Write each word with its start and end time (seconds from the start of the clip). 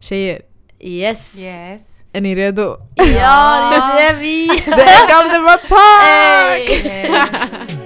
Tjejer, 0.00 0.42
Yes! 0.80 1.38
Yes. 1.38 1.82
är 2.12 2.20
ni 2.20 2.34
redo? 2.34 2.76
Ja, 2.96 3.70
det 3.96 4.02
är 4.02 4.16
vi! 4.16 4.46
Det 4.66 4.82
är 4.82 5.08
Galdemar 5.08 5.56
Talk! 5.68 7.80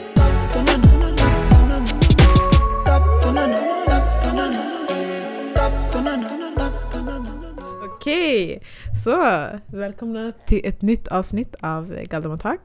Okej, 7.94 8.62
så 9.04 9.46
välkomna 9.66 10.32
till 10.46 10.60
ett 10.64 10.82
nytt 10.82 11.08
avsnitt 11.08 11.54
av 11.60 11.94
Galdemar 12.04 12.36
Talk. 12.36 12.60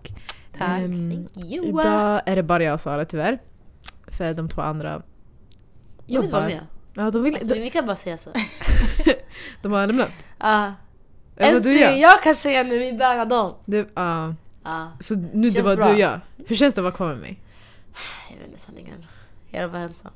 Tack. 0.57 0.67
Thank 0.81 1.37
you. 1.51 1.65
idag 1.69 2.21
är 2.25 2.35
det 2.35 2.43
bara 2.43 2.63
jag 2.63 2.73
och 2.73 2.81
Sara 2.81 3.05
tyvärr. 3.05 3.39
För 4.07 4.33
de 4.33 4.49
två 4.49 4.61
andra 4.61 5.01
Jag 6.05 6.21
vill 6.21 6.31
vara 6.31 6.43
med. 6.43 6.59
Ja, 6.93 7.11
de, 7.11 7.23
vill, 7.23 7.33
Alltså, 7.33 7.53
de, 7.53 7.59
vi 7.59 7.69
kan 7.69 7.85
bara 7.85 7.95
säga 7.95 8.17
så. 8.17 8.29
de 9.61 9.71
har 9.71 9.87
lämnat. 9.87 10.11
Ja. 10.39 10.73
Är 11.35 11.51
du 11.51 11.57
Äntligen, 11.57 11.99
jag 11.99 12.23
kan 12.23 12.35
säga 12.35 12.63
nu, 12.63 12.79
vi 12.79 12.93
bärgar 12.93 13.25
dem. 13.25 13.55
Det, 13.65 13.87
ja. 13.95 14.35
Ja. 14.63 14.91
så 14.99 15.15
nu 15.33 15.49
det 15.49 15.61
var 15.61 15.75
bra. 15.75 15.85
du 15.85 15.91
och 15.93 15.99
jag. 15.99 16.19
Hur 16.47 16.55
känns 16.55 16.75
det 16.75 16.81
att 16.81 16.83
vara 16.83 16.93
kvar 16.95 17.07
med 17.07 17.17
mig? 17.17 17.39
Jag 18.29 18.37
vet 18.37 18.47
inte 18.47 18.59
sanningen. 18.59 19.05
Jag 19.51 19.67
var 19.67 19.79
ensam. 19.79 20.11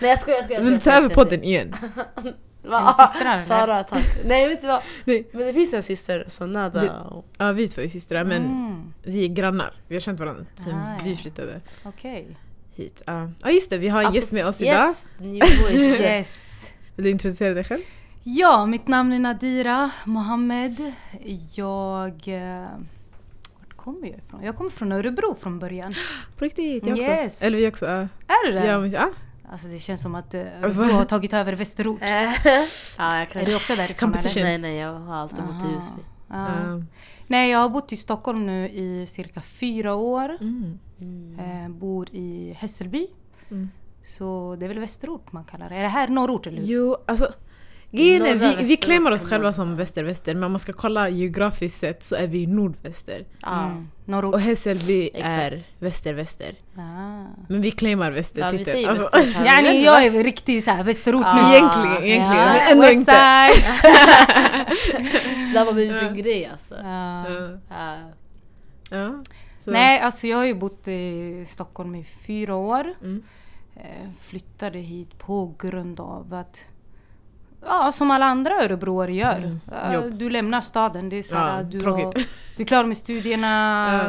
Nej 0.00 0.10
jag 0.10 0.18
skojar, 0.20 0.36
jag 0.36 0.44
skojar. 0.44 0.62
Vill 0.62 0.80
ta 0.80 0.90
jag 0.90 0.98
över 1.04 1.14
podden 1.14 1.44
igen. 1.44 1.74
Va? 2.64 2.94
Är 2.98 3.06
systrar? 3.06 3.38
Sara, 3.38 3.84
tack. 3.84 4.04
Nej 4.24 4.48
vet 4.48 4.60
du 4.60 4.66
vad? 4.66 4.82
Nej. 5.04 5.28
Men 5.32 5.46
det 5.46 5.52
finns 5.52 5.74
en 5.74 5.82
syster 5.82 6.24
som 6.28 6.52
Nada. 6.52 6.80
Det- 6.80 7.22
Ja, 7.38 7.52
vi 7.52 7.68
två 7.68 7.80
är 7.80 7.88
systrar 7.88 8.24
men 8.24 8.44
Mm, 8.44 8.92
vi 9.02 9.24
är 9.24 9.28
grannar. 9.28 9.74
Vi 9.88 9.94
har 9.94 10.00
känt 10.00 10.20
varandra 10.20 10.44
sen 10.56 10.74
Ah, 10.74 10.96
vi 11.04 11.16
flyttade 11.16 11.60
Okej. 11.84 12.36
hit. 12.74 13.02
Ja 13.06 13.30
Ja, 13.42 13.50
just 13.50 13.70
det, 13.70 13.78
vi 13.78 13.88
har 13.88 14.02
en 14.04 14.14
gäst 14.14 14.32
med 14.32 14.46
oss 14.46 14.60
idag. 14.60 14.86
Yes, 14.88 15.08
new 15.18 15.40
boys. 15.40 16.00
Yes. 16.00 16.70
Vill 16.96 17.04
du 17.04 17.10
introducera 17.10 17.54
dig 17.54 17.64
själv? 17.64 17.82
Ja, 18.22 18.66
mitt 18.66 18.88
namn 18.88 19.12
är 19.12 19.18
Nadira 19.18 19.90
Mohammed. 20.04 20.92
Jag... 21.54 22.28
eh, 22.28 22.66
Vart 23.58 23.76
kommer 23.76 24.08
jag 24.08 24.18
ifrån? 24.18 24.42
Jag 24.42 24.56
kommer 24.56 24.70
från 24.70 24.92
Örebro 24.92 25.34
från 25.40 25.58
början. 25.58 25.94
På 26.38 26.44
riktigt, 26.44 26.86
jag 26.86 26.98
också. 26.98 27.10
Yes. 27.10 27.42
Eller 27.42 27.58
vi 27.58 27.68
också. 27.68 27.86
Är 27.86 28.46
du 28.46 28.52
det? 28.52 28.66
Ja, 28.66 28.78
men, 28.80 28.90
ja. 28.90 29.10
Alltså 29.52 29.66
det 29.68 29.78
känns 29.78 30.02
som 30.02 30.14
att 30.14 30.34
eh? 30.34 30.40
Örebro 30.62 30.84
har 30.84 31.04
tagit 31.04 31.32
över 31.32 31.52
Västerort. 31.52 32.00
Ja, 32.98 33.18
jag 33.18 33.30
kan 33.30 33.42
Är 33.42 33.46
du 33.46 33.56
också 33.56 33.76
därifrån 33.76 34.14
eller? 34.14 34.42
Nej 34.42 34.58
nej, 34.58 34.76
jag 34.76 34.94
har 34.94 35.14
alltid 35.14 35.44
bott 35.44 35.62
i 35.64 35.66
Aha. 35.66 35.74
Husby. 35.74 36.02
Ja. 36.28 36.82
Nej, 37.26 37.50
jag 37.50 37.58
har 37.58 37.68
bott 37.68 37.92
i 37.92 37.96
Stockholm 37.96 38.46
nu 38.46 38.68
i 38.68 39.06
cirka 39.06 39.40
fyra 39.40 39.94
år. 39.94 40.36
Mm. 40.40 40.78
Mm. 41.00 41.38
Eh, 41.38 41.68
bor 41.70 42.08
i 42.12 42.56
Hässelby. 42.58 43.06
Mm. 43.50 43.70
Så 44.04 44.56
det 44.58 44.66
är 44.66 44.68
väl 44.68 44.78
Västerort 44.78 45.32
man 45.32 45.44
kallar 45.44 45.68
det. 45.68 45.76
Är 45.76 45.82
det 45.82 45.88
här 45.88 46.08
norrort 46.08 46.46
eller 46.46 46.58
hur? 46.58 46.66
Jo, 46.66 46.96
alltså 47.06 47.32
Grejen 47.92 48.22
är, 48.26 48.34
vi, 48.34 48.64
vi 48.64 48.76
claimar 48.76 49.10
oss 49.10 49.24
själva 49.24 49.52
som 49.52 49.74
väster-väster 49.74 50.34
men 50.34 50.44
om 50.44 50.52
man 50.52 50.58
ska 50.58 50.72
kolla 50.72 51.08
geografiskt 51.08 51.80
sett 51.80 52.04
så 52.04 52.14
är 52.16 52.26
vi 52.26 52.46
nordväster. 52.46 53.24
Mm, 53.46 53.88
norrort. 54.04 54.34
Och 54.34 54.40
Hässelby 54.40 55.10
är 55.14 55.58
väster-väster. 55.78 56.54
Ah. 56.76 57.24
Men 57.48 57.60
vi 57.60 57.70
claimar 57.70 58.24
Ja, 58.34 58.50
vi 58.50 58.64
säger 58.64 58.88
Alltså, 58.88 59.16
här. 59.16 59.62
Ja, 59.62 59.72
Jag 59.72 60.04
är 60.06 60.24
riktigt 60.24 60.64
såhär 60.64 60.84
Västerort 60.84 61.22
Ah. 61.26 61.34
nu. 61.50 61.56
egentligen, 61.56 61.96
egentligen. 62.12 62.46
Ja. 62.46 62.54
Men 62.54 62.72
ändå 62.72 62.82
West 62.82 62.94
inte. 62.94 63.12
side. 63.12 63.64
Det 65.52 65.58
har 65.58 65.72
blivit 65.72 66.02
en 66.02 66.16
grej 66.16 66.46
alltså. 66.46 66.74
Ja. 66.82 67.28
Ja. 67.68 67.96
Ja. 68.90 69.22
Så. 69.60 69.70
Nej, 69.70 70.00
alltså 70.00 70.26
jag 70.26 70.36
har 70.36 70.44
ju 70.44 70.54
bott 70.54 70.88
i 70.88 71.44
Stockholm 71.48 71.94
i 71.94 72.04
fyra 72.04 72.54
år. 72.54 72.94
Mm. 73.02 73.22
Eh, 73.76 74.10
Flyttade 74.20 74.78
hit 74.78 75.18
på 75.18 75.54
grund 75.58 76.00
av 76.00 76.34
att 76.34 76.64
Ja, 77.66 77.92
som 77.92 78.10
alla 78.10 78.26
andra 78.26 78.54
örebroare 78.64 79.12
gör. 79.14 79.36
Mm. 79.72 79.92
Jobb. 79.94 80.14
Du 80.18 80.30
lämnar 80.30 80.60
staden. 80.60 81.08
Det 81.08 81.16
är 81.16 81.22
så 81.22 81.36
här, 81.36 81.56
Ja, 81.56 81.62
du, 81.62 81.86
har, 81.90 82.12
du 82.56 82.62
är 82.62 82.66
klar 82.66 82.84
med 82.84 82.96
studierna, 82.96 83.48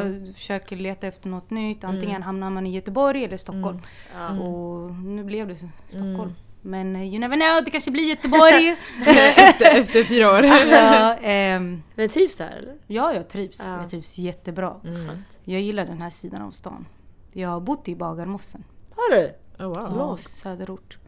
Ja. 0.02 0.08
du 0.08 0.32
försöker 0.32 0.76
leta 0.76 1.06
efter 1.06 1.28
något 1.28 1.50
nytt. 1.50 1.84
Antingen 1.84 2.08
Mm. 2.16 2.22
hamnar 2.22 2.50
man 2.50 2.66
i 2.66 2.74
Göteborg 2.74 3.24
eller 3.24 3.36
Stockholm. 3.36 3.78
Ja. 4.14 4.28
Och 4.38 4.90
nu 4.94 5.24
blev 5.24 5.48
det 5.48 5.56
Stockholm. 5.88 6.14
Mm. 6.20 6.34
Men 6.66 6.96
eh, 6.96 7.02
you 7.02 7.18
never 7.18 7.36
know, 7.36 7.64
det 7.64 7.70
kanske 7.70 7.90
blir 7.90 8.08
Göteborg. 8.08 8.68
efter, 9.36 9.78
efter 9.78 10.04
fyra 10.04 10.30
år. 10.30 10.44
ja, 10.72 11.14
ehm, 11.22 11.82
Men 11.94 12.08
trivs 12.08 12.36
du 12.36 12.44
här 12.44 12.56
eller? 12.56 12.74
ja, 12.86 13.12
jag 13.14 13.28
trivs. 13.28 13.58
Ja. 13.64 13.80
Jag 13.80 13.90
trivs 13.90 14.18
jättebra. 14.18 14.74
Mm. 14.84 15.10
Jag 15.44 15.60
gillar 15.60 15.84
den 15.86 16.02
här 16.02 16.10
sidan 16.10 16.42
av 16.42 16.50
stan. 16.50 16.86
Jag 17.32 17.48
har 17.48 17.60
bott 17.60 17.88
i 17.88 17.96
Bagarmossen. 17.96 18.64
Har 18.96 19.14
du? 19.16 19.30
Oh, 19.64 19.66
wow. 19.68 19.88
Ja, 19.92 19.96
Långt. 20.06 20.20
söderort. 20.20 20.98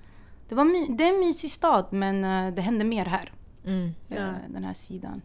Det, 0.48 0.54
var 0.54 0.64
my- 0.64 0.96
det 0.96 1.04
är 1.04 1.08
en 1.14 1.20
mysig 1.20 1.50
stad 1.50 1.86
men 1.90 2.24
eh, 2.24 2.54
det 2.54 2.62
händer 2.62 2.84
mer 2.86 3.04
här. 3.04 3.32
Mm. 3.64 3.86
eh, 4.10 4.18
Ja. 4.18 4.32
Den 4.48 4.64
här 4.64 4.74
sidan. 4.74 5.22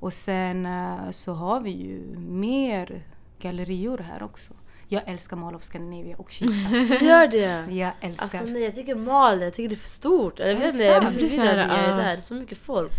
Och 0.00 0.12
sen 0.12 0.66
eh, 0.66 1.10
så 1.10 1.32
har 1.32 1.60
vi 1.60 1.70
ju 1.70 2.18
mer 2.18 3.02
gallerior 3.40 3.98
här 3.98 4.22
också. 4.22 4.54
Jag 4.88 5.02
älskar 5.06 5.36
Mall 5.36 5.54
of 5.54 5.62
Scandinavia 5.62 6.16
och 6.16 6.30
Kista. 6.30 6.68
Du 6.70 7.06
gör 7.06 7.28
det? 7.28 7.74
Jag 7.74 7.92
älskar. 8.00 8.24
Alltså 8.24 8.44
nej, 8.44 8.62
jag 8.64 8.74
tycker 8.74 8.94
mal, 8.94 9.40
jag 9.42 9.54
tycker 9.54 9.68
det 9.68 9.74
är 9.74 9.76
för 9.76 9.88
stort. 9.88 10.40
Eller 10.40 10.50
jag 10.52 10.60
Är 10.60 10.64
vet 10.64 10.72
det 10.78 10.84
inte, 10.84 11.06
jag 11.06 11.14
blir 11.14 11.28
förvirrad 11.28 11.68
när 11.68 11.78
jag 11.82 11.88
är 11.92 11.96
där. 11.96 12.04
Det 12.04 12.10
är 12.12 12.16
så 12.16 12.34
mycket 12.34 12.58
folk. 12.58 12.92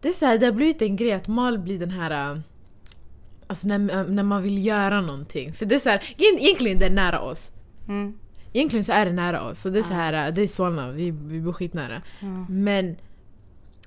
Det 0.00 0.08
är 0.08 0.12
så 0.12 0.26
här, 0.26 0.38
det 0.38 0.46
har 0.46 0.52
blivit 0.52 0.82
en 0.82 0.96
grej 0.96 1.12
att 1.12 1.28
mal 1.28 1.58
blir 1.58 1.78
den 1.78 1.90
här... 1.90 2.42
Alltså 3.46 3.68
när, 3.68 3.78
när 4.08 4.22
man 4.22 4.42
vill 4.42 4.66
göra 4.66 5.00
någonting. 5.00 5.52
För 5.52 5.66
det 5.66 5.74
är 5.74 5.78
så 5.78 5.88
här, 5.88 5.98
egent- 6.18 6.40
egentligen 6.40 6.78
det 6.78 6.86
är 6.86 6.90
nära 6.90 7.20
oss. 7.20 7.50
mm. 7.88 8.18
Egentligen 8.58 8.84
så 8.84 8.92
är 8.92 9.04
det 9.06 9.12
nära 9.12 9.42
oss. 9.42 9.60
Så 9.60 9.68
det 9.70 9.78
är 9.78 9.82
så 9.82 9.94
här, 9.94 10.32
det 10.32 10.42
är 10.42 10.46
Solna, 10.48 10.90
vi, 10.90 11.10
vi 11.10 11.40
bor 11.40 11.52
skitnära. 11.52 12.02
Ja. 12.20 12.26
Men 12.48 12.96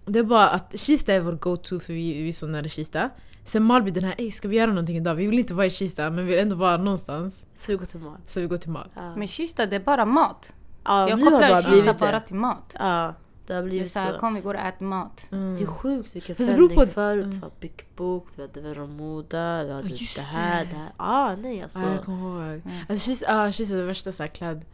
det 0.05 0.19
är 0.19 0.23
bara 0.23 0.49
att 0.49 0.79
Kista 0.79 1.13
är 1.13 1.19
vår 1.19 1.33
go-to 1.33 1.79
för 1.79 1.93
vi, 1.93 2.21
vi 2.23 2.29
är 2.29 2.33
så 2.33 2.47
nära 2.47 2.69
Kista. 2.69 3.09
Sen 3.45 3.63
mal 3.63 3.83
blir 3.83 3.93
den 3.93 4.03
här, 4.03 4.15
Ey, 4.17 4.31
ska 4.31 4.47
vi 4.47 4.55
göra 4.57 4.69
någonting 4.69 4.97
idag? 4.97 5.15
Vi 5.15 5.27
vill 5.27 5.39
inte 5.39 5.53
vara 5.53 5.65
i 5.65 5.69
Kista 5.69 6.09
men 6.09 6.25
vi 6.25 6.31
vill 6.31 6.39
ändå 6.39 6.55
vara 6.55 6.77
någonstans. 6.77 7.45
Så 7.55 7.71
vi 7.71 7.77
går 7.77 7.85
till 7.85 7.99
mal. 7.99 8.17
Så 8.27 8.39
vi 8.39 8.47
går 8.47 8.57
till 8.57 8.69
mal. 8.71 8.89
Ja. 8.95 9.15
Men 9.15 9.27
Kista 9.27 9.65
det 9.65 9.75
är 9.75 9.79
bara 9.79 10.05
mat. 10.05 10.53
ja, 10.85 11.09
jag 11.09 11.19
nu 11.19 11.23
har 11.25 11.31
det 11.31 11.37
kopplar 11.37 11.55
Kista 11.61 11.71
blivit 11.71 11.99
bara 11.99 12.11
det. 12.11 12.19
till 12.27 12.35
mat. 12.35 12.75
Ja, 12.79 13.13
det 13.51 13.56
har 13.57 13.63
blivit 13.63 13.91
så 13.91 14.00
här, 14.00 14.13
så. 14.13 14.19
kom 14.19 14.34
vi 14.35 14.41
går 14.41 14.53
och 14.53 14.59
äter 14.59 14.85
mat. 14.85 15.28
Mm. 15.31 15.56
Det 15.56 15.62
är 15.63 15.67
sjukt 15.67 16.16
vilken 16.16 16.35
förändring. 16.35 16.69
på- 16.78 16.85
Förut 16.85 17.23
Mm. 17.25 17.39
var 17.39 17.51
Big 17.59 17.85
Book, 17.95 18.28
vi 18.35 18.41
hade 18.41 18.62
Veromoda, 18.62 19.63
vi 19.63 19.72
hade 19.72 19.88
just 19.88 20.16
det 20.16 20.22
här, 20.22 20.66
det. 20.66 20.72
det 20.72 20.78
här. 20.78 20.91
Ah, 20.97 21.35
nej 21.35 21.61
alltså. 21.63 21.79
Ja, 21.79 21.91
jag 21.91 22.03
kommer 22.03 22.51
ihåg. 22.53 22.61
Mm. 22.66 22.78
Alltså 22.90 23.09
Kista, 23.09 23.25
ah, 23.41 23.51
Kista 23.51 23.73
är 23.73 23.78
det 23.78 23.85
värsta 23.85 24.11
så 24.11 24.23
här 24.23 24.28
kläd... 24.28 24.66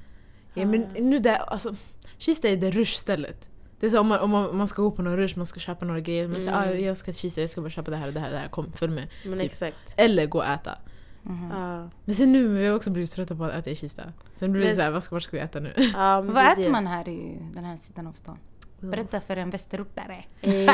Ja, 0.54 0.66
men 0.66 0.82
nu 1.00 1.20
det, 1.20 1.38
alltså, 1.38 1.76
Kista 2.18 2.48
är 2.50 2.58
det 2.58 2.72
rushstället. 2.72 3.50
Det 3.80 3.86
är 3.86 3.90
så 3.90 4.00
om 4.00 4.08
man, 4.08 4.20
om 4.20 4.58
man, 4.58 4.68
ska 4.68 4.82
gå 4.82 4.92
på 4.92 5.02
någon 5.02 5.18
rush, 5.18 5.38
man 5.38 5.46
ska 5.46 5.60
köpa 5.60 5.86
några 5.86 6.00
grejer. 6.00 6.28
Man 6.28 6.40
säger 6.40 6.54
ah, 6.58 6.64
Mm. 6.66 6.84
jag 6.86 6.98
ska 6.98 7.12
till 7.12 7.20
Kista, 7.22 7.42
jag 7.42 7.50
ska 7.50 7.62
bara 7.62 7.70
köpa 7.70 7.92
det 7.92 7.98
här 7.98 8.08
och 8.08 8.14
det 8.14 8.20
här, 8.20 8.32
det 8.32 8.38
här. 8.38 8.48
kom 8.50 8.72
följ 8.72 8.94
med. 8.94 9.08
Men 9.26 9.34
typ. 9.34 9.42
exakt. 9.42 9.94
Eller 9.98 10.26
gå 10.26 10.38
och 10.38 10.46
äta. 10.46 10.78
Mhm. 11.24 11.50
Ja. 11.52 11.90
Men 12.06 12.16
sen 12.16 12.32
nu, 12.32 12.48
vi 12.48 12.68
har 12.68 12.76
också 12.76 12.90
blivit 12.90 13.12
trötta 13.12 13.36
på 13.36 13.44
att 13.46 13.54
äta 13.54 13.70
i 13.70 13.76
Kista. 13.76 14.04
Sen 14.40 14.52
blir 14.52 14.66
det 14.66 14.76
såhär, 14.76 14.92
vad 14.92 15.04
ska, 15.04 15.16
vart 15.16 15.24
ska 15.24 15.38
vi 15.38 15.44
äta 15.44 15.60
nu? 15.60 15.74
Men 15.78 15.94
Vad 16.34 16.52
äter 16.52 16.64
det. 16.64 16.70
man 16.70 16.88
här 16.88 17.10
i 17.10 17.38
den 17.54 17.64
här 17.64 17.78
sidan 17.78 18.08
av 18.08 18.14
stan? 18.14 18.38
Berätta 18.80 19.22
för 19.22 19.38
en 19.38 19.50
västerortare. 19.50 20.24
Eh, 20.42 20.68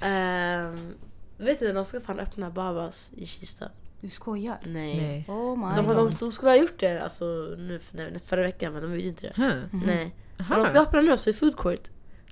Ehm, 0.00 0.94
vet 1.38 1.60
du, 1.60 1.72
de 1.72 1.84
ska 1.84 2.00
fan 2.00 2.18
öppna 2.20 2.50
Babas 2.50 3.12
i 3.16 3.26
Kista. 3.26 3.68
Du 4.00 4.10
skojar? 4.10 4.58
Nej. 4.64 4.96
Nej. 4.96 5.24
Oh 5.28 5.56
my 5.58 5.76
De, 5.76 5.86
de, 5.94 6.08
de 6.20 6.32
skulle 6.32 6.50
ha 6.50 6.56
gjort 6.56 6.78
det 6.78 7.02
alltså, 7.02 7.24
nu, 7.58 7.80
nej, 7.92 8.20
förra 8.24 8.42
veckan 8.42 8.72
men 8.72 8.82
de 8.82 8.90
gjorde 8.92 9.02
inte 9.06 9.26
det. 9.26 9.42
Huh. 9.42 9.54
Mhm. 9.72 9.82
Nej. 9.86 10.14
Men 10.36 10.58
de 10.60 10.66
ska 10.66 10.80
öppna 10.80 11.00
nu 11.00 11.10
alltså 11.10 11.30
i 11.30 11.32
food 11.32 11.56
court. 11.56 11.80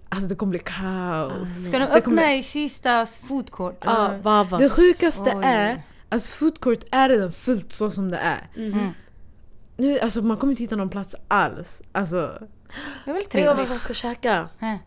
Alltså 0.08 0.28
det 0.28 0.34
kommer 0.34 0.50
bli 0.50 0.58
kaos. 0.58 1.32
Ah, 1.32 1.68
Ska 1.68 1.78
de 1.78 1.84
Det 1.94 2.00
kommer- 2.00 2.22
öppna 2.22 2.34
i 2.34 2.42
Kistas 2.42 3.18
food 3.28 3.50
court? 3.50 3.78
Ja, 3.84 4.14
Babas. 4.22 4.60
Det 4.60 4.68
sjukaste 4.70 5.32
Oj. 5.36 5.42
är, 5.44 5.82
alltså 6.08 6.30
food 6.30 6.60
court 6.60 6.84
är 6.90 7.08
redan 7.08 7.32
fullt 7.32 7.72
så 7.72 7.90
som 7.90 8.10
det 8.10 8.18
är. 8.18 8.48
Mhm. 8.56 8.72
Mm. 8.72 8.88
Nu, 9.76 9.98
alltså 9.98 10.22
man 10.22 10.36
kommer 10.36 10.52
inte 10.52 10.62
hitta 10.62 10.76
någon 10.76 10.88
plats 10.90 11.14
alls. 11.28 11.82
Alltså, 11.92 12.38
Det 13.04 13.10
är 13.10 13.14
väl 13.14 13.22
Tänk 13.30 13.48
om 13.48 13.54
trevligt? 13.54 13.68
man 13.68 13.78
ska 13.78 13.92
käka 13.94 14.48
Hä? 14.58 14.78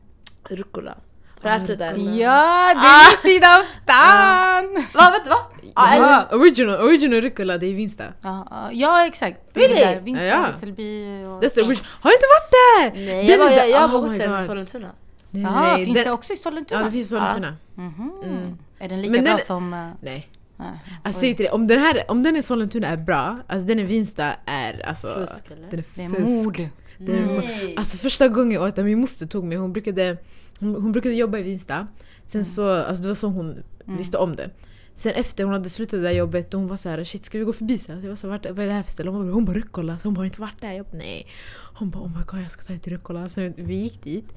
rucola. 0.50 0.96
Har 1.44 1.50
du 1.60 1.64
ätit 1.64 1.80
det? 1.80 1.86
Ja, 1.86 2.74
det 2.74 2.80
Ah! 2.80 3.02
är 3.02 3.10
min 3.12 3.34
sida 3.34 3.48
av 3.58 3.62
stan! 3.64 4.86
Va, 4.94 5.12
vet 5.12 5.24
du 5.24 5.30
vad? 5.30 5.46
Ja, 5.76 6.26
original, 6.32 6.82
original 6.82 7.22
rucola 7.22 7.58
det 7.58 7.66
är 7.66 7.74
Vinsta. 7.74 8.04
Ja, 8.22 8.48
ja, 8.52 8.70
ja 8.72 9.06
exakt. 9.08 9.40
Really? 9.54 9.76
där. 9.76 10.00
Vinsta, 10.00 10.26
Ja, 10.26 10.36
ja. 10.36 10.46
Hässelby 10.46 11.24
och... 11.24 11.44
That's 11.44 11.50
the 11.50 11.62
original. 11.62 11.88
Har 12.02 12.12
jag 12.12 12.18
inte 12.18 12.26
varit 12.36 12.52
där? 12.52 13.06
nej, 13.06 13.28
Den 13.28 13.40
jag, 13.40 13.46
var, 13.46 13.52
jag, 13.58 13.70
jag 13.70 13.80
har 13.80 13.88
där- 13.88 13.96
oh 13.98 14.02
gått 14.02 14.10
till 14.16 14.30
den 14.30 14.40
i. 14.40 14.44
Sollentuna. 14.44 14.88
Nej, 15.30 15.44
Jaha, 15.44 15.76
finns 15.76 15.94
den- 15.96 16.04
det 16.04 16.12
också 16.12 16.34
i 16.34 16.38
Sollentuna? 16.38 16.80
Ja 16.82 16.86
det 16.86 16.92
finns 16.92 17.06
i 17.06 17.10
Sollentuna. 17.10 17.56
Mhm. 17.76 18.12
Mm. 18.24 18.58
Är 18.80 18.90
den 18.90 19.02
lika 19.02 19.12
Men 19.12 19.24
bra 19.24 19.34
den- 19.36 19.46
som... 19.46 19.74
eh, 19.74 19.90
Nej. 20.02 20.30
Nej. 20.58 20.80
Alltså 21.04 21.20
säg 21.22 21.36
till 21.36 21.44
dig, 21.46 21.52
om 21.54 21.68
den 21.68 21.80
här 21.80 22.04
om 22.12 22.24
den 22.24 22.36
i 22.36 22.42
Sollentuna 22.42 22.88
är 22.88 22.98
bra, 22.98 23.40
alltså 23.48 23.68
den 23.68 23.80
i 23.80 23.84
Vinsta 23.84 24.34
är 24.46 24.86
alltså... 24.88 25.08
Fusk 25.08 25.52
eller? 25.52 25.68
Den 25.70 25.80
är 25.80 25.84
Det 25.96 26.04
är 26.04 26.10
fusk. 26.10 26.22
mord. 26.28 26.58
Det 26.98 27.12
är 27.12 27.22
mo- 27.24 27.42
Nej. 27.46 27.76
Alltså 27.78 27.98
första 27.98 28.28
gången 28.28 28.52
jag 28.52 28.64
åt 28.68 28.76
den, 28.76 28.86
min 28.86 29.00
moster 29.00 29.26
tog 29.28 29.44
mig, 29.44 29.58
hon 29.58 29.74
brukade, 29.74 30.18
hon, 30.60 30.76
hon 30.76 30.92
brukade 30.92 31.16
jobba 31.16 31.38
i 31.38 31.44
Vinsta. 31.44 31.88
Sen 32.28 32.46
så, 32.46 32.70
alltså 32.72 33.02
det 33.02 33.08
var 33.08 33.16
så 33.16 33.28
hon 33.28 33.64
Mm. 33.88 33.98
visste 33.98 34.18
om 34.18 34.36
det. 34.36 34.50
Sen 34.96 35.14
efter 35.14 35.44
hon 35.44 35.54
hade 35.54 35.70
slutat 35.70 35.92
det 35.92 36.04
där 36.04 36.12
jobbet, 36.12 36.54
och 36.54 36.60
hon 36.60 36.70
var 36.70 36.78
så 36.78 36.90
här 36.90 37.04
shit 37.04 37.26
ska 37.26 37.38
vi 37.40 37.44
gå 37.44 37.54
förbi 37.54 37.78
sen? 37.78 38.02
Jag 38.02 38.10
var 38.10 38.16
så 38.16 38.30
här, 38.32 38.40
vad 38.52 38.60
är 38.60 38.68
det 38.68 38.74
här 38.74 38.84
för 38.84 38.92
ställe? 38.92 39.10
Hon 39.10 39.26
bara, 39.26 39.34
hon 39.34 39.46
bara 39.46 39.56
Rucola, 39.58 40.00
så 40.00 40.08
hon 40.08 40.14
bara 40.14 40.20
har 40.20 40.26
inte 40.26 40.42
varit 40.42 40.62
där? 40.62 40.72
Jag 40.72 40.86
bara, 40.86 40.98
nej. 40.98 41.28
Hon 41.74 41.90
bara 41.90 42.04
oh 42.04 42.18
my 42.18 42.24
god 42.28 42.42
jag 42.42 42.52
ska 42.52 42.62
ta 42.64 42.68
dig 42.74 42.80
till 42.80 42.94
Rucola. 42.94 43.30
Så 43.30 43.52
vi 43.58 43.76
gick 43.76 44.04
dit. 44.04 44.34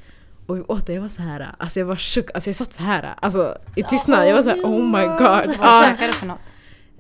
Och 0.49 0.57
vi 0.57 0.63
åt 0.63 0.87
det, 0.87 0.93
jag 0.93 1.03
var 1.03 1.09
så 1.09 1.23
här, 1.23 1.55
alltså 1.59 1.79
jag 1.79 1.87
var 1.87 1.97
chock, 1.97 2.31
alltså 2.35 2.49
jag 2.51 2.57
satt 2.57 2.75
så 2.75 2.83
här, 2.83 3.15
alltså 3.23 3.59
i 3.77 3.83
tystnad. 3.83 4.29
Jag 4.29 4.35
var 4.37 4.43
så 4.43 4.49
här, 4.49 4.63
oh 4.63 4.85
my 4.85 5.05
god. 5.07 5.57
Vad 5.59 5.69
Ah. 5.69 5.85
käkade 5.85 6.07
du 6.07 6.13
för 6.13 6.27
något? 6.27 6.39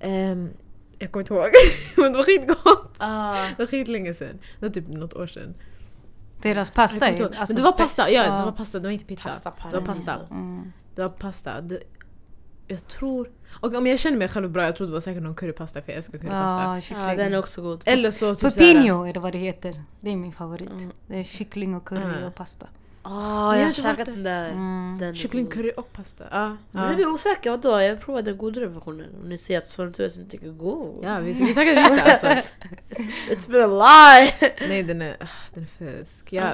Ehm, 0.01 0.51
jag 0.99 1.13
kommer 1.13 1.23
inte 1.23 1.35
ihåg, 1.35 1.49
men 1.97 2.13
det 2.13 2.19
var 2.19 2.25
skitgott. 2.25 2.95
Ah. 2.99 3.33
Det 3.33 3.59
var 3.59 3.67
skitlänge 3.67 4.15
sedan. 4.15 4.39
Det 4.61 4.67
var 4.67 4.73
typ 4.75 4.89
något 4.89 5.15
år 5.15 5.27
sedan. 5.27 5.55
Deras 6.43 6.71
pasta 6.71 7.09
är 7.09 7.23
alltså 7.23 7.39
men 7.49 7.57
det 7.57 7.63
var 7.63 7.73
pasta, 7.73 8.11
ja 8.11 8.23
det 8.39 8.45
var 8.45 8.53
pasta, 8.53 8.79
det 8.79 8.85
var 8.85 8.93
inte 8.93 9.05
pizza. 9.05 9.29
Pasta 9.29 9.53
det 9.71 9.77
var 9.79 9.87
pasta. 9.87 10.15
Mm. 10.31 10.73
Det 10.95 11.03
var 11.03 11.09
pasta. 11.09 11.61
Det, 11.61 11.81
jag 12.67 12.89
tror... 12.89 13.31
Och 13.61 13.75
om 13.75 13.87
jag 13.87 13.99
känner 13.99 14.19
mig 14.19 14.29
själv 14.29 14.51
bra, 14.51 14.65
jag 14.65 14.77
tror 14.77 14.87
det 14.87 14.93
var 14.93 15.01
säkert 15.01 15.23
någon 15.23 15.35
currypasta 15.35 15.83
för 15.83 15.93
jag 15.93 15.97
älskar 15.97 16.19
currypasta. 16.19 16.95
Ja, 16.95 17.09
Ja, 17.11 17.17
den 17.17 17.35
är 17.35 17.39
också 17.39 17.63
god. 17.63 17.83
Eller 17.87 18.11
så 18.11 18.35
typ 18.35 18.41
såhär- 18.55 18.73
Pupinho 18.75 19.05
är 19.07 19.13
det 19.13 19.21
vad 19.21 19.33
det 19.33 19.39
heter. 19.39 19.83
Det 20.01 20.11
är 20.11 20.17
min 20.17 20.33
favorit. 20.33 20.71
Mm. 20.71 20.91
Det 21.07 21.17
är 21.21 21.25
kyckling 21.25 21.75
och 21.75 21.85
curry 21.85 22.03
Mm. 22.03 22.25
och 22.25 22.35
pasta. 22.35 22.67
Ah, 23.11 23.53
Jag 23.55 23.61
jag 23.63 23.67
har 23.67 23.73
käkat 23.73 23.97
där. 23.97 24.05
den 24.13 24.23
där. 24.23 24.49
Mm. 24.49 24.97
Den 25.01 25.09
är 25.09 25.15
Kyckling, 25.15 25.45
god. 25.45 25.53
curry 25.55 25.73
och 25.77 25.93
pasta. 25.93 26.25
Ja. 26.31 26.57
Ja. 26.73 26.87
jag 26.87 26.97
blir 26.97 27.09
osäker, 27.09 27.51
vadå? 27.51 27.81
Jag 27.81 28.01
provade 28.01 28.31
den 28.31 28.39
godare 28.39 28.67
versionen. 28.67 29.07
Och 29.23 29.29
ni 29.29 29.39
ser 29.39 29.59
att 29.59 29.67
Svantues 29.67 30.19
inte 30.19 30.37
är 30.37 30.51
god. 30.51 31.05
Ja, 31.05 31.19
vi, 31.23 31.33
vi 31.33 31.55
tackar 31.55 31.75
lite 31.75 32.03
alltså. 32.13 32.27
It's, 32.27 33.11
it's 33.31 33.51
been 33.51 33.73
a 33.81 33.85
lie! 34.41 34.51
Nej 34.69 34.83
den 34.83 35.03
är, 35.03 35.17
ah, 35.21 35.27
den 35.55 35.63
är 35.63 35.99
fisk. 36.05 36.33
Jag, 36.33 36.53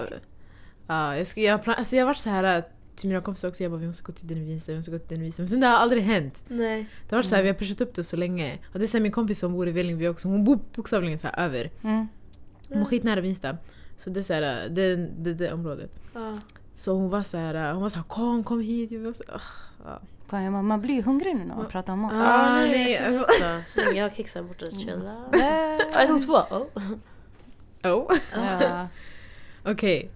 ja, 0.87 1.17
jag, 1.17 1.27
ska, 1.27 1.41
jag, 1.41 1.62
plan- 1.62 1.77
alltså, 1.79 1.97
jag 1.97 2.03
har 2.03 2.06
varit 2.06 2.19
så 2.19 2.31
här 2.31 2.65
till 2.97 3.09
mina 3.09 3.21
kompisar 3.21 3.49
också, 3.49 3.62
jag 3.62 3.73
bara 3.73 3.81
vi 3.81 3.87
måste 3.87 4.03
gå 4.05 4.12
till 4.12 4.27
den 4.29 4.47
vinsten, 4.47 4.73
vi 4.75 4.79
måste 4.79 4.91
gå 4.91 4.99
till 4.99 5.09
den 5.09 5.21
vinsten. 5.21 5.43
Men 5.43 5.49
sen 5.49 5.61
det 5.61 5.67
har 5.67 5.77
aldrig 5.77 6.03
hänt. 6.03 6.43
Nej. 6.49 6.87
Det 7.09 7.15
har 7.17 7.19
varit 7.19 7.27
så 7.29 7.35
här, 7.35 7.43
vi 7.43 7.49
har 7.49 7.55
pushat 7.56 7.81
upp 7.81 7.95
det 7.95 8.05
så 8.05 8.17
länge. 8.17 8.59
Och 8.73 8.79
det 8.79 8.85
är 8.85 8.87
så 8.87 8.97
här, 8.97 9.03
min 9.03 9.12
kompis 9.12 9.39
som 9.39 9.53
bor 9.53 9.69
i 9.69 9.73
Vällingby 9.73 10.06
också, 10.09 10.29
hon 10.29 10.45
bor 10.45 10.59
bokstavligen 10.77 11.19
så 11.19 11.27
här 11.27 11.45
över. 11.45 11.71
Mm. 11.85 12.09
Hon 12.69 12.79
bor 12.79 12.85
skitnära 12.85 13.21
Vinsta. 13.21 13.56
Så 13.96 14.11
det 14.11 14.20
är 14.20 14.25
så 14.25 14.32
här, 14.32 14.69
det, 14.69 14.96
det, 14.96 15.35
det 15.35 15.52
området. 15.52 15.91
Ah. 16.14 16.32
Så 16.75 16.93
hon 16.93 17.11
var 17.11 17.23
så 17.23 17.37
här, 17.37 17.73
hon 17.73 17.82
var 17.82 17.91
så 17.91 17.96
här 17.96 18.02
kom, 18.02 18.44
kom 18.44 18.61
hit. 18.61 18.91
Jag 18.91 19.00
var 19.00 19.12
så, 19.12 19.23
ah, 19.29 19.41
ja. 19.85 20.00
Fan, 20.29 20.67
man- 20.67 20.81
blir 20.81 21.02
hungrig 21.02 21.37
nu 21.37 21.44
när 21.44 21.55
man 21.56 21.67
pratar 21.69 21.93
om 21.93 21.99
mat. 21.99 22.12
Ah, 22.14 22.55
nej. 22.61 23.20
Så 23.67 23.81
länge 23.81 23.99
jag 23.99 24.05
har 24.05 24.11
kex 24.11 24.35
här 24.35 24.43
borta, 24.43 24.67
chilla. 24.67 25.11
Äh. 25.32 25.81
Ah, 25.96 26.00
jag 26.00 26.08
tog 26.08 26.26
två. 26.26 26.32
Oh. 26.35 26.67
Oh. 27.93 28.17
Ja. 28.61 28.88
Okej, 29.73 30.11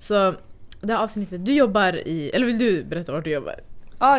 så 0.00 0.34
det 0.80 0.92
här 0.92 1.02
avsnittet, 1.02 1.44
du 1.44 1.52
jobbar 1.54 2.08
i, 2.08 2.30
eller 2.30 2.46
vill 2.46 2.58
du 2.58 2.84
berätta 2.84 3.12
vart 3.12 3.24
du 3.24 3.30
jobbar? 3.30 3.54
Ja, 3.98 4.18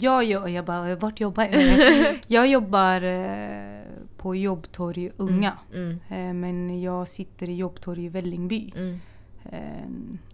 jag, 0.00 0.24
jag, 0.24 0.50
jag 0.50 0.64
bara, 0.64 0.94
vart 0.96 1.20
jobbar 1.20 1.44
jag? 1.44 2.18
Jag 2.26 2.46
jobbar 2.48 3.02
eh, 3.02 3.80
på 4.18 4.34
Jobbtorg 4.34 5.10
Unga. 5.16 5.58
Mm, 5.74 6.00
Eh, 6.08 6.32
Men 6.34 6.80
jag 6.80 7.08
sitter 7.08 7.48
i 7.48 7.54
Jobbtorg 7.56 8.04
i 8.04 8.08
Vällingby. 8.08 8.72
mm, 8.76 9.00
Eh, 9.44 9.88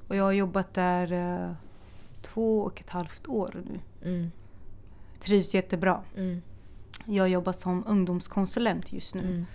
Och 0.08 0.16
jag 0.16 0.24
har 0.24 0.32
jobbat 0.32 0.74
där 0.74 1.12
eh, 1.12 1.52
två 2.22 2.60
och 2.62 2.80
ett 2.80 2.90
halvt 2.90 3.28
år 3.28 3.62
nu. 3.64 3.80
mm, 4.10 4.30
Trivs 5.18 5.54
jättebra. 5.54 6.00
mm, 6.16 6.42
Jag 7.06 7.28
jobbar 7.28 7.52
som 7.52 7.84
ungdomskonsulent 7.86 8.92
just 8.92 9.14
nu. 9.14 9.46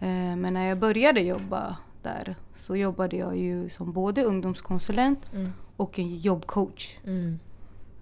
mm, 0.00 0.40
Men 0.40 0.54
när 0.54 0.66
jag 0.68 0.78
började 0.78 1.20
jobba 1.20 1.76
där 2.02 2.36
så 2.54 2.76
jobbade 2.76 3.16
jag 3.16 3.36
ju 3.38 3.68
som 3.68 3.92
både 3.92 4.22
ungdomskonsulent 4.24 5.30
mm, 5.34 5.52
och 5.76 5.98
en 5.98 6.16
jobbcoach. 6.16 6.98
mm, 7.04 7.38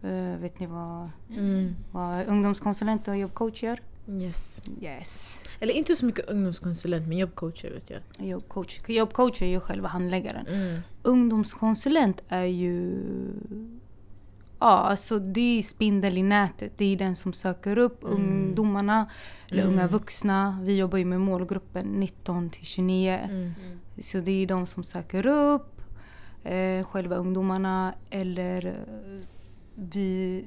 Eh, 0.03 0.39
vet 0.41 0.61
ni 0.61 0.67
vad, 0.67 1.11
mm. 1.31 1.75
vad 1.93 2.27
ungdomskonsulent 2.27 3.09
och 3.09 3.17
jobbcoach 3.17 3.63
gör? 3.63 3.81
Yes. 4.11 4.63
Yes. 4.83 5.45
Eller 5.61 5.75
inte 5.75 5.97
så 5.97 6.07
mycket 6.07 6.29
ungdomskonsulent 6.31 7.09
men 7.09 7.19
jobbcoacher 7.19 7.71
vet 7.71 7.91
jag. 7.91 8.27
Jobbcoach. 8.29 8.81
Jobbcoach 8.89 9.43
är 9.43 9.47
ju 9.47 9.61
själva 9.61 9.89
handläggaren. 9.89 10.47
Mm. 10.47 10.81
Ungdomskonsulent 11.03 12.23
är 12.29 12.45
ju... 12.45 12.93
Ja, 14.61 14.67
alltså 14.67 15.19
det 15.19 15.59
är 15.59 15.63
spindel 15.63 16.19
i 16.19 16.23
nätet. 16.23 16.73
Det 16.77 16.85
är 16.85 16.97
den 16.97 17.17
som 17.17 17.33
söker 17.33 17.79
upp 17.79 18.05
Mm. 18.05 18.15
ungdomarna, 18.17 19.11
eller 19.51 19.63
Mm. 19.63 19.75
unga 19.75 19.87
vuxna. 19.89 20.59
Vi 20.63 20.77
jobbar 20.79 20.99
ju 20.99 21.05
med 21.05 21.21
målgruppen 21.21 21.87
19 21.87 22.51
till 22.51 22.65
29. 22.65 23.11
Mm. 23.25 23.53
Så 24.01 24.19
det 24.21 24.43
är 24.43 24.47
de 24.47 24.67
som 24.67 24.85
söker 24.85 25.27
upp 25.27 25.81
eh, 26.45 26.85
själva 26.85 27.17
ungdomarna 27.17 27.95
eller 28.11 28.85
vi, 29.75 30.45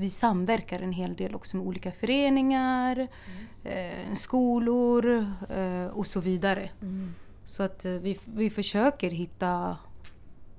vi 0.00 0.10
samverkar 0.10 0.80
en 0.80 0.92
hel 0.92 1.14
del 1.14 1.34
också 1.34 1.56
med 1.56 1.66
olika 1.66 1.92
föreningar, 1.92 3.08
eh, 3.64 4.12
skolor 4.14 5.26
eh, 5.48 5.86
och 5.86 6.06
så 6.06 6.20
vidare. 6.20 6.70
Mm. 6.82 7.14
Så 7.44 7.62
att 7.62 7.84
eh, 7.84 7.92
vi, 7.92 8.18
vi 8.34 8.50
försöker 8.50 9.10
hitta 9.10 9.76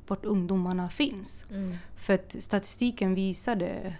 vart 0.07 0.25
ungdomarna 0.25 0.89
finns. 0.89 1.45
Mm. 1.51 1.75
För 1.95 2.13
att 2.13 2.35
statistiken 2.39 3.15
visade, 3.15 3.95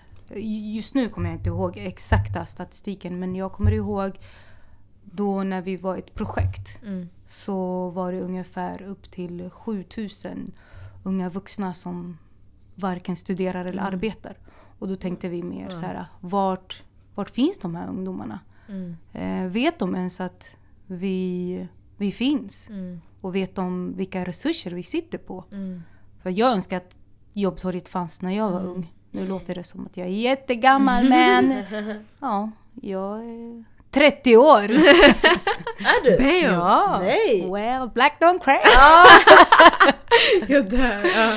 just 0.74 0.96
nu 0.96 1.10
kommer 1.10 1.30
jag 1.30 1.38
inte 1.40 1.50
ihåg 1.50 1.78
exakta 1.78 2.46
statistiken, 2.46 3.20
men 3.20 3.36
jag 3.36 3.52
kommer 3.52 3.72
ihåg 3.72 4.20
då 5.04 5.44
när 5.44 5.62
vi 5.62 5.78
var 5.78 5.98
ett 5.98 6.14
projekt 6.16 6.82
Mm. 6.84 7.10
så 7.26 7.90
var 7.90 8.12
det 8.12 8.22
ungefär 8.22 8.82
upp 8.82 9.12
till 9.12 9.50
7000 9.50 10.52
unga 11.04 11.30
vuxna 11.30 11.74
som 11.74 12.18
varken 12.76 13.16
studerar 13.16 13.66
eller 13.66 13.82
Mm. 13.82 13.94
arbetar. 13.94 14.38
Och 14.82 14.88
då 14.88 14.96
tänkte 14.96 15.30
vi 15.30 15.44
mer 15.44 15.64
Ja. 15.70 15.76
så 15.76 15.86
här, 15.86 16.06
vart, 16.20 16.84
vart 17.16 17.30
finns 17.30 17.60
de 17.60 17.76
här 17.76 17.88
ungdomarna? 17.90 18.40
Mm. 18.70 18.98
Eh, 19.14 19.52
vet 19.52 19.80
de 19.80 19.96
ens 19.96 20.22
att 20.22 20.56
vi, 20.88 21.68
vi 21.98 22.12
finns? 22.12 22.70
Mm. 22.70 23.02
Och 23.22 23.36
vet 23.36 23.56
de 23.56 23.94
vilka 23.98 24.26
resurser 24.26 24.72
vi 24.72 24.84
sitter 24.84 25.18
på? 25.18 25.44
Mm. 25.52 25.84
För 26.24 26.30
jag 26.30 26.52
önskar 26.52 26.78
att 26.78 26.96
jobbtorget 27.34 27.88
fanns 27.88 28.22
när 28.22 28.32
jag 28.32 28.52
var 28.52 28.60
Mm. 28.60 28.72
ung. 28.72 28.94
Nu 29.12 29.28
låter 29.28 29.56
det 29.56 29.64
som 29.64 29.86
att 29.86 29.98
jag 29.98 30.08
är 30.08 30.12
jättegammal 30.12 31.10
men 31.10 31.64
ja, 32.20 32.52
jag 32.82 33.18
är 33.26 33.64
30 33.92 34.38
år. 34.38 34.64
Är 35.82 36.04
du? 36.04 36.18
Damn! 36.18 36.54
ja. 36.56 37.00
Nej! 37.02 37.50
Well, 37.52 37.90
black 37.90 38.18
don't 38.22 38.40
crack. 38.44 38.66
Ah! 38.78 39.06
Jag 40.48 40.70
dör! 40.70 41.04
Ja. 41.04 41.36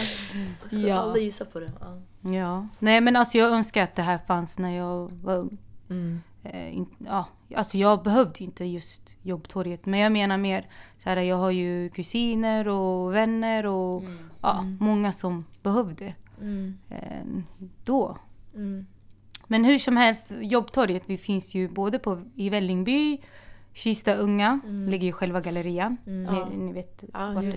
Jag 0.62 0.66
skulle 0.66 0.88
Ja. 0.88 0.96
aldrig 0.98 1.24
gissa 1.24 1.44
på 1.44 1.60
det. 1.60 1.72
Ah. 1.80 2.00
Ja. 2.24 2.68
Nej 2.78 3.00
men 3.00 3.16
alltså 3.16 3.38
jag 3.38 3.50
önskar 3.50 3.82
att 3.84 3.94
det 3.96 4.02
här 4.02 4.18
fanns 4.18 4.58
när 4.58 4.70
jag 4.76 5.10
var 5.22 5.36
ung. 5.36 5.58
Mm. 5.90 6.20
Eh, 6.42 6.76
in, 6.76 6.86
ja, 6.98 7.26
alltså 7.56 7.78
jag 7.78 8.02
behövde 8.02 8.44
inte 8.44 8.64
just 8.64 9.16
jobbtorget. 9.22 9.86
Men 9.86 10.00
jag 10.00 10.12
menar 10.12 10.38
mer, 10.38 10.66
så 10.98 11.08
här, 11.10 11.16
jag 11.16 11.36
har 11.36 11.50
ju 11.50 11.88
kusiner 11.88 12.68
och 12.68 13.14
vänner 13.14 13.66
och 13.66 14.02
ja, 14.40 14.64
många 14.80 15.12
som 15.12 15.44
behövde 15.62 16.14
Mm. 16.40 16.78
eh, 16.88 17.42
då. 17.84 18.18
Mm. 18.54 18.86
Men 19.46 19.64
hur 19.64 19.78
som 19.78 19.96
helst, 19.96 20.32
jobbtorget 20.40 21.02
vi 21.06 21.18
finns 21.18 21.54
ju 21.54 21.68
både 21.68 21.98
på, 21.98 22.22
i 22.34 22.48
Vällingby, 22.50 23.18
Kista 23.72 24.14
Unga, 24.14 24.60
ligger 24.88 25.06
ju 25.06 25.12
själva 25.12 25.40
gallerian. 25.40 25.96
Mm. 26.06 26.34
Ni, 26.34 26.56
ni 26.56 26.72
vet 26.72 27.04
Ah, 27.12 27.26
vart 27.32 27.44
det 27.44 27.50
är. 27.50 27.56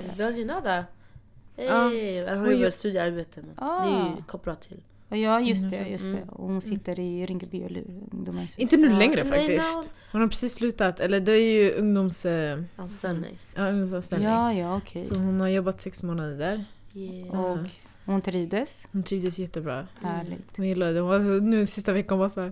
Hey. 1.57 1.65
Ja. 1.65 1.93
Ju 1.93 2.41
börjat 2.43 2.73
studiearbete 2.73 3.41
men 3.41 3.53
Ah. 3.69 3.85
det 3.85 3.91
är 3.91 4.15
ju 4.17 4.23
kopplat 4.27 4.61
till. 4.61 4.83
Ja 5.09 5.39
just 5.39 5.69
det, 5.69 5.87
just 5.87 6.11
det. 6.11 6.17
Mm. 6.17 6.29
Och 6.29 6.47
hon 6.49 6.61
sitter 6.61 6.99
i 6.99 7.25
Rinkeby 7.25 7.61
eller 7.63 7.83
ungdomens 8.11 8.57
Inte 8.57 8.77
nu 8.77 8.89
längre 8.89 9.25
faktiskt. 9.25 9.91
Hon 10.11 10.21
har 10.21 10.27
precis 10.27 10.53
slutat, 10.55 10.99
eller 10.99 11.19
det 11.19 11.31
är 11.31 11.53
ju 11.53 11.71
ungdoms, 11.71 12.25
eh, 12.25 12.59
Anställning. 12.75 13.39
ja, 13.55 13.69
ungdomsanställning. 13.69 14.27
Ja, 14.29 14.53
ja 14.53 14.77
okej. 14.77 15.01
Så 15.01 15.15
hon 15.15 15.39
har 15.41 15.47
jobbat 15.47 15.81
sex 15.81 16.03
månader 16.03 16.37
där. 16.37 16.65
Yeah. 16.93 17.39
Och 17.41 17.57
hon 18.05 18.21
trivdes. 18.21 18.83
Hon 18.91 19.03
trivdes 19.03 19.39
jättebra. 19.39 19.87
Härligt. 20.01 20.57
Hon 20.57 20.67
gillade 20.67 20.93
det. 20.93 20.99
Hon 20.99 21.09
var, 21.09 21.41
nu 21.41 21.65
sista 21.65 21.93
veckan 21.93 22.17
var 22.19 22.29
så 22.29 22.41
här. 22.41 22.51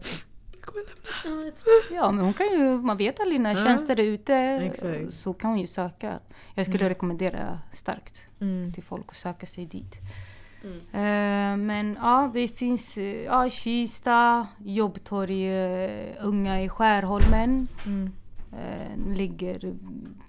Ja, 1.91 2.11
men 2.11 2.25
hon 2.25 2.33
kan 2.33 2.47
ju, 2.47 2.77
man 2.77 2.97
vet 2.97 3.19
aldrig 3.19 3.41
när 3.41 3.49
Ja. 3.49 3.55
tjänster 3.63 3.99
är 3.99 4.03
ute 4.03 4.35
Exakt. 4.35 5.13
så 5.13 5.33
kan 5.33 5.49
hon 5.49 5.59
ju 5.59 5.67
söka. 5.67 6.19
Jag 6.55 6.65
skulle 6.65 6.79
Mm. 6.83 6.89
rekommendera 6.89 7.59
starkt 7.73 8.21
Mm. 8.39 8.73
till 8.73 8.83
folk 8.83 9.05
att 9.09 9.15
söka 9.15 9.45
sig 9.45 9.65
dit. 9.65 10.01
Mm. 10.63 10.77
Eh, 10.77 11.65
men 11.65 11.97
ja, 12.01 12.31
vi 12.33 12.47
finns 12.47 12.97
eh, 12.97 13.23
ja, 13.23 13.49
Kista, 13.49 14.47
Jobbtorg, 14.65 15.47
eh, 15.47 16.15
Unga 16.21 16.61
i 16.61 16.69
Skärholmen. 16.69 17.67
Mm. 17.85 18.11
Eh, 18.51 19.15
ligger 19.15 19.73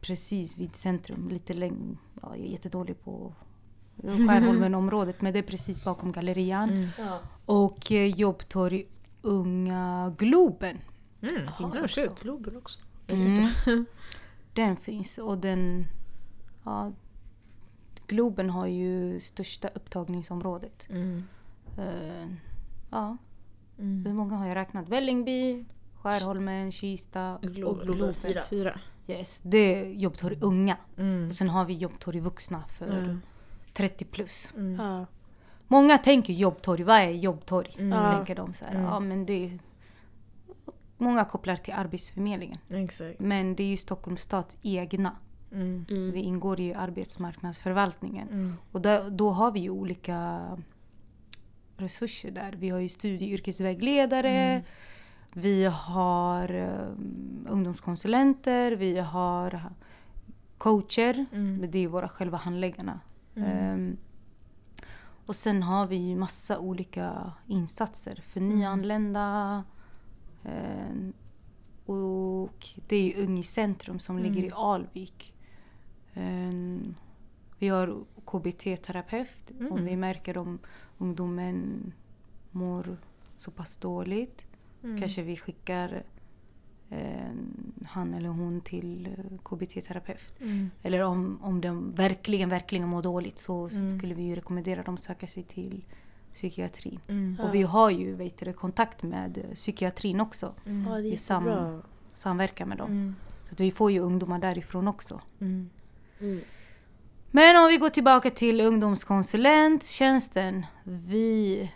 precis 0.00 0.58
vid 0.58 0.76
centrum, 0.76 1.28
lite 1.28 1.54
längre. 1.54 1.96
Ja, 2.22 2.36
jag 2.36 2.46
är 2.46 2.50
jättedålig 2.50 3.04
på 3.04 3.32
Skärholmen-området 4.02 5.20
men 5.22 5.32
det 5.32 5.38
är 5.38 5.42
precis 5.42 5.84
bakom 5.84 6.12
gallerian. 6.12 6.70
Mm. 6.70 6.88
Ja. 6.98 7.18
Och 7.44 7.92
eh, 7.92 8.06
Jobbtorg 8.06 8.86
Unga 9.22 10.14
Globen. 10.18 10.78
Mm. 11.20 11.42
Jaha, 11.44 11.54
Ja, 11.60 11.72
så 11.72 11.88
sjukt. 11.88 12.22
Globen 12.22 12.56
också. 12.56 12.78
Mm. 13.08 13.86
Den 14.52 14.76
finns 14.76 15.18
och 15.18 15.38
den... 15.38 15.86
Ja, 16.64 16.92
Globen 18.06 18.50
har 18.50 18.66
ju 18.66 19.20
största 19.20 19.68
upptagningsområdet. 19.68 20.86
Mm. 20.90 21.22
Eh, 21.78 22.28
ja, 22.90 23.16
hur 23.76 23.84
Mm. 23.84 24.16
många 24.16 24.34
har 24.36 24.46
jag 24.46 24.54
räknat? 24.54 24.88
Vällingby, 24.88 25.64
Skärholmen, 26.02 26.72
Kista. 26.72 27.38
Globen. 27.42 27.80
Och 27.80 27.86
Globen 27.96 28.14
fyra. 28.14 28.42
fyra. 28.50 28.78
Yes, 29.08 29.40
det 29.44 29.58
är 29.58 29.90
jobbtorg 29.90 30.38
unga. 30.40 30.76
Mm. 30.98 31.28
Och 31.28 31.34
sen 31.34 31.48
har 31.48 31.64
vi 31.64 31.74
jobbtorg 31.74 32.20
vuxna 32.20 32.64
för 32.78 33.02
Ja. 33.12 33.18
30 33.72 34.04
plus. 34.04 34.52
Mm. 34.56 34.74
Ja. 34.86 35.06
Många 35.68 35.98
tänker 35.98 36.32
jobbtorg, 36.32 36.82
vad 36.82 36.96
är 36.96 37.10
jobbtorg? 37.10 37.74
Mm. 37.78 37.88
Ja. 37.98 38.12
Tänker 38.16 38.34
de 38.34 38.54
så 38.54 38.64
här, 38.64 38.72
Mm. 38.74 38.84
ja 38.84 39.00
men 39.00 39.26
det 39.26 39.32
är... 39.44 39.58
Många 40.98 41.24
kopplar 41.24 41.56
till 41.56 41.74
Arbetsförmedlingen. 41.74 42.58
Exakt. 42.70 43.20
Men 43.20 43.56
det 43.56 43.62
är 43.62 43.68
ju 43.68 43.76
Stockholms 43.76 44.20
stads 44.22 44.56
egna. 44.62 45.16
Mm. 45.56 45.84
Mm. 45.90 46.10
Vi 46.12 46.20
ingår 46.20 46.60
i 46.60 46.74
arbetsmarknadsförvaltningen. 46.74 48.28
Mm. 48.28 48.54
Och 48.72 48.80
då, 48.80 49.08
då 49.10 49.30
har 49.30 49.52
vi 49.52 49.60
ju 49.60 49.70
olika 49.70 50.40
resurser 51.76 52.30
där. 52.30 52.52
Vi 52.52 52.68
har 52.68 52.78
ju 52.78 52.88
studie 52.88 53.24
och 53.26 53.30
yrkesvägledare. 53.32 54.30
Mm. 54.30 54.62
Vi 55.32 55.64
har 55.64 56.54
um, 56.54 57.46
ungdomskonsulenter. 57.50 58.72
Vi 58.72 58.98
har 58.98 59.62
coacher. 60.58 61.26
Mm. 61.32 61.70
Det 61.70 61.78
är 61.78 61.88
våra 61.88 62.08
själva 62.08 62.38
handläggarna. 62.38 63.00
Ehm, 63.36 63.96
och 65.26 65.36
sen 65.36 65.62
har 65.62 65.86
vi 65.86 65.96
ju 65.96 66.16
massa 66.16 66.58
olika 66.58 67.32
insatser 67.46 68.22
för 68.26 68.40
Mm. 68.40 68.58
nyanlända. 68.58 69.64
Ehm, 70.44 71.12
och 71.86 72.66
det 72.88 72.96
är 72.96 73.02
ju 73.02 73.24
Ung 73.24 73.38
i 73.38 73.42
centrum 73.42 73.98
som 73.98 74.18
ligger 74.18 74.42
i. 74.44 74.50
Alvik. 74.54 75.32
Ehm, 76.16 76.94
vi 77.58 77.68
har 77.68 78.04
KBT-terapeut 78.24 79.50
om 79.60 79.66
Mm. 79.66 79.84
vi 79.84 79.96
märker 79.96 80.38
om 80.38 80.58
ungdomen 80.98 81.92
mår 82.50 82.96
så 83.38 83.50
pass 83.50 83.76
dåligt. 83.76 84.46
Mm. 84.84 84.98
Kanske 84.98 85.22
vi 85.22 85.36
skickar 85.36 86.02
eh, 86.90 87.30
han 87.86 88.14
eller 88.14 88.28
hon 88.28 88.60
till 88.60 89.06
eh, 89.06 89.38
KBT-terapeut. 89.44 90.34
Mm. 90.40 90.70
Eller 90.82 91.00
om, 91.02 91.38
om 91.42 91.60
de 91.60 91.92
verkligen, 91.94 92.48
verkligen 92.48 92.88
mår 92.88 93.02
dåligt 93.02 93.38
så 93.38 93.68
Mm. 93.68 93.98
skulle 93.98 94.14
vi 94.14 94.22
ju 94.22 94.34
rekommendera 94.34 94.82
dem 94.82 94.94
att 94.94 95.00
söka 95.00 95.26
sig 95.26 95.42
till 95.42 95.84
psykiatrin. 96.34 97.00
Mm. 97.08 97.36
Och 97.42 97.54
vi 97.54 97.62
har 97.62 97.90
ju 97.90 98.14
vet 98.14 98.38
du, 98.38 98.52
kontakt 98.52 99.02
med 99.02 99.38
eh, 99.38 99.54
psykiatrin 99.54 100.20
också. 100.20 100.54
Mm. 100.66 100.86
Ja, 100.88 100.94
det 100.98 101.08
är 101.08 101.12
I 101.12 101.16
sam-. 101.16 101.82
Samverkar 102.12 102.66
med 102.66 102.78
dem. 102.78 102.90
Mm. 102.90 103.14
Så 103.44 103.52
att 103.52 103.60
vi 103.60 103.70
får 103.70 103.90
ju 103.92 103.98
ungdomar 104.00 104.38
därifrån 104.38 104.88
också. 104.88 105.20
Mm. 106.20 106.40
Men 107.30 107.56
om 107.56 107.68
vi 107.68 107.76
går 107.76 107.88
tillbaka 107.90 108.30
till 108.30 108.60
ungdomskonsulenttjänsten. 108.60 110.66
Vi, 110.84 111.70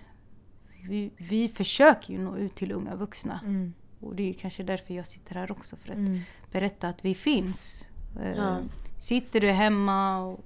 vi, 0.89 1.11
vi 1.17 1.49
försöker 1.49 2.13
ju 2.13 2.19
nå 2.19 2.37
ut 2.37 2.55
till 2.55 2.73
unga 2.73 2.95
vuxna. 2.97 3.41
Mm. 3.45 3.75
Och 4.01 4.15
det 4.17 4.31
är 4.31 4.35
kanske 4.35 4.63
därför 4.63 4.95
jag 4.95 5.07
sitter 5.07 5.35
här 5.35 5.53
också. 5.53 5.77
För 5.77 5.91
att 5.91 5.97
Mm. 5.99 6.21
berätta 6.53 6.89
att 6.89 7.05
vi 7.05 7.15
finns. 7.15 7.89
Eh, 8.23 8.31
Ja. 8.37 8.59
Sitter 8.99 9.41
du 9.41 9.51
hemma 9.51 10.19
och 10.19 10.41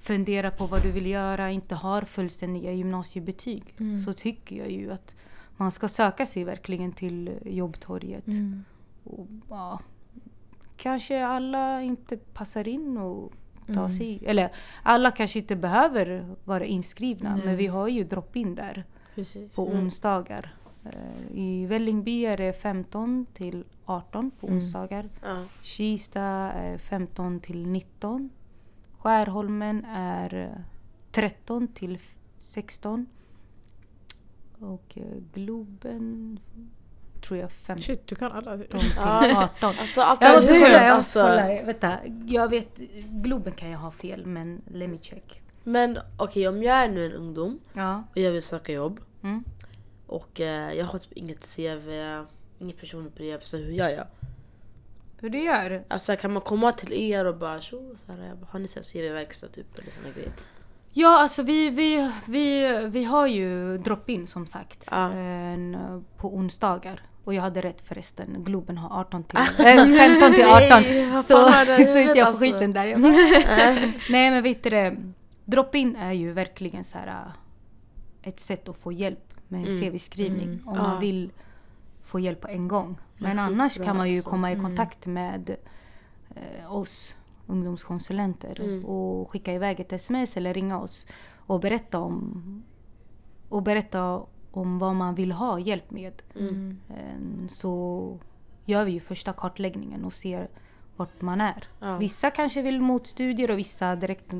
funderar 0.00 0.50
på 0.50 0.66
vad 0.66 0.82
du 0.82 0.90
vill 0.90 1.06
göra, 1.06 1.50
inte 1.50 1.74
har 1.74 2.02
fullständiga 2.02 2.72
gymnasiebetyg. 2.72 3.74
Mm. 3.80 3.98
Så 3.98 4.12
tycker 4.12 4.56
jag 4.56 4.70
ju 4.70 4.92
att 4.92 5.14
man 5.56 5.72
ska 5.72 5.88
söka 5.88 6.26
sig 6.26 6.44
verkligen 6.44 6.92
till 6.92 7.30
jobbtorget. 7.44 8.26
Mm. 8.26 8.64
Och, 9.04 9.26
ja, 9.48 9.80
kanske 10.80 11.26
alla 11.26 11.82
inte 11.82 12.16
passar 12.16 12.68
in 12.68 12.98
och 12.98 13.32
tar 13.66 13.72
Mm. 13.74 13.90
sig... 13.90 14.20
Eller 14.26 14.50
alla 14.82 15.10
kanske 15.10 15.38
inte 15.38 15.56
behöver 15.56 16.34
vara 16.44 16.64
inskrivna. 16.64 17.34
Nej. 17.36 17.44
Men 17.44 17.56
vi 17.56 17.66
har 17.66 17.88
ju 17.88 18.04
drop-in 18.04 18.54
där 18.54 18.84
Precis. 19.14 19.52
på 19.52 19.66
Mm. 19.66 19.78
onsdagar. 19.78 20.54
Eh, 20.84 21.38
I 21.38 21.66
Vällingby 21.66 22.24
är 22.24 22.36
det 22.36 22.52
15 22.52 23.26
till 23.34 23.64
18 23.84 24.30
på 24.40 24.46
Mm. 24.46 24.58
onsdagar. 24.58 25.08
Ja. 25.22 25.44
Kista 25.62 26.22
är 26.22 26.78
15 26.78 27.40
till 27.40 27.66
19. 27.66 28.30
Skärholmen 28.98 29.84
är 29.94 30.34
eh, 30.34 30.62
13 31.12 31.68
till 31.68 31.98
16. 32.38 33.06
Och 34.58 34.98
eh, 34.98 35.04
Globen 35.34 36.40
tror 37.30 37.40
jag 37.40 37.52
15 37.52 37.82
Shit, 37.82 38.06
du 38.06 38.14
kan 38.14 38.32
alla. 38.32 38.58
Ja. 38.96 39.48
18. 39.58 39.74
Alltså, 39.78 40.00
allt 40.00 40.20
Jag 40.20 40.30
är 40.30 40.36
måste 40.36 40.52
kolla, 40.52 40.68
jag 40.86 40.96
måste 40.96 41.22
alltså. 41.24 41.42
kolla. 41.42 41.64
Vänta, 41.64 41.98
jag 42.26 42.48
vet, 42.48 42.76
Globen 43.10 43.52
kan 43.52 43.70
jag 43.70 43.78
ha 43.78 43.90
fel 43.90 44.26
men 44.26 44.62
let 44.70 44.90
me 44.90 44.98
check. 45.02 45.42
Men 45.64 45.98
okej, 46.16 46.48
om 46.48 46.62
jag 46.62 46.76
är 46.76 46.88
nu 46.88 47.06
en 47.06 47.12
ungdom 47.12 47.60
Ja. 47.72 48.04
och 48.10 48.18
jag 48.18 48.30
vill 48.32 48.42
söka 48.42 48.72
jobb 48.72 49.00
Mm. 49.22 49.44
och 50.06 50.40
eh, 50.40 50.72
jag 50.74 50.84
har 50.86 50.98
typ 50.98 51.12
inget 51.12 51.56
CV, 51.56 51.88
inget 52.58 52.80
personligt 52.80 53.14
brev, 53.14 53.38
så 53.40 53.56
hur 53.56 53.72
gör 53.72 53.88
jag? 53.88 54.06
Hur 55.20 55.30
du 55.30 55.38
gör? 55.44 55.84
Alltså 55.88 56.16
kan 56.16 56.32
man 56.32 56.42
komma 56.42 56.72
till 56.72 56.92
er 56.92 57.24
och 57.24 57.36
bara 57.36 57.60
tjo, 57.60 57.92
så 57.96 58.12
här, 58.12 58.36
har 58.48 58.58
ni 58.58 58.66
CV-verkstad 58.68 59.48
typ 59.48 59.78
eller 59.78 59.90
såna 59.90 60.08
grejer? 60.14 60.32
Ja, 60.92 61.18
alltså 61.22 61.42
vi, 61.42 61.70
vi, 61.70 62.12
vi, 62.26 62.68
vi 62.90 63.04
har 63.04 63.26
ju 63.26 63.78
drop-in 63.78 64.26
som 64.26 64.46
sagt 64.46 64.84
Ja. 64.90 65.10
en, 65.12 65.76
på 66.16 66.34
onsdagar. 66.36 67.02
Och 67.24 67.34
jag 67.34 67.42
hade 67.42 67.60
rätt 67.60 67.80
förresten, 67.88 68.44
Globen 68.44 68.78
har 68.78 69.00
18 69.00 69.24
till, 69.24 69.38
äh, 69.58 69.64
15 69.86 70.32
till 70.32 70.44
18. 70.44 70.82
Nej, 70.82 71.22
så 71.22 71.22
så 71.22 71.98
inte 71.98 71.98
jag 71.98 72.14
får 72.14 72.20
alltså? 72.20 72.44
skiten 72.44 72.72
där. 72.72 72.84
Jag 72.86 73.00
Nej 74.10 74.30
men 74.30 74.42
vet 74.42 74.62
du 74.62 74.70
det, 74.70 74.96
drop-in 75.44 75.96
är 75.96 76.12
ju 76.12 76.32
verkligen 76.32 76.84
så 76.84 76.98
här 76.98 77.06
äh, 77.08 78.28
ett 78.28 78.40
sätt 78.40 78.68
att 78.68 78.76
få 78.76 78.92
hjälp 78.92 79.34
med 79.48 79.68
Mm. 79.68 79.80
CV-skrivning. 79.80 80.48
Mm. 80.48 80.68
Om 80.68 80.76
Ja. 80.76 80.82
man 80.82 81.00
vill 81.00 81.32
få 82.04 82.20
hjälp 82.20 82.40
på 82.40 82.48
en 82.48 82.68
gång. 82.68 82.98
Men 83.18 83.38
annars 83.38 83.78
kan 83.84 83.96
man 83.96 84.10
ju 84.10 84.16
alltså. 84.16 84.30
komma 84.30 84.50
i 84.50 84.54
Mm. 84.54 84.64
kontakt 84.64 85.06
med 85.06 85.56
eh, 86.36 86.74
oss 86.74 87.14
ungdomskonsulenter 87.46 88.60
Mm. 88.60 88.84
och 88.84 89.30
skicka 89.30 89.52
iväg 89.54 89.80
ett 89.80 89.92
sms 89.92 90.36
eller 90.36 90.54
ringa 90.54 90.80
oss 90.80 91.06
och 91.36 91.60
berätta 91.60 91.98
om 91.98 92.62
och 93.48 93.62
berätta 93.62 94.22
om 94.52 94.78
vad 94.78 94.94
man 94.94 95.14
vill 95.14 95.32
ha 95.32 95.58
hjälp 95.58 95.90
med. 95.90 96.22
Mm. 96.36 96.78
Eh, 96.88 97.48
Så 97.48 98.18
gör 98.64 98.84
vi 98.84 98.92
ju 98.92 99.00
första 99.00 99.32
kartläggningen 99.32 100.04
och 100.04 100.12
ser 100.12 100.48
vart 100.96 101.20
man 101.20 101.40
är. 101.40 101.64
Ja. 101.80 101.96
Vissa 101.96 102.30
kanske 102.30 102.62
vill 102.62 102.80
mot 102.80 103.06
studier 103.06 103.50
och 103.50 103.58
vissa 103.58 103.96
direkt 103.96 104.34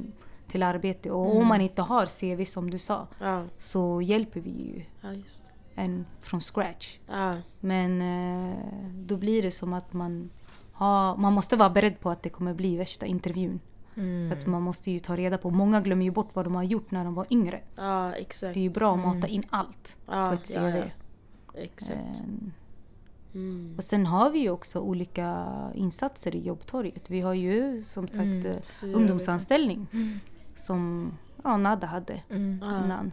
till 0.48 0.62
arbete. 0.62 1.10
Och 1.10 1.26
Mm. 1.26 1.36
om 1.38 1.46
man 1.48 1.60
inte 1.60 1.82
har 1.82 2.06
CV 2.06 2.44
som 2.44 2.70
du 2.70 2.78
sa 2.78 3.06
Ja, 3.20 3.44
så 3.58 4.02
hjälper 4.02 4.40
vi 4.40 4.50
ju 4.50 4.84
ja 5.00 5.22
en 5.74 6.06
från 6.20 6.40
scratch. 6.40 6.98
Men 7.60 8.02
eh, 8.02 8.54
då 8.94 9.16
blir 9.16 9.42
det 9.42 9.50
som 9.50 9.72
att 9.72 9.92
man 9.92 10.30
har, 10.72 11.16
man 11.16 11.32
måste 11.32 11.56
vara 11.56 11.70
beredd 11.70 12.00
på 12.00 12.10
att 12.10 12.22
det 12.22 12.28
kommer 12.28 12.54
bli 12.54 12.76
värsta 12.76 13.06
intervjun. 13.06 13.60
Mm. 14.00 14.32
Att 14.32 14.46
man 14.46 14.62
måste 14.62 14.90
ju 14.90 14.98
ta 14.98 15.16
reda 15.16 15.38
på, 15.38 15.50
många 15.50 15.80
glömmer 15.80 16.04
ju 16.04 16.10
bort 16.10 16.28
vad 16.34 16.46
de 16.46 16.54
har 16.54 16.62
gjort 16.62 16.90
när 16.90 17.04
de 17.04 17.14
var 17.14 17.26
yngre. 17.30 17.60
ja 17.76 18.12
exakt. 18.12 18.54
Det 18.54 18.60
är 18.60 18.62
ju 18.62 18.70
bra 18.70 18.92
att 18.94 18.98
Mm. 19.04 19.16
mata 19.16 19.28
in 19.28 19.42
allt 19.50 19.96
ja, 20.06 20.28
på 20.28 20.34
ett 20.34 20.48
CV. 20.54 20.62
Ja, 20.62 20.76
ja. 21.54 21.60
Exakt. 21.60 21.92
Eh, 22.00 22.26
Mm. 23.34 23.74
Och 23.78 23.84
sen 23.84 24.06
har 24.06 24.30
vi 24.30 24.38
ju 24.38 24.50
också 24.50 24.80
olika 24.80 25.46
insatser 25.74 26.36
i 26.36 26.40
jobbtorget. 26.40 27.10
Vi 27.10 27.20
har 27.20 27.34
ju 27.34 27.82
som 27.82 28.06
sagt 28.08 28.18
Mm. 28.20 28.46
eh, 28.46 28.60
ungdomsanställning 28.94 29.86
Mm. 29.92 30.18
som 30.56 31.12
ja, 31.44 31.56
Nada 31.56 31.86
hade 31.86 32.22
Mm. 32.30 32.52
Innan. 32.52 33.12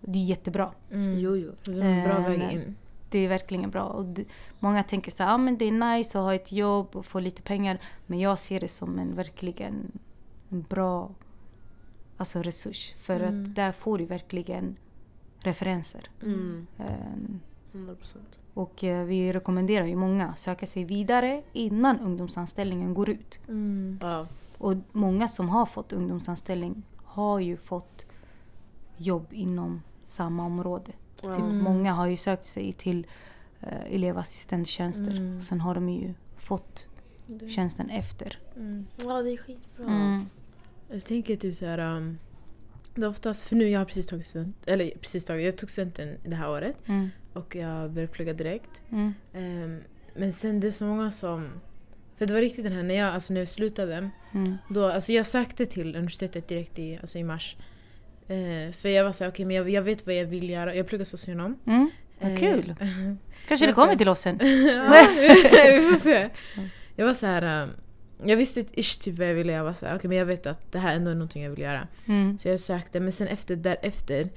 Det 0.00 0.18
är 0.18 0.24
jättebra. 0.24 0.70
Mm. 0.90 1.18
Jo, 1.18 1.36
jo. 1.36 1.52
Det 1.64 1.70
är 1.80 1.84
en 1.84 2.08
bra 2.08 2.18
väg 2.28 2.38
nej. 2.38 2.54
in. 2.54 2.76
Det 3.12 3.18
är 3.18 3.28
verkligen 3.28 3.70
bra. 3.70 3.84
Och 3.84 4.04
det, 4.04 4.24
många 4.58 4.82
tänker 4.82 5.10
så 5.10 5.22
här, 5.22 5.34
ah, 5.34 5.38
men 5.38 5.58
det 5.58 5.64
är 5.64 5.96
nice 5.96 6.18
att 6.18 6.24
ha 6.24 6.34
ett 6.34 6.52
jobb 6.52 6.96
och 6.96 7.06
få 7.06 7.20
lite 7.20 7.42
pengar. 7.42 7.78
Men 8.06 8.18
jag 8.20 8.38
ser 8.38 8.60
det 8.60 8.68
som 8.68 8.98
en 8.98 9.14
verkligen 9.14 9.92
en 10.48 10.62
bra 10.62 11.10
alltså 12.16 12.42
resurs. 12.42 12.94
För 12.98 13.20
Mm. 13.20 13.42
att 13.42 13.54
där 13.54 13.72
får 13.72 13.98
du 13.98 14.04
verkligen 14.04 14.76
referenser. 15.38 16.08
Mm. 16.22 16.66
Eh, 16.78 16.86
100 17.72 17.94
procent. 17.94 18.40
Och 18.54 18.84
eh, 18.84 19.04
vi 19.04 19.32
rekommenderar 19.32 19.86
ju 19.86 19.96
många 19.96 20.28
att 20.28 20.38
söka 20.38 20.66
sig 20.66 20.84
vidare 20.84 21.42
innan 21.52 22.00
ungdomsanställningen 22.00 22.94
går 22.94 23.08
ut. 23.10 23.40
Mm. 23.48 23.98
Ja. 24.02 24.26
Och 24.58 24.74
många 24.92 25.28
som 25.28 25.48
har 25.48 25.66
fått 25.66 25.92
ungdomsanställning 25.92 26.82
har 27.04 27.38
ju 27.40 27.56
fått 27.56 28.04
jobb 28.96 29.26
inom 29.30 29.82
samma 30.04 30.44
område. 30.46 30.92
Ja. 31.22 31.30
Typ, 31.34 31.44
Mm. 31.44 31.58
många 31.58 31.92
har 31.92 32.06
ju 32.06 32.16
sökt 32.16 32.44
sig 32.44 32.72
till 32.72 33.06
eh, 33.60 33.94
elevassistenttjänster. 33.94 35.10
Mm. 35.16 35.36
Och 35.36 35.42
sen 35.42 35.60
har 35.60 35.74
de 35.74 35.88
ju 35.88 36.14
fått 36.36 36.88
Det- 37.26 37.48
tjänsten 37.48 37.90
efter. 37.90 38.38
Mm. 38.56 38.86
Ja, 39.04 39.22
det 39.22 39.30
är 39.32 39.36
skitbra. 39.36 39.86
Mm. 39.86 40.26
Jag 40.90 41.04
tänker 41.04 41.36
typ 41.36 41.54
så 41.56 41.66
här. 41.66 41.78
Um, 41.96 42.18
det 42.94 43.02
är 43.02 43.08
oftast, 43.08 43.44
för 43.44 43.56
nu 43.56 43.68
jag 43.68 43.80
har 43.80 43.84
precis 43.84 44.06
tagit 44.06 44.26
student, 44.26 44.56
eller 44.66 44.90
precis 44.90 45.24
tagit, 45.24 45.44
jag 45.44 45.56
tog 45.56 45.70
studenten 45.70 46.16
det 46.24 46.34
här 46.36 46.50
året 46.50 46.76
Mm. 46.86 47.08
och 47.32 47.56
jag 47.56 47.90
började 47.90 48.12
plugga 48.12 48.32
direkt. 48.32 48.70
Mm. 48.90 49.14
Ehm, 49.34 49.80
men 50.14 50.32
sen 50.32 50.60
det 50.60 50.66
är 50.66 50.70
så 50.70 50.84
många 50.86 51.10
som, 51.10 51.48
för 52.16 52.26
det 52.26 52.32
var 52.32 52.40
riktigt 52.40 52.64
den 52.64 52.72
här 52.72 52.82
när 52.82 52.94
jag, 52.94 53.14
alltså 53.14 53.32
när 53.32 53.40
jag 53.40 53.48
slutade, 53.48 54.10
Mm. 54.32 54.56
då, 54.70 54.84
alltså 54.86 55.12
jag 55.12 55.26
sökte 55.26 55.66
till 55.66 55.96
universitetet 55.96 56.48
direkt 56.48 56.78
i, 56.78 56.98
alltså 57.00 57.18
i 57.18 57.24
mars. 57.24 57.56
Eh, 58.28 58.72
för 58.72 58.88
jag 58.88 59.04
var 59.04 59.12
såhär, 59.12 59.30
okej 59.30 59.44
men 59.46 59.56
jag, 59.56 59.70
jag 59.70 59.82
vet 59.82 60.06
vad 60.06 60.14
jag 60.14 60.24
vill 60.24 60.50
göra, 60.50 60.74
jag 60.74 60.86
pluggar 60.86 61.04
socionom. 61.04 61.58
Mm. 61.66 61.90
Vad 62.18 62.38
kul! 62.38 62.74
Eh, 62.80 62.86
Kanske 63.48 63.66
det 63.66 63.70
jag 63.70 63.74
kommer 63.74 63.96
till 63.96 64.08
oss 64.08 64.20
sen. 64.20 64.38
ja, 64.42 65.06
vi 65.80 65.80
får 65.90 65.98
se. 66.00 66.28
Jag 66.96 67.06
var 67.06 67.14
så 67.14 67.26
här. 67.26 67.62
um, 67.62 67.70
Jag 68.24 68.36
visste 68.36 68.60
ish 68.80 68.98
typ 69.00 69.18
vad 69.18 69.28
jag 69.28 69.34
ville. 69.34 69.52
Jag 69.52 69.64
var 69.64 69.74
så 69.74 69.86
här, 69.86 69.96
okej 69.96 70.08
men 70.08 70.18
jag 70.18 70.26
vet 70.26 70.46
att 70.46 70.72
det 70.72 70.78
här 70.78 70.96
ändå 70.96 71.10
är 71.10 71.14
någonting 71.14 71.42
jag 71.42 71.50
vill 71.50 71.58
göra. 71.60 71.88
Mm. 72.06 72.38
Så 72.38 72.48
jag 72.48 72.60
sökte, 72.60 73.00
men 73.00 73.12
sen 73.12 73.26
efter 73.28 73.56
därefter 73.56 74.28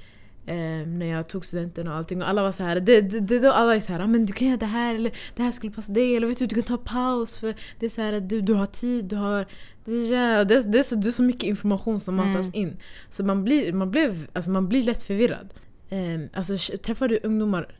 eh, 0.46 0.86
när 0.88 1.06
jag 1.06 1.28
tog 1.28 1.44
studenten 1.44 1.88
och 1.88 1.94
allting 1.94 2.22
och 2.22 2.28
alla 2.28 2.42
var 2.42 2.52
så 2.52 2.62
här, 2.62 2.80
det, 2.80 3.00
det, 3.00 3.20
det, 3.20 3.38
då 3.38 3.52
alla 3.52 3.74
är 3.76 3.80
så 3.80 3.92
här, 3.92 4.00
ah, 4.00 4.06
men 4.06 4.26
du 4.26 4.32
kan 4.32 4.48
göra 4.48 4.56
det 4.58 4.66
här 4.66 4.94
eller 4.94 5.12
det 5.36 5.42
här 5.42 5.52
skulle 5.52 5.72
passa 5.72 5.92
dig 5.92 6.16
eller 6.16 6.26
vet 6.26 6.38
du, 6.38 6.46
du 6.46 6.54
kan 6.54 6.64
ta 6.64 6.76
paus 6.76 7.38
för 7.38 7.54
det 7.78 7.86
är 7.86 7.90
så 7.90 8.02
här, 8.02 8.20
du, 8.20 8.40
du 8.40 8.54
har 8.54 8.66
tid, 8.66 9.04
du 9.04 9.16
har 9.16 9.46
det, 9.84 10.44
det, 10.44 10.62
det, 10.62 10.78
är 10.78 10.82
så, 10.82 10.94
det 10.94 11.08
är 11.08 11.12
så 11.12 11.22
mycket 11.22 11.42
information 11.42 12.00
som 12.00 12.14
matas 12.14 12.46
Mm. 12.46 12.50
in. 12.54 12.76
Så 13.10 13.24
man 13.24 13.44
blir, 13.44 13.72
man, 13.72 13.90
blev, 13.90 14.26
alltså 14.32 14.50
man 14.50 14.68
blir 14.68 14.82
lätt 14.82 15.02
förvirrad. 15.02 15.54
Eh, 15.88 15.98
alltså 16.34 16.76
träffar 16.78 17.08
du 17.08 17.20
ungdomar, 17.22 17.78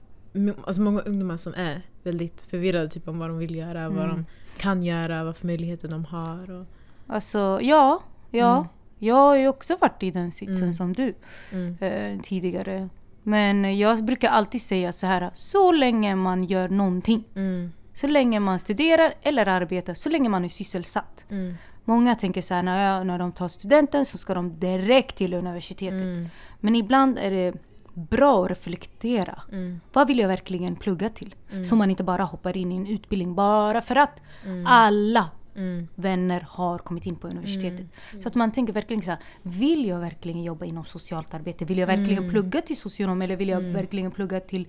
alltså 0.64 0.82
många 0.82 1.00
ungdomar 1.00 1.36
som 1.36 1.54
är 1.56 1.82
väldigt 2.02 2.42
förvirrade 2.50 2.88
typ 2.88 3.08
om 3.08 3.18
vad 3.18 3.28
de 3.30 3.38
vill 3.38 3.54
göra, 3.54 3.88
vad 3.88 4.04
Mm. 4.04 4.16
de 4.16 4.24
kan 4.58 4.82
göra, 4.82 5.24
vad 5.24 5.36
för 5.36 5.46
möjligheter 5.46 5.88
de 5.88 6.04
har. 6.04 6.50
Och, 6.50 6.66
Alltså, 7.06 7.58
ja. 7.62 8.02
ja. 8.30 8.56
Mm. 8.56 8.68
Jag 8.98 9.14
har 9.14 9.36
ju 9.36 9.48
också 9.48 9.76
varit 9.80 10.02
i 10.02 10.10
den 10.10 10.32
sitsen 10.32 10.56
Mm. 10.62 10.72
som 10.74 10.92
du 10.92 11.14
mm, 11.52 11.76
eh, 11.80 12.20
tidigare. 12.22 12.88
Men 13.22 13.78
jag 13.78 14.04
brukar 14.04 14.28
alltid 14.30 14.62
säga 14.62 14.92
så 14.92 15.06
här, 15.06 15.30
så 15.34 15.72
länge 15.72 16.16
man 16.16 16.44
gör 16.44 16.68
någonting, 16.68 17.24
mm, 17.34 17.72
så 17.94 18.06
länge 18.06 18.40
man 18.40 18.58
studerar 18.58 19.14
eller 19.22 19.46
arbetar, 19.46 19.94
så 19.94 20.08
länge 20.08 20.28
man 20.28 20.44
är 20.44 20.48
sysselsatt. 20.48 21.24
mm, 21.30 21.54
Många 21.84 22.14
tänker 22.14 22.42
så 22.42 22.54
här, 22.54 22.62
när, 22.62 22.94
jag, 22.96 23.06
när 23.06 23.18
de 23.18 23.32
tar 23.32 23.48
studenten 23.48 24.04
så 24.04 24.18
ska 24.18 24.34
de 24.34 24.58
direkt 24.60 25.16
till 25.16 25.34
universitetet. 25.34 26.00
mm, 26.00 26.28
Men 26.60 26.76
ibland 26.76 27.18
är 27.18 27.30
det 27.30 27.54
bra 27.94 28.42
att 28.44 28.48
reflektera. 28.50 29.42
mm, 29.52 29.80
Vad 29.92 30.08
vill 30.08 30.18
jag 30.18 30.28
verkligen 30.28 30.76
plugga 30.76 31.08
till? 31.08 31.34
Mm. 31.52 31.64
Så 31.64 31.76
man 31.76 31.90
inte 31.90 32.04
bara 32.04 32.22
hoppar 32.24 32.56
in 32.56 32.72
i 32.72 32.76
en 32.76 32.86
utbildning 32.86 33.34
bara 33.34 33.80
för 33.82 33.96
att 33.96 34.20
alla 34.66 35.30
mm. 35.56 35.88
vänner 35.94 36.46
har 36.50 36.78
kommit 36.78 37.06
in 37.06 37.16
på 37.16 37.28
universitetet. 37.28 37.86
Så 38.22 38.28
att 38.28 38.34
man 38.34 38.52
tänker 38.52 38.72
verkligen 38.72 39.02
så 39.02 39.10
här, 39.10 39.20
vill 39.42 39.86
jag 39.86 39.98
verkligen 40.00 40.42
jobba 40.42 40.64
inom 40.64 40.84
socialt 40.84 41.34
arbete? 41.34 41.64
Vill 41.64 41.78
jag 41.78 41.86
verkligen 41.86 42.18
Mm. 42.18 42.30
plugga 42.30 42.60
till 42.62 42.76
socionom 42.76 43.22
eller 43.22 43.36
vill 43.36 43.48
jag 43.48 43.60
Mm. 43.60 43.72
verkligen 43.72 44.10
plugga 44.10 44.40
till 44.40 44.68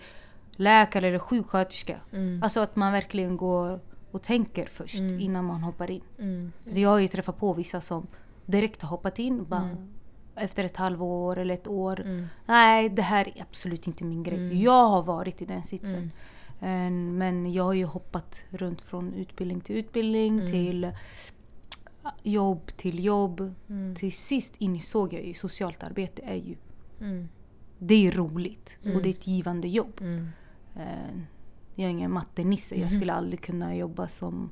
läkare 0.56 1.08
eller 1.08 1.20
sjuksköterska? 1.20 1.98
Mm. 2.14 2.44
Alltså 2.44 2.60
att 2.60 2.76
man 2.76 2.92
verkligen 2.94 3.38
går 3.38 3.80
och 4.12 4.22
tänker 4.22 4.66
först 4.66 5.00
Mm. 5.00 5.20
innan 5.20 5.46
man 5.46 5.64
hoppar 5.64 5.92
in. 5.92 6.02
Mm. 6.20 6.52
Så 6.74 6.80
jag 6.80 6.90
har 6.90 7.00
ju 7.00 7.08
träffat 7.08 7.38
på 7.40 7.54
vissa 7.54 7.82
som 7.82 8.08
direkt 8.46 8.82
har 8.82 8.90
hoppat 8.90 9.20
in 9.20 9.46
bara 9.46 9.62
Mm. 9.62 9.90
efter 10.36 10.64
ett 10.64 10.78
halvår 10.78 11.38
eller 11.38 11.54
ett 11.54 11.68
år. 11.68 12.00
Mm. 12.00 12.28
Nej, 12.46 12.90
det 12.90 13.02
här 13.02 13.28
är 13.36 13.42
absolut 13.42 13.88
inte 13.88 14.04
min 14.04 14.24
grej. 14.24 14.38
Mm. 14.38 14.62
Jag 14.62 14.88
har 14.88 15.04
varit 15.04 15.42
i 15.42 15.46
den 15.46 15.64
sitsen. 15.64 16.12
Mm. 16.60 16.86
Eh, 16.86 17.14
Men 17.18 17.54
jag 17.54 17.64
har 17.64 17.74
ju 17.74 17.86
hoppat 17.86 18.44
runt 18.50 18.82
från 18.82 19.14
utbildning 19.14 19.62
till 19.62 19.76
utbildning 19.78 20.34
Mm. 20.40 20.52
till 20.52 20.84
eh, 20.84 20.92
jobb 22.24 22.68
till 22.78 23.04
jobb. 23.06 23.54
Mm. 23.70 23.96
Till 23.96 24.12
sist 24.12 24.54
insåg 24.58 25.14
jag 25.14 25.26
ju 25.26 25.34
socialt 25.34 25.84
arbete 25.84 26.22
är 26.26 26.36
ju 26.36 26.56
Mm. 27.02 27.30
det 27.80 28.08
är 28.08 28.12
roligt 28.12 28.78
Mm. 28.84 28.96
och 28.98 29.04
det 29.04 29.10
är 29.10 29.14
ett 29.14 29.28
givande 29.28 29.68
jobb. 29.68 30.02
Mm. 30.02 30.28
Eh, 30.76 31.22
Jag 31.80 31.86
är 31.86 31.90
ingen 31.90 32.12
mattenisse. 32.12 32.76
Jag 32.76 32.82
Mhm. 32.82 32.90
skulle 32.90 33.14
aldrig 33.14 33.42
kunna 33.42 33.76
jobba 33.76 34.08
som 34.08 34.50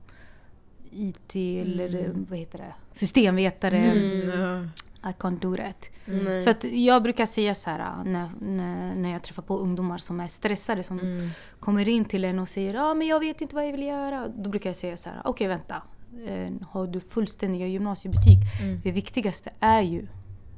IT 0.92 1.36
eller 1.62 1.96
Mm. 1.96 2.26
vad 2.30 2.40
heter 2.40 2.58
det? 2.58 2.74
systemvetare. 2.94 3.78
Mm. 3.78 4.40
Ja. 4.40 4.68
I 5.06 5.14
can't 5.20 5.58
that. 5.58 5.90
Nej. 6.06 6.42
Så 6.42 6.50
att 6.50 6.64
jag 6.64 7.04
brukar 7.04 7.26
säga 7.26 7.56
så 7.56 7.70
här 7.70 7.80
äh, 7.80 8.04
när, 8.12 8.30
när, 8.42 8.96
när 8.96 9.12
jag 9.12 9.24
träffar 9.24 9.44
på 9.44 9.58
ungdomar 9.58 9.98
som 9.98 10.20
är 10.20 10.28
stressade 10.28 10.84
som 10.84 11.00
Mm. 11.00 11.30
kommer 11.60 11.88
in 11.90 12.06
till 12.06 12.26
en 12.26 12.40
och 12.40 12.48
säger 12.48 12.76
ah, 12.76 12.94
men 12.94 13.08
jag 13.08 13.20
vet 13.20 13.42
inte 13.42 13.56
vad 13.56 13.68
jag 13.68 13.72
vill 13.72 13.84
göra. 13.84 14.28
Då 14.28 14.50
brukar 14.50 14.70
jag 14.70 14.76
säga 14.76 14.98
så 14.98 15.10
här, 15.10 15.22
okej 15.26 15.48
vänta. 15.48 15.82
Eh, 16.28 16.52
har 16.70 16.88
du 16.88 17.00
fullständiga 17.00 17.68
gymnasiebetyg? 17.68 18.38
Mm. 18.62 18.82
Det 18.84 18.92
viktigaste 18.92 19.50
är 19.60 19.82
ju 19.82 20.08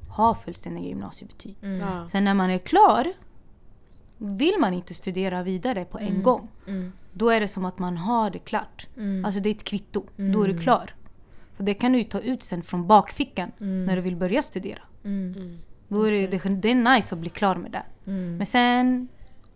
ha 0.09 0.35
fullständiga 0.35 0.85
gymnasiebetyg. 0.87 1.55
Mm. 1.61 1.79
Ja. 1.79 2.07
Sen 2.09 2.23
när 2.23 2.33
man 2.33 2.49
är 2.49 2.57
klar, 2.57 3.13
vill 4.17 4.55
man 4.59 4.73
inte 4.73 4.93
studera 4.93 5.43
vidare 5.43 5.85
på 5.85 5.99
en 5.99 6.07
Mm. 6.07 6.23
gång. 6.23 6.47
Mm. 6.67 6.91
Då 7.13 7.29
är 7.29 7.39
det 7.39 7.47
som 7.47 7.65
att 7.65 7.79
man 7.79 7.97
har 7.97 8.29
det 8.29 8.39
klart. 8.39 8.87
Mm. 8.97 9.25
Alltså 9.25 9.41
det 9.41 9.49
är 9.49 9.53
ett 9.55 9.63
kvitto. 9.63 10.03
Då 10.15 10.23
är 10.23 10.47
du 10.47 10.51
Mm. 10.51 10.59
klar. 10.63 10.93
För 11.57 11.63
det 11.63 11.73
kan 11.73 11.91
du 11.91 11.97
ju 11.97 12.03
ta 12.03 12.19
ut 12.19 12.43
sen 12.43 12.63
från 12.63 12.87
bakfickan 12.87 13.51
Mm. 13.61 13.85
när 13.85 13.95
du 13.95 14.01
vill 14.01 14.15
börja 14.15 14.41
studera. 14.41 14.79
Mm. 15.03 15.33
Mm. 15.37 15.57
Då 15.87 16.03
är 16.03 16.11
det, 16.11 16.27
det, 16.27 16.49
det 16.49 16.71
är 16.71 16.95
nice 16.95 17.15
att 17.15 17.21
bli 17.21 17.29
klar 17.29 17.55
med 17.55 17.71
det. 17.71 17.83
Mm. 18.11 18.37
Men 18.37 18.45
sen 18.45 19.07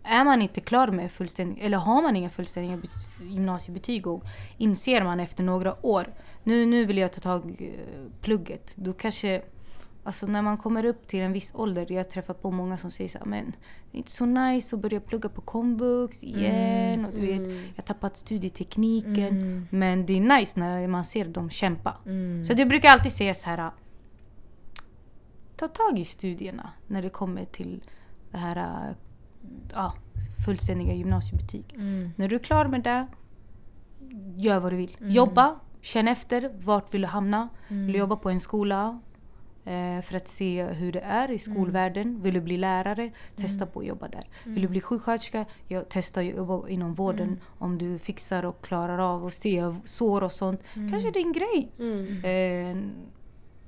är 0.04 0.24
man 0.24 0.42
inte 0.42 0.60
klar 0.60 0.88
med 0.88 1.12
fullständig, 1.12 1.62
eller 1.64 1.78
har 1.78 2.02
man 2.02 2.16
inga 2.16 2.30
fullständiga 2.30 2.78
gymnasiebetyg 3.22 4.06
och 4.06 4.24
inser 4.58 5.04
man 5.04 5.20
efter 5.20 5.44
några 5.44 5.86
år, 5.86 6.14
nu, 6.42 6.66
nu 6.66 6.84
vill 6.84 6.98
jag 6.98 7.12
ta 7.12 7.20
tag 7.20 7.50
i 7.58 7.64
eh, 7.68 7.74
plugget. 8.20 8.72
Då 8.76 8.92
kanske, 8.92 9.42
alltså 10.04 10.26
när 10.26 10.42
man 10.42 10.56
kommer 10.56 10.84
upp 10.84 11.06
till 11.06 11.20
en 11.20 11.32
viss 11.32 11.54
ålder, 11.54 11.92
jag 11.92 12.10
träffar 12.10 12.34
på 12.34 12.50
många 12.50 12.76
som 12.76 12.90
säger 12.90 13.08
så 13.10 13.18
här, 13.18 13.26
men 13.26 13.44
det 13.90 13.96
är 13.96 13.98
inte 13.98 14.10
så 14.10 14.26
nice 14.26 14.76
att 14.76 14.82
börja 14.82 15.00
plugga 15.00 15.28
på 15.28 15.40
komvux 15.40 16.24
igen. 16.24 17.04
Och 17.04 17.12
du 17.14 17.20
vet, 17.20 17.38
Mm. 17.40 17.50
jag 17.56 17.76
har 17.76 17.82
tappat 17.82 18.16
studietekniken. 18.16 19.16
Mm. 19.28 19.66
Men 19.70 20.06
det 20.06 20.12
är 20.12 20.38
nice 20.38 20.60
när 20.60 20.88
man 20.88 21.04
ser 21.04 21.24
dem 21.24 21.50
kämpa. 21.50 21.96
Mm. 22.06 22.44
Så 22.44 22.54
det 22.54 22.66
brukar 22.66 22.88
alltid 22.88 23.12
säga 23.12 23.34
så 23.34 23.50
här. 23.50 23.70
Ta 25.56 25.68
tag 25.68 25.98
i 25.98 26.04
studierna 26.04 26.70
när 26.86 27.02
det 27.02 27.08
kommer 27.10 27.44
till 27.44 27.82
det 28.30 28.38
här 28.38 28.94
ja, 29.72 29.94
fullständiga 30.46 30.94
gymnasiebetyg. 30.94 31.64
Mm. 31.74 32.10
När 32.16 32.28
du 32.28 32.34
är 32.34 32.40
klar 32.40 32.66
med 32.68 32.82
det, 32.82 33.06
gör 34.36 34.60
vad 34.60 34.72
du 34.72 34.76
vill. 34.76 34.96
Mm. 35.00 35.12
Jobba, 35.12 35.56
känn 35.80 36.08
efter. 36.08 36.52
Vart 36.62 36.94
vill 36.94 37.00
du 37.00 37.06
hamna? 37.06 37.48
Mm. 37.68 37.84
Vill 37.84 37.92
du 37.92 37.98
jobba 37.98 38.16
på 38.16 38.30
en 38.30 38.40
skola? 38.40 39.00
Eh, 39.64 40.02
för 40.02 40.14
att 40.16 40.28
se 40.28 40.64
hur 40.64 40.92
det 40.92 41.00
är 41.00 41.30
i 41.30 41.38
skolvärlden. 41.38 42.22
Vill 42.22 42.34
du 42.34 42.40
bli 42.40 42.56
lärare? 42.56 43.10
Testa 43.36 43.66
på 43.66 43.80
att 43.80 43.86
jobba 43.86 44.08
där. 44.08 44.28
Vill 44.44 44.62
du 44.62 44.68
bli 44.68 44.80
sjuksköterska? 44.80 45.44
Ja, 45.68 45.82
testa 45.82 46.20
att 46.20 46.26
jobba 46.26 46.68
inom 46.68 46.94
vården. 46.94 47.26
Mm. 47.28 47.38
Om 47.58 47.78
du 47.78 47.98
fixar 47.98 48.42
och 48.44 48.64
klarar 48.64 48.98
av 48.98 49.26
att 49.26 49.32
se 49.32 49.62
sår 49.84 50.22
och 50.22 50.32
sånt. 50.32 50.60
Kanske 50.74 51.10
det 51.10 51.18
är 51.18 51.24
en 51.26 51.32
grej. 51.32 51.72
Mm. 51.78 52.24
Eh, 52.24 52.84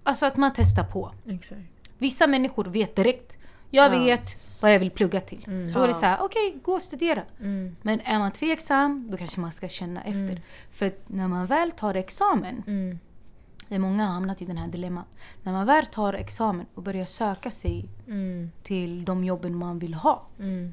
alltså 0.02 0.26
att 0.26 0.36
man 0.36 0.52
testar 0.54 0.84
på. 0.84 1.12
Exakt. 1.26 1.60
Vissa 1.98 2.26
människor 2.26 2.64
vet 2.64 2.96
direkt. 2.96 3.36
Jag 3.70 3.94
Ja. 3.94 3.98
vet 4.04 4.36
vad 4.60 4.74
jag 4.74 4.78
vill 4.78 4.90
plugga 4.90 5.20
till. 5.20 5.44
Mm. 5.46 5.72
Då 5.72 5.80
är 5.80 5.86
det 5.88 5.94
så 5.94 6.06
här, 6.06 6.18
okej, 6.22 6.56
gå 6.62 6.72
och 6.72 6.82
studera. 6.82 7.22
Mm. 7.40 7.76
Men 7.82 8.00
är 8.00 8.18
man 8.18 8.30
tveksam, 8.30 9.08
då 9.10 9.16
kanske 9.16 9.40
man 9.40 9.52
ska 9.52 9.68
känna 9.68 10.02
efter. 10.04 10.20
Mm. 10.30 10.40
För 10.70 10.92
när 11.06 11.28
man 11.28 11.46
väl 11.46 11.70
tar 11.70 11.94
examen, 11.94 12.62
Mm. 12.66 12.98
Det 13.68 13.74
är 13.74 13.78
många 13.78 14.06
har 14.06 14.12
hamnat 14.14 14.42
i 14.42 14.44
den 14.44 14.56
här 14.56 14.68
dilemman. 14.68 15.04
När 15.42 15.52
man 15.52 15.66
väl 15.66 15.86
tar 15.86 16.12
examen 16.12 16.66
och 16.74 16.82
börjar 16.82 17.04
söka 17.04 17.50
sig 17.50 17.88
Mm. 18.06 18.50
till 18.62 19.04
de 19.04 19.24
jobben 19.24 19.56
man 19.56 19.78
vill 19.78 19.94
ha. 19.94 20.26
Mm. 20.38 20.72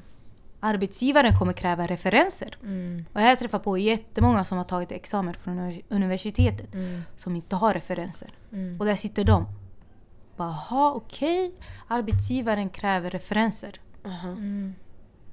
Arbetsgivaren 0.60 1.36
kommer 1.38 1.52
kräva 1.52 1.86
referenser. 1.86 2.56
Mm. 2.62 3.04
Och 3.12 3.20
jag 3.20 3.38
träffar 3.38 3.58
på 3.58 3.78
jättemånga 3.78 4.44
som 4.44 4.58
har 4.58 4.64
tagit 4.64 4.92
examen 4.92 5.34
från 5.34 5.58
univers- 5.58 5.82
universitetet 5.88 6.74
Mm. 6.74 7.02
som 7.16 7.36
inte 7.36 7.56
har 7.56 7.74
referenser. 7.74 8.28
Mm. 8.52 8.80
Och 8.80 8.86
där 8.86 8.94
sitter 8.94 9.24
de. 9.24 9.46
Bara, 10.36 10.50
"Ha, 10.50 10.92
okej, 10.92 11.54
arbetsgivaren 11.88 12.68
kräver 12.68 13.10
referenser. 13.10 13.80
Mm. 14.24 14.74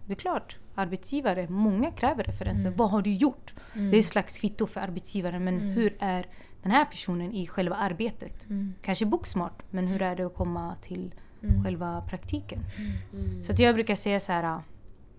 Det 0.06 0.14
är 0.14 0.16
klart, 0.18 0.58
arbetsgivare, 0.76 1.48
många 1.50 1.92
kräver 1.92 2.24
referenser. 2.24 2.66
Mm. 2.68 2.78
Vad 2.78 2.90
har 2.90 3.02
du 3.02 3.14
gjort? 3.14 3.54
Mm. 3.74 3.92
Det 3.92 3.98
är 3.98 4.00
ett 4.00 4.06
slags 4.06 4.38
kvitto 4.38 4.68
för 4.68 4.82
arbetsgivaren. 4.82 5.44
Men 5.44 5.56
Mm. 5.58 5.70
hur 5.70 5.98
är 6.00 6.26
den 6.64 6.72
här 6.72 6.86
personen 6.86 7.34
i 7.34 7.48
själva 7.48 7.76
arbetet? 7.76 8.46
Mm. 8.50 8.74
Kanske 8.82 9.06
boksmart, 9.06 9.64
men 9.70 9.88
hur 9.88 10.02
är 10.02 10.16
det 10.16 10.24
att 10.26 10.36
komma 10.36 10.76
till 10.82 11.14
Mm. 11.44 11.64
själva 11.64 12.02
praktiken? 12.10 12.60
Mm. 13.14 13.44
Så 13.44 13.52
att 13.52 13.60
jag 13.60 13.76
brukar 13.76 13.96
säga 13.96 14.20
så 14.20 14.32
här. 14.32 14.60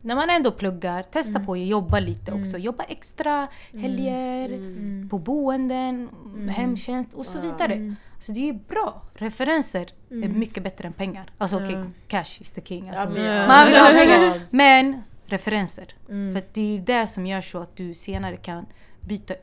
När 0.03 0.15
man 0.15 0.31
ändå 0.31 0.51
pluggar, 0.53 1.03
testa 1.03 1.31
Mm. 1.37 1.47
på 1.47 1.53
att 1.53 1.59
jobba 1.67 2.01
lite 2.01 2.31
Mm. 2.31 2.43
också. 2.43 2.59
Jobba 2.59 2.85
extra 2.85 3.49
helger, 3.73 4.49
Mm. 4.53 5.09
på 5.11 5.19
boenden, 5.19 6.09
Mm. 6.25 6.49
hemtjänst 6.49 7.15
och 7.15 7.27
så 7.27 7.41
vidare. 7.41 7.73
Mm. 7.75 7.97
Så 8.21 8.33
det 8.33 8.49
är 8.49 8.53
bra. 8.53 9.03
Referenser 9.15 9.87
är 10.11 10.15
Mm. 10.15 10.39
mycket 10.39 10.63
bättre 10.63 10.87
än 10.87 10.93
pengar. 10.93 11.31
Alltså 11.39 11.57
okej, 11.57 11.73
Ja. 11.73 11.85
cash 12.09 12.41
is 12.41 12.51
the 12.51 12.61
king. 12.61 12.89
Alltså, 12.91 13.05
man 13.49 13.67
vill 13.67 13.77
ha 13.79 13.87
pengar. 14.05 14.41
Men 14.51 15.03
referenser. 15.27 15.87
Mm. 16.09 16.35
För 16.35 16.43
det 16.53 16.77
är 16.77 16.81
det 16.81 17.07
som 17.07 17.27
gör 17.27 17.41
så 17.41 17.59
att 17.59 17.77
du 17.77 17.95
senare 17.95 18.37
kan 18.37 18.67
byta 19.01 19.35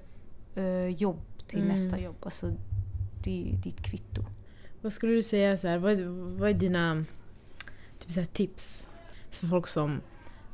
eh, 0.55 0.87
jobb 0.87 1.21
till 1.47 1.59
Mm. 1.61 1.67
nästa 1.69 1.99
jobb. 1.99 2.15
Alltså, 2.21 2.53
det 3.23 3.41
är 3.41 3.53
ditt 3.57 3.81
kvitto. 3.83 4.21
Vad 4.81 4.93
skulle 4.93 5.13
du 5.13 5.23
säga, 5.23 5.57
så 5.57 5.67
här, 5.67 5.77
vad, 5.77 5.99
vad 6.39 6.49
är 6.49 6.53
dina 6.53 7.03
typ 7.99 8.11
så 8.11 8.19
här, 8.19 8.27
tips 8.27 8.87
för 9.31 9.47
folk 9.47 9.67
som 9.67 10.01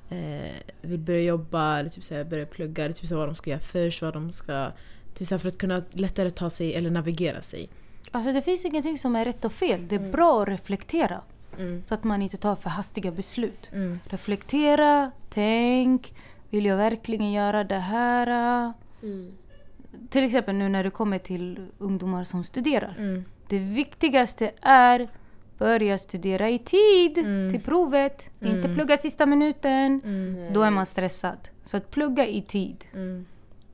eh, 0.10 0.52
vill 0.82 1.00
börja 1.00 1.22
jobba 1.22 1.80
eller 1.80 1.90
typ 1.90 2.04
så 2.04 2.16
här, 2.16 2.24
börja 2.24 2.46
plugga? 2.46 2.86
Eller 2.86 2.96
typ 2.96 3.08
så 3.08 3.16
här, 3.16 3.20
vad 3.20 3.28
de 3.30 3.36
ska 3.36 3.50
göra 3.50 3.60
först, 3.60 4.02
vad 4.02 4.14
de 4.14 4.32
ska... 4.32 4.72
Typ 5.14 5.28
så 5.28 5.36
här, 5.36 5.40
för 5.40 5.48
att 5.48 5.58
kunna 5.58 5.84
lättare 5.92 6.32
ta 6.32 6.50
sig 6.50 6.74
eller 6.76 6.90
navigera 6.90 7.42
sig. 7.42 7.70
Alltså 8.12 8.34
det 8.34 8.42
finns 8.42 8.66
ingenting 8.66 8.98
som 8.98 9.16
är 9.16 9.26
rätt 9.26 9.46
och 9.46 9.54
fel. 9.54 9.88
Det 9.88 9.96
är 9.96 10.00
Mm. 10.00 10.12
bra 10.12 10.42
att 10.42 10.48
reflektera. 10.48 11.22
Mm. 11.60 11.84
Så 11.86 11.94
att 11.94 12.04
man 12.04 12.22
inte 12.22 12.38
tar 12.38 12.56
för 12.56 12.70
hastiga 12.70 13.12
beslut. 13.12 13.70
Mm. 13.74 14.00
Reflektera, 14.06 15.12
tänk. 15.30 16.14
Vill 16.50 16.66
jag 16.66 16.78
verkligen 16.78 17.32
göra 17.32 17.64
det 17.64 17.76
här? 17.80 18.74
Till 20.10 20.24
exempel 20.24 20.56
nu 20.56 20.70
när 20.70 20.84
det 20.84 20.90
kommer 20.90 21.18
till 21.18 21.68
ungdomar 21.78 22.24
som 22.24 22.44
studerar. 22.44 22.96
Mm. 22.98 23.24
Det 23.48 23.60
viktigaste 23.60 24.52
är 24.62 25.10
börja 25.58 25.98
studera 25.98 26.50
i 26.50 26.60
tid 26.60 27.18
Mm. 27.18 27.52
till 27.52 27.62
provet. 27.62 28.30
Inte 28.42 28.60
Mm. 28.68 28.76
plugga 28.76 28.98
sista 28.98 29.26
minuten. 29.26 30.02
Mm. 30.06 30.54
Då 30.54 30.62
är 30.62 30.72
man 30.72 30.86
stressad. 30.86 31.38
Så 31.66 31.78
att 31.78 31.92
plugga 31.92 32.28
i 32.28 32.42
tid. 32.42 32.86
Mm. 32.94 33.26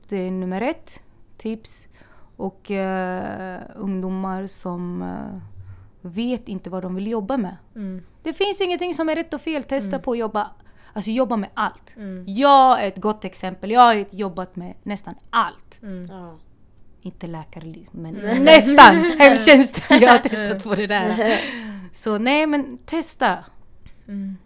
Det 0.08 0.16
är 0.16 0.30
nummer 0.30 0.60
ett 0.60 1.00
tips. 1.38 1.88
Och 2.36 2.70
eh, 2.70 3.60
ungdomar 3.76 4.46
som 4.46 5.02
eh, 5.02 5.40
vet 6.00 6.48
inte 6.48 6.70
vad 6.70 6.82
de 6.82 6.94
vill 6.94 7.06
jobba 7.06 7.36
med. 7.36 7.56
Mm. 7.74 8.02
Det 8.22 8.32
finns 8.32 8.60
ingenting 8.60 8.94
som 8.94 9.08
är 9.08 9.14
rätt 9.16 9.34
och 9.34 9.40
fel. 9.40 9.62
Testa 9.62 9.98
på 9.98 10.12
att 10.12 10.18
jobba, 10.18 10.50
alltså 10.92 11.10
jobba 11.10 11.36
med 11.36 11.50
allt. 11.54 11.96
Mm. 11.96 12.24
Jag 12.28 12.82
är 12.82 12.88
ett 12.88 12.98
gott 13.00 13.24
exempel. 13.24 13.70
Jag 13.70 13.80
har 13.80 14.04
jobbat 14.10 14.56
med 14.56 14.74
nästan 14.82 15.14
allt. 15.30 15.82
Mm. 15.82 16.06
Ja. 16.06 16.38
Inte 17.00 17.26
läkare, 17.26 17.74
men 17.90 18.14
nästan 18.44 18.96
hemtjänst. 19.18 19.82
Jag 19.90 20.10
har 20.10 20.18
testat 20.18 20.62
på 20.62 20.74
det 20.74 20.86
där. 20.86 21.38
Så 21.92 22.18
nej, 22.18 22.46
men 22.46 22.78
testa. 22.78 23.44
Mm. 24.08 24.36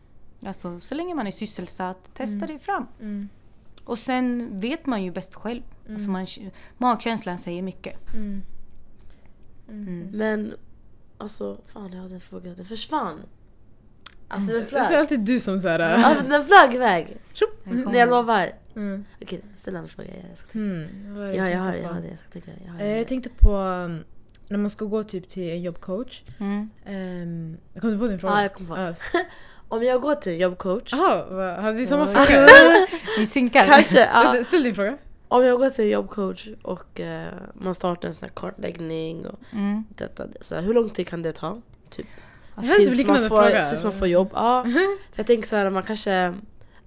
Alltså, 0.47 0.81
så 0.81 0.95
länge 0.95 1.15
man 1.15 1.27
är 1.27 1.31
sysselsatt, 1.31 2.15
testa 2.15 2.47
dig 2.47 2.59
fram. 2.59 2.87
Mm. 3.01 3.29
Och 3.85 3.99
sen 3.99 4.59
vet 4.61 4.87
man 4.87 5.05
ju 5.05 5.11
bäst 5.11 5.35
själv. 5.35 5.63
Alltså 5.91 6.11
man, 6.11 6.27
magkänslan 6.79 7.39
säger 7.39 7.63
mycket. 7.63 8.15
Mm. 8.15 8.43
Mm. 9.69 10.09
Men 10.13 10.55
alltså, 11.19 11.61
fan 11.67 11.93
jag 11.93 12.03
hade 12.03 12.15
en 12.15 12.21
fråga. 12.21 12.55
Den 12.55 12.65
försvann. 12.65 13.21
Alltså 14.29 14.53
den 14.53 14.61
Det 14.61 14.67
är 14.67 14.85
flög. 14.89 14.95
alltid 14.95 15.21
du 15.21 15.41
som 15.41 15.61
såhär... 15.61 15.79
Alltså, 15.79 16.25
den 16.25 16.45
flög 16.45 16.75
iväg. 16.75 17.17
Nej 17.65 17.97
jag 17.99 18.09
lovar. 18.09 18.53
Mm. 18.77 19.05
Okej, 19.23 19.41
ställ 19.57 19.77
en 19.77 19.89
fråga. 19.89 20.09
Jag 20.29 20.39
ska 20.39 20.47
tänka. 20.53 20.59
Mm. 20.59 21.17
Ja, 21.17 21.27
jag 21.27 21.35
tänkte 21.35 21.59
har, 21.59 21.75
jag 21.75 21.83
på? 21.89 21.95
har 21.95 22.01
det. 22.01 22.09
Jag 22.09 22.19
ska 22.19 22.29
tänka. 22.29 22.51
Jag, 22.67 22.73
har 22.73 22.81
Eh. 22.81 22.97
Jag 22.99 23.09
tänkte 23.09 23.31
på 23.39 23.57
um, 23.57 24.05
när 24.49 24.59
man 24.59 24.71
ska 24.71 24.85
gå 24.85 25.03
typ 25.05 25.29
till 25.29 25.51
en 25.51 25.63
jobbcoach. 25.63 26.23
Mm. 26.41 26.71
Um, 26.87 27.81
kom 27.81 27.91
du 27.91 27.99
på 27.99 28.07
din 28.07 28.19
fråga? 28.19 28.35
Ja, 28.35 28.43
jag 28.43 28.55
kom 28.55 28.67
på. 28.67 28.77
Ja. 28.77 28.95
Om 29.69 29.83
jag 29.85 30.01
går 30.01 30.15
till 30.15 30.33
en 30.33 30.39
jobbcoach. 30.39 30.93
Jaha, 30.93 31.61
hade 31.61 31.79
vi 31.79 31.87
samma 31.87 32.07
fråga? 32.07 32.49
Vi 33.19 33.27
synkar. 33.27 33.65
Kanske, 33.65 33.99
ja. 34.01 34.45
Ställ 34.45 34.63
din 34.63 34.75
fråga. 34.75 34.97
Om 35.29 35.45
jag 35.45 35.59
går 35.59 35.71
till 35.71 35.85
en 35.85 35.91
jobbcoach 35.91 36.49
och 36.63 37.01
eh, 37.01 37.29
man 37.55 37.75
startar 37.75 38.09
en 38.09 38.15
sån 38.15 38.23
här 38.29 38.33
kartläggning 38.35 39.27
och 39.27 39.39
Mm. 39.53 39.85
detta. 39.97 40.25
Så 40.41 40.55
här, 40.55 40.63
hur 40.63 40.75
lång 40.75 40.91
tid 40.91 41.09
kan 41.09 41.23
det 41.23 41.33
ta? 41.33 41.61
Typ. 41.91 42.07
Det 42.57 42.67
här 42.67 42.81
är 42.81 42.85
så 42.85 42.91
Tills 42.91 43.07
man, 43.07 43.19
får, 43.19 43.29
fråga. 43.29 43.69
tills 43.69 43.85
man 43.85 43.93
får 43.93 44.09
jobb. 44.09 44.29
Ja. 44.33 44.63
För 45.13 45.17
jag 45.21 45.27
tänker 45.27 45.49
så 45.49 45.57
här, 45.57 45.71
man 45.71 45.83
kanske 45.83 46.35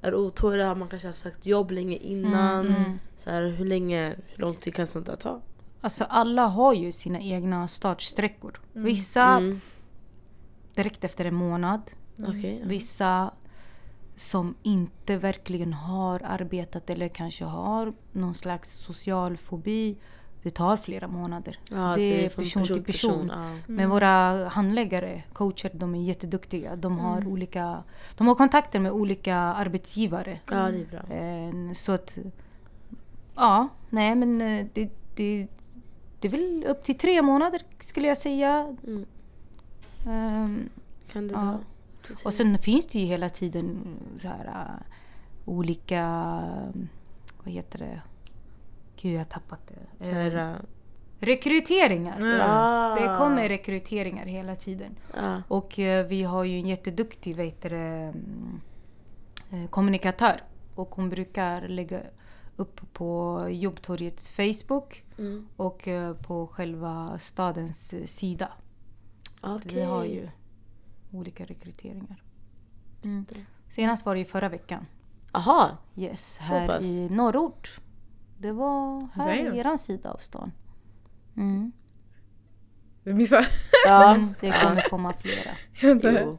är 0.01 0.15
otålig, 0.15 0.63
man 0.65 0.87
kanske 0.87 1.07
har 1.07 1.13
sökt 1.13 1.45
jobb 1.45 1.71
länge 1.71 1.95
innan. 1.97 2.67
Mm. 2.67 2.99
Så 3.17 3.29
här, 3.29 3.43
hur 3.43 3.65
länge, 3.65 4.15
hur 4.27 4.41
lång 4.41 4.55
tid 4.55 4.75
kan 4.75 4.87
sånt 4.87 5.05
där 5.05 5.15
ta? 5.15 5.41
Alltså 5.81 6.03
alla 6.03 6.45
har 6.47 6.73
ju 6.73 6.91
sina 6.91 7.19
egna 7.19 7.67
startsträckor. 7.67 8.59
Vissa 8.73 9.23
Mm. 9.23 9.61
direkt 10.75 11.03
efter 11.03 11.25
en 11.25 11.35
månad. 11.35 11.81
Okej. 12.27 12.61
Vissa 12.65 13.31
som 14.15 14.55
inte 14.63 15.17
verkligen 15.17 15.73
har 15.73 16.21
arbetat 16.25 16.89
eller 16.89 17.07
kanske 17.07 17.45
har 17.45 17.93
någon 18.11 18.35
slags 18.35 18.71
social 18.71 19.37
fobi. 19.37 19.97
Det 20.43 20.49
tar 20.49 20.77
flera 20.77 21.07
månader. 21.07 21.59
Så 21.69 21.75
Ja, 21.75 21.95
det 21.97 22.09
så 22.09 22.13
är 22.15 22.29
från 22.29 22.43
person 22.43 22.65
till 22.67 22.83
person. 22.83 23.31
ja. 23.35 23.57
Men 23.67 23.89
våra 23.89 24.47
handläggare, 24.47 25.23
coacher, 25.33 25.71
de 25.73 25.95
är 25.95 26.01
jätteduktiga. 26.03 26.75
De 26.75 26.99
har, 26.99 27.17
Mm. 27.17 27.27
olika, 27.33 27.83
de 28.17 28.27
har 28.27 28.35
kontakter 28.35 28.79
med 28.79 28.91
olika 28.91 29.35
arbetsgivare. 29.35 30.39
ja, 30.51 30.55
det 30.71 30.81
är 30.81 30.85
bra. 30.85 31.15
Eh, 31.69 31.73
Så 31.73 31.91
att... 31.91 32.17
Ja, 33.35 33.67
nej 33.89 34.15
men 34.15 34.41
eh, 34.41 34.65
det, 34.73 34.89
det, 35.15 35.47
det 36.19 36.27
är 36.27 36.31
väl 36.31 36.65
upp 36.67 36.83
till 36.83 36.97
tre 36.97 37.21
månader 37.21 37.61
skulle 37.79 38.07
jag 38.07 38.17
säga. 38.17 38.75
Mm. 38.87 39.05
Ehm, 40.07 40.69
Kan 41.11 41.27
det 41.27 41.33
Ja. 41.33 41.59
ta? 42.07 42.13
och 42.25 42.33
sen 42.33 42.57
finns 42.59 42.87
det 42.87 42.99
ju 42.99 43.05
hela 43.05 43.29
tiden 43.29 43.79
så 44.15 44.27
här 44.27 44.45
äh, 44.45 44.85
olika... 45.45 46.03
Vad 47.43 47.53
heter 47.53 47.79
det? 47.79 48.01
Gud, 49.01 49.13
jag 49.13 49.19
har 49.19 49.25
tappat 49.25 49.59
det. 49.67 50.05
Så 50.05 50.11
här, 50.11 50.35
uh, 50.51 50.55
rekryteringar. 51.19 52.41
ah. 52.41 52.95
Det 52.95 53.17
kommer 53.17 53.49
rekryteringar 53.49 54.25
hela 54.25 54.55
tiden. 54.55 54.95
Ja. 55.15 55.41
Och 55.47 55.79
eh, 55.79 56.05
vi 56.07 56.23
har 56.23 56.43
ju 56.43 56.57
en 56.59 56.67
jätteduktig 56.67 57.35
heter 57.37 57.69
det, 57.69 57.77
mm, 57.77 58.61
eh, 59.51 59.69
kommunikatör. 59.69 60.43
Och 60.75 60.95
hon 60.95 61.09
brukar 61.09 61.67
lägga 61.67 61.99
upp 62.55 62.93
på 62.93 63.41
Jobbtorgets 63.49 64.31
Facebook 64.31 65.03
Mm. 65.19 65.47
och 65.55 65.87
eh, 65.87 66.13
på 66.13 66.47
själva 66.47 67.19
stadens 67.19 67.93
eh, 67.93 68.05
sida. 68.05 68.51
Okej. 69.41 69.71
Vi 69.75 69.81
har 69.81 70.05
ju 70.05 70.29
olika 71.11 71.45
rekryteringar. 71.45 72.23
Mm. 73.05 73.25
Senast 73.69 74.05
var 74.05 74.13
det 74.15 74.19
ju 74.19 74.25
förra 74.25 74.49
veckan. 74.49 74.85
Aha! 75.31 75.77
Yes, 75.95 76.37
här 76.41 76.83
i 76.83 77.09
norrort. 77.09 77.79
Det 78.37 78.51
var 78.51 79.07
här 79.13 79.43
Damn. 79.43 79.55
i 79.55 79.59
eran 79.59 79.77
sida 79.77 80.11
av 80.11 80.17
stan. 80.17 80.51
Mm. 81.37 81.71
Du 83.03 83.13
missade. 83.13 83.47
Ja. 83.85 84.19
Det 84.41 84.51
kommer 84.63 84.89
komma 84.89 85.13
flera. 85.13 85.51
Jo. 86.21 86.37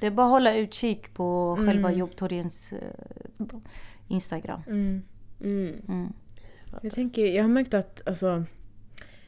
Det 0.00 0.06
är 0.06 0.10
bara 0.10 0.26
att 0.26 0.32
hålla 0.32 0.56
utkik 0.56 1.14
på 1.14 1.54
Mm. 1.58 1.66
själva 1.66 1.92
Jobbtorgens 1.92 2.72
eh, 2.72 3.46
Instagram. 4.08 4.60
Mm. 4.66 5.02
Mm. 5.40 5.82
Mm. 5.88 6.12
Jag 6.82 6.92
tänker, 6.92 7.26
jag 7.26 7.42
har 7.44 7.48
märkt 7.48 7.74
att 7.74 8.08
alltså, 8.08 8.44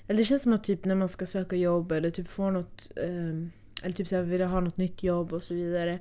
eller 0.07 0.19
det 0.19 0.25
känns 0.25 0.43
som 0.43 0.53
att 0.53 0.65
typ 0.65 0.85
när 0.85 0.95
man 0.95 1.09
ska 1.09 1.27
söka 1.27 1.57
jobb 1.57 1.93
eller 1.93 2.11
typ 2.11 2.29
få 2.29 2.51
något, 2.51 2.91
ehm, 3.05 3.51
eller 3.83 3.95
typ 3.95 4.09
så 4.09 4.17
här, 4.17 4.23
vilja 4.23 4.47
ha 4.47 4.61
något 4.61 4.77
nytt 4.77 5.03
jobb 5.03 5.33
och 5.33 5.43
så 5.43 5.55
vidare. 5.55 5.99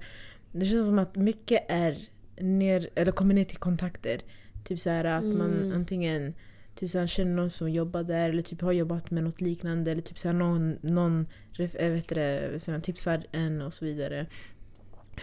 Det 0.51 0.65
känns 0.65 0.87
som 0.87 0.99
att 0.99 1.15
mycket 1.15 1.65
är 1.69 1.97
ner, 2.37 2.89
eller 2.95 3.11
kommer 3.11 3.33
ner 3.33 3.45
till 3.45 3.57
kontakter. 3.57 4.21
Typ 4.63 4.79
så 4.79 4.89
här 4.89 5.05
att 5.05 5.25
man 5.25 5.53
Mm. 5.53 5.71
antingen 5.75 6.33
typ 6.75 6.89
så 6.89 6.99
här, 6.99 7.07
känner 7.07 7.35
någon 7.35 7.49
som 7.49 7.69
jobbar 7.71 8.03
där 8.03 8.29
eller 8.29 8.43
typ 8.43 8.61
har 8.61 8.71
jobbat 8.71 9.11
med 9.11 9.23
något 9.23 9.41
liknande 9.41 9.91
eller 9.91 10.01
typ 10.01 10.19
så 10.19 10.27
här, 10.27 10.35
någon, 10.35 10.77
någon 10.81 11.27
äh, 11.57 11.89
vet 11.89 12.09
det, 12.09 12.59
man, 12.67 12.81
tipsar 12.81 13.25
en 13.31 13.61
och 13.61 13.73
så 13.73 13.85
vidare. 13.85 14.27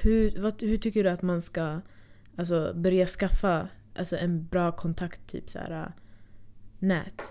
Hur, 0.03 0.40
vad, 0.42 0.62
hur 0.62 0.79
tycker 0.79 1.05
du 1.05 1.11
att 1.11 1.22
man 1.22 1.42
ska 1.42 1.81
alltså, 2.37 2.72
börja 2.74 3.07
skaffa 3.07 3.68
alltså, 3.94 4.16
en 4.16 4.46
bra 4.46 4.72
kontakt, 4.72 5.26
typ 5.26 5.48
så 5.50 5.59
här, 5.59 5.83
äh, 5.83 5.92
nät? 6.79 7.22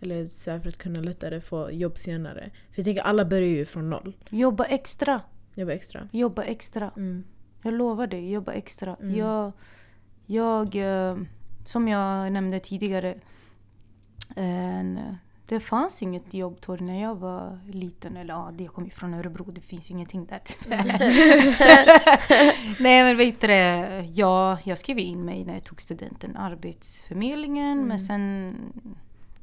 Eller 0.00 0.28
så 0.28 0.50
här, 0.50 0.60
för 0.60 0.68
att 0.68 0.78
kunna 0.78 1.00
lättare 1.00 1.40
få 1.40 1.70
jobb 1.70 1.98
senare. 1.98 2.50
För 2.70 2.78
jag 2.78 2.84
tänker 2.84 3.02
alla 3.02 3.24
börjar 3.24 3.48
ju 3.48 3.64
från 3.64 3.90
noll. 3.90 4.16
Jobba 4.30 4.64
extra. 4.64 5.20
Jobba 5.54 5.72
extra. 5.72 6.08
Jobba 6.12 6.42
extra. 6.42 6.90
Mm. 6.96 7.24
Jag 7.62 7.74
lovar 7.74 8.06
dig, 8.06 8.32
jobba 8.32 8.52
extra. 8.52 8.96
Mm. 9.00 9.16
Jag, 9.16 9.52
jag, 10.26 10.76
eh, 10.76 11.16
som 11.64 11.88
jag 11.88 12.32
nämnde 12.32 12.60
tidigare, 12.60 13.14
en, 14.36 15.16
det 15.46 15.60
fanns 15.60 16.02
inget 16.02 16.34
jobbtorg 16.34 16.82
när 16.82 17.02
jag 17.02 17.14
var 17.14 17.58
liten. 17.68 18.16
Eller 18.16 18.34
ja, 18.34 18.52
jag 18.58 18.72
kommer 18.72 18.90
från 18.90 19.14
Örebro, 19.14 19.50
det 19.50 19.60
finns 19.60 19.90
ju 19.90 19.94
ingenting 19.94 20.26
där 20.26 20.40
Nej 22.82 23.04
men 23.04 23.16
vet 23.16 23.40
du 23.40 23.52
ja, 24.20 24.58
jag 24.64 24.78
skrev 24.78 24.98
in 24.98 25.24
mig 25.24 25.44
när 25.44 25.54
jag 25.54 25.64
tog 25.64 25.80
studenten, 25.80 26.36
Arbetsförmedlingen. 26.36 27.86
Men 27.86 27.98
sen 27.98 28.56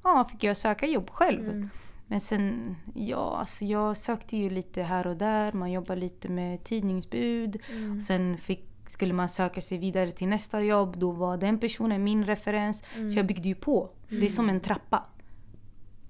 ja, 0.04 0.28
fick 0.32 0.44
jag 0.44 0.58
söka 0.58 0.86
jobb 0.86 1.10
själv. 1.10 1.50
Mm. 1.50 1.70
Men 2.08 2.22
sen, 2.22 2.76
ja, 2.96 3.38
alltså 3.38 3.66
jag 3.66 3.98
sökte 3.98 4.38
ju 4.38 4.50
lite 4.50 4.84
här 4.84 5.08
och 5.08 5.18
där. 5.18 5.54
Man 5.54 5.72
jobbar 5.72 5.96
lite 5.96 6.30
med 6.30 6.64
tidningsbud. 6.64 7.62
Mm. 7.72 8.02
Sen 8.02 8.38
fick, 8.38 8.66
skulle 8.88 9.14
man 9.14 9.30
söka 9.30 9.62
sig 9.62 9.78
vidare 9.78 10.12
till 10.12 10.28
nästa 10.28 10.62
jobb. 10.62 10.98
Då 10.98 11.12
var 11.12 11.38
den 11.38 11.60
personen 11.60 12.04
min 12.04 12.26
referens. 12.26 12.84
Så 12.94 13.20
jag 13.20 13.26
byggde 13.26 13.48
ju 13.48 13.56
på. 13.56 13.90
Det 14.10 14.26
är 14.26 14.30
som 14.30 14.50
en 14.50 14.60
trappa. 14.60 15.04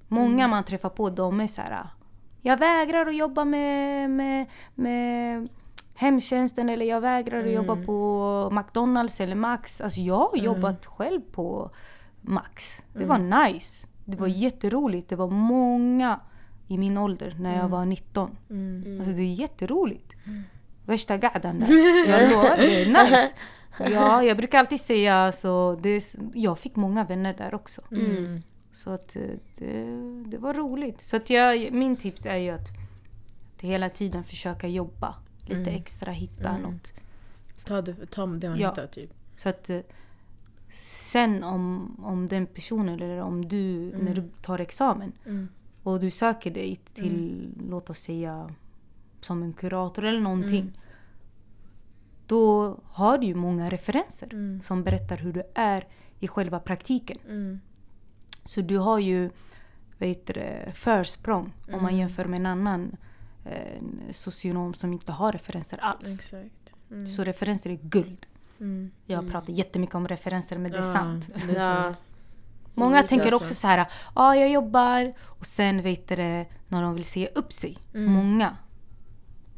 Många 0.08 0.48
man 0.48 0.64
träffar 0.64 0.90
på, 0.90 1.10
de 1.10 1.40
är 1.40 1.48
så 1.48 1.62
här. 1.62 1.88
Jag 2.42 2.58
vägrar 2.58 3.06
att 3.06 3.16
jobba 3.16 3.46
med, 3.46 4.10
med, 4.10 4.46
med 4.76 5.48
hemtjänsten 5.96 6.70
eller 6.70 6.86
jag 6.86 7.02
vägrar 7.02 7.46
att 7.46 7.52
jobba 7.52 7.76
på 7.76 8.50
McDonalds 8.54 9.22
eller 9.22 9.36
Max. 9.36 9.82
Alltså 9.82 10.02
jag 10.02 10.28
har 10.28 10.38
jobbat 10.38 10.86
själv 10.86 11.22
på 11.22 11.72
Max. 12.22 12.86
Det 12.94 13.06
var 13.06 13.48
nice. 13.48 13.88
Det 14.06 14.18
var 14.18 14.28
jätteroligt. 14.28 15.10
Det 15.10 15.16
var 15.16 15.28
många 15.30 16.20
i 16.68 16.78
min 16.78 16.98
ålder 16.98 17.36
när 17.40 17.58
jag 17.58 17.70
var 17.70 17.86
19. 17.86 18.38
Mm. 18.50 18.98
Alltså 19.00 19.16
det 19.16 19.22
är 19.22 19.34
jätteroligt. 19.34 20.16
Värsta 20.86 21.18
gadan 21.18 21.60
där. 21.60 21.68
Jag 22.10 22.30
lovar, 22.32 22.58
det 22.58 22.82
är 22.82 22.86
nice. 23.04 23.34
Ja, 23.94 24.24
jag 24.24 24.38
brukar 24.38 24.60
alltid 24.60 24.80
säga 24.82 25.16
alltså, 25.16 25.76
det, 25.76 26.16
jag 26.34 26.60
fick 26.60 26.76
många 26.76 27.04
vänner 27.04 27.34
där 27.38 27.54
också. 27.56 27.82
Mm. 27.92 28.42
Så 28.74 28.90
att 28.90 29.16
eh, 29.16 29.22
det, 29.58 29.86
det 30.26 30.38
var 30.38 30.54
roligt. 30.54 31.02
Så 31.02 31.16
att 31.18 31.30
jag, 31.30 31.72
min 31.72 31.96
tips 31.96 32.26
är 32.26 32.38
ju 32.38 32.50
att 32.50 32.68
hela 33.60 33.90
tiden 33.90 34.24
försöka 34.24 34.68
jobba 34.68 35.16
lite 35.42 35.62
Mm. 35.62 35.76
extra, 35.76 36.12
hitta 36.12 36.50
Mm. 36.50 36.62
något. 36.62 36.94
Ta 37.66 37.82
det, 37.82 37.96
ta 38.12 38.26
det 38.26 38.50
man 38.50 38.60
Ja. 38.60 38.70
hittar 38.70 38.88
typ. 38.88 39.12
Så 39.38 39.50
att 39.50 39.70
eh, 39.70 39.80
sen 40.72 41.44
om, 41.44 41.96
om 42.04 42.28
den 42.28 42.46
personen 42.46 42.96
eller 43.02 43.22
om 43.22 43.48
du, 43.48 43.90
Mm. 43.90 44.06
när 44.06 44.14
du 44.16 44.24
tar 44.42 44.60
examen 44.60 45.12
Mm. 45.26 45.48
och 45.84 46.00
du 46.00 46.12
söker 46.12 46.52
dig 46.52 46.80
till, 46.94 47.50
låt 47.70 47.90
oss 47.90 48.00
säga, 48.00 48.50
som 49.26 49.44
en 49.44 49.54
kurator 49.54 50.04
eller 50.06 50.20
någonting. 50.22 50.60
Mm. 50.62 50.74
Då 52.28 52.78
har 52.86 53.18
du 53.18 53.28
ju 53.28 53.36
många 53.36 53.70
referenser 53.70 54.34
Mm. 54.34 54.62
som 54.62 54.84
berättar 54.84 55.18
hur 55.18 55.34
du 55.34 55.44
är 55.56 55.88
i 56.20 56.28
själva 56.28 56.60
praktiken. 56.60 57.18
Mm. 57.30 57.60
Så 58.46 58.62
du 58.62 58.78
har 58.78 59.00
ju 59.00 59.30
det, 59.98 60.72
försprång 60.76 61.54
om 61.68 61.72
man 61.72 61.80
Mm. 61.80 61.98
jämför 61.98 62.26
med 62.26 62.40
en 62.40 62.46
annan 62.46 62.96
eh, 63.46 63.84
socionom 64.12 64.74
som 64.74 64.94
inte 64.94 65.12
har 65.12 65.32
referenser 65.32 65.78
alls. 65.78 66.34
Mm. 66.92 67.08
Så 67.08 67.24
referenser 67.24 67.70
är 67.70 67.76
guld. 67.82 68.28
Mm. 68.60 68.92
Jag 69.06 69.20
Mm. 69.20 69.32
pratar 69.32 69.54
jättemycket 69.54 69.96
om 69.96 70.08
referenser 70.08 70.58
men 70.58 70.72
det 70.72 70.78
är 70.78 70.94
sant. 70.94 71.30
det 71.48 71.52
är 71.56 71.84
sant. 71.84 72.04
Många 72.76 73.04
tänker 73.04 73.34
också 73.34 73.54
så 73.54 73.68
här, 73.68 73.78
ja 73.78 73.86
ah, 74.14 74.36
jag 74.36 74.50
jobbar 74.50 75.14
och 75.22 75.46
sen 75.46 75.82
vet 75.82 76.08
det, 76.08 76.46
när 76.68 76.82
de 76.82 76.96
vill 76.96 77.06
se 77.06 77.28
upp 77.36 77.54
sig. 77.54 77.78
Mm. 77.94 78.12
Många 78.14 78.58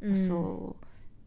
Mm. 0.02 0.28
så 0.28 0.74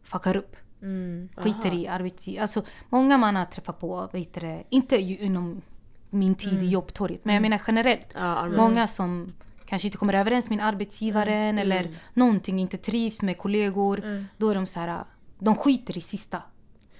fuckar 0.03 0.35
upp. 0.35 0.55
Mm. 0.81 1.29
Skiter 1.35 1.73
i 1.73 1.87
arbetstid. 1.87 2.39
Alltså 2.39 2.61
många 2.89 3.17
man 3.17 3.35
har 3.35 3.45
träffat 3.45 3.79
på, 3.79 4.09
vet 4.13 4.33
det, 4.33 4.63
inte 4.69 4.97
inom 4.99 5.61
min 6.09 6.35
tid 6.35 6.51
Mm. 6.53 6.63
i 6.63 6.67
jobbtorget 6.69 7.25
men 7.25 7.35
jag 7.35 7.41
menar 7.41 7.61
generellt. 7.67 8.13
Ja. 8.19 8.47
Många 8.57 8.87
som 8.87 9.33
kanske 9.65 9.87
inte 9.87 9.97
kommer 9.97 10.13
överens 10.13 10.49
med 10.49 10.65
arbetsgivaren 10.65 11.57
eller 11.59 11.79
Mm. 11.79 11.93
någonting, 12.13 12.59
inte 12.59 12.77
trivs 12.77 13.21
med 13.21 13.37
kollegor. 13.37 13.99
Mm. 13.99 14.25
Då 14.37 14.49
är 14.49 14.55
de 14.55 14.65
så 14.65 14.79
här, 14.79 15.03
de 15.39 15.55
skiter 15.55 15.97
i 15.97 16.01
sista 16.01 16.41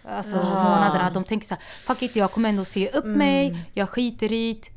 alltså, 0.04 0.38
Ah. 0.38 0.44
månaderna. 0.64 1.10
De 1.14 1.24
tänker 1.24 1.48
så 1.48 1.54
här, 1.56 1.64
fuck 1.64 2.02
it, 2.02 2.16
jag 2.16 2.32
kommer 2.32 2.50
ändå 2.50 2.66
se 2.66 2.90
upp 2.90 3.06
Mm. 3.06 3.18
mig, 3.18 3.70
jag 3.74 3.90
skiter 3.90 4.32
i 4.32 4.54
det. 4.62 4.70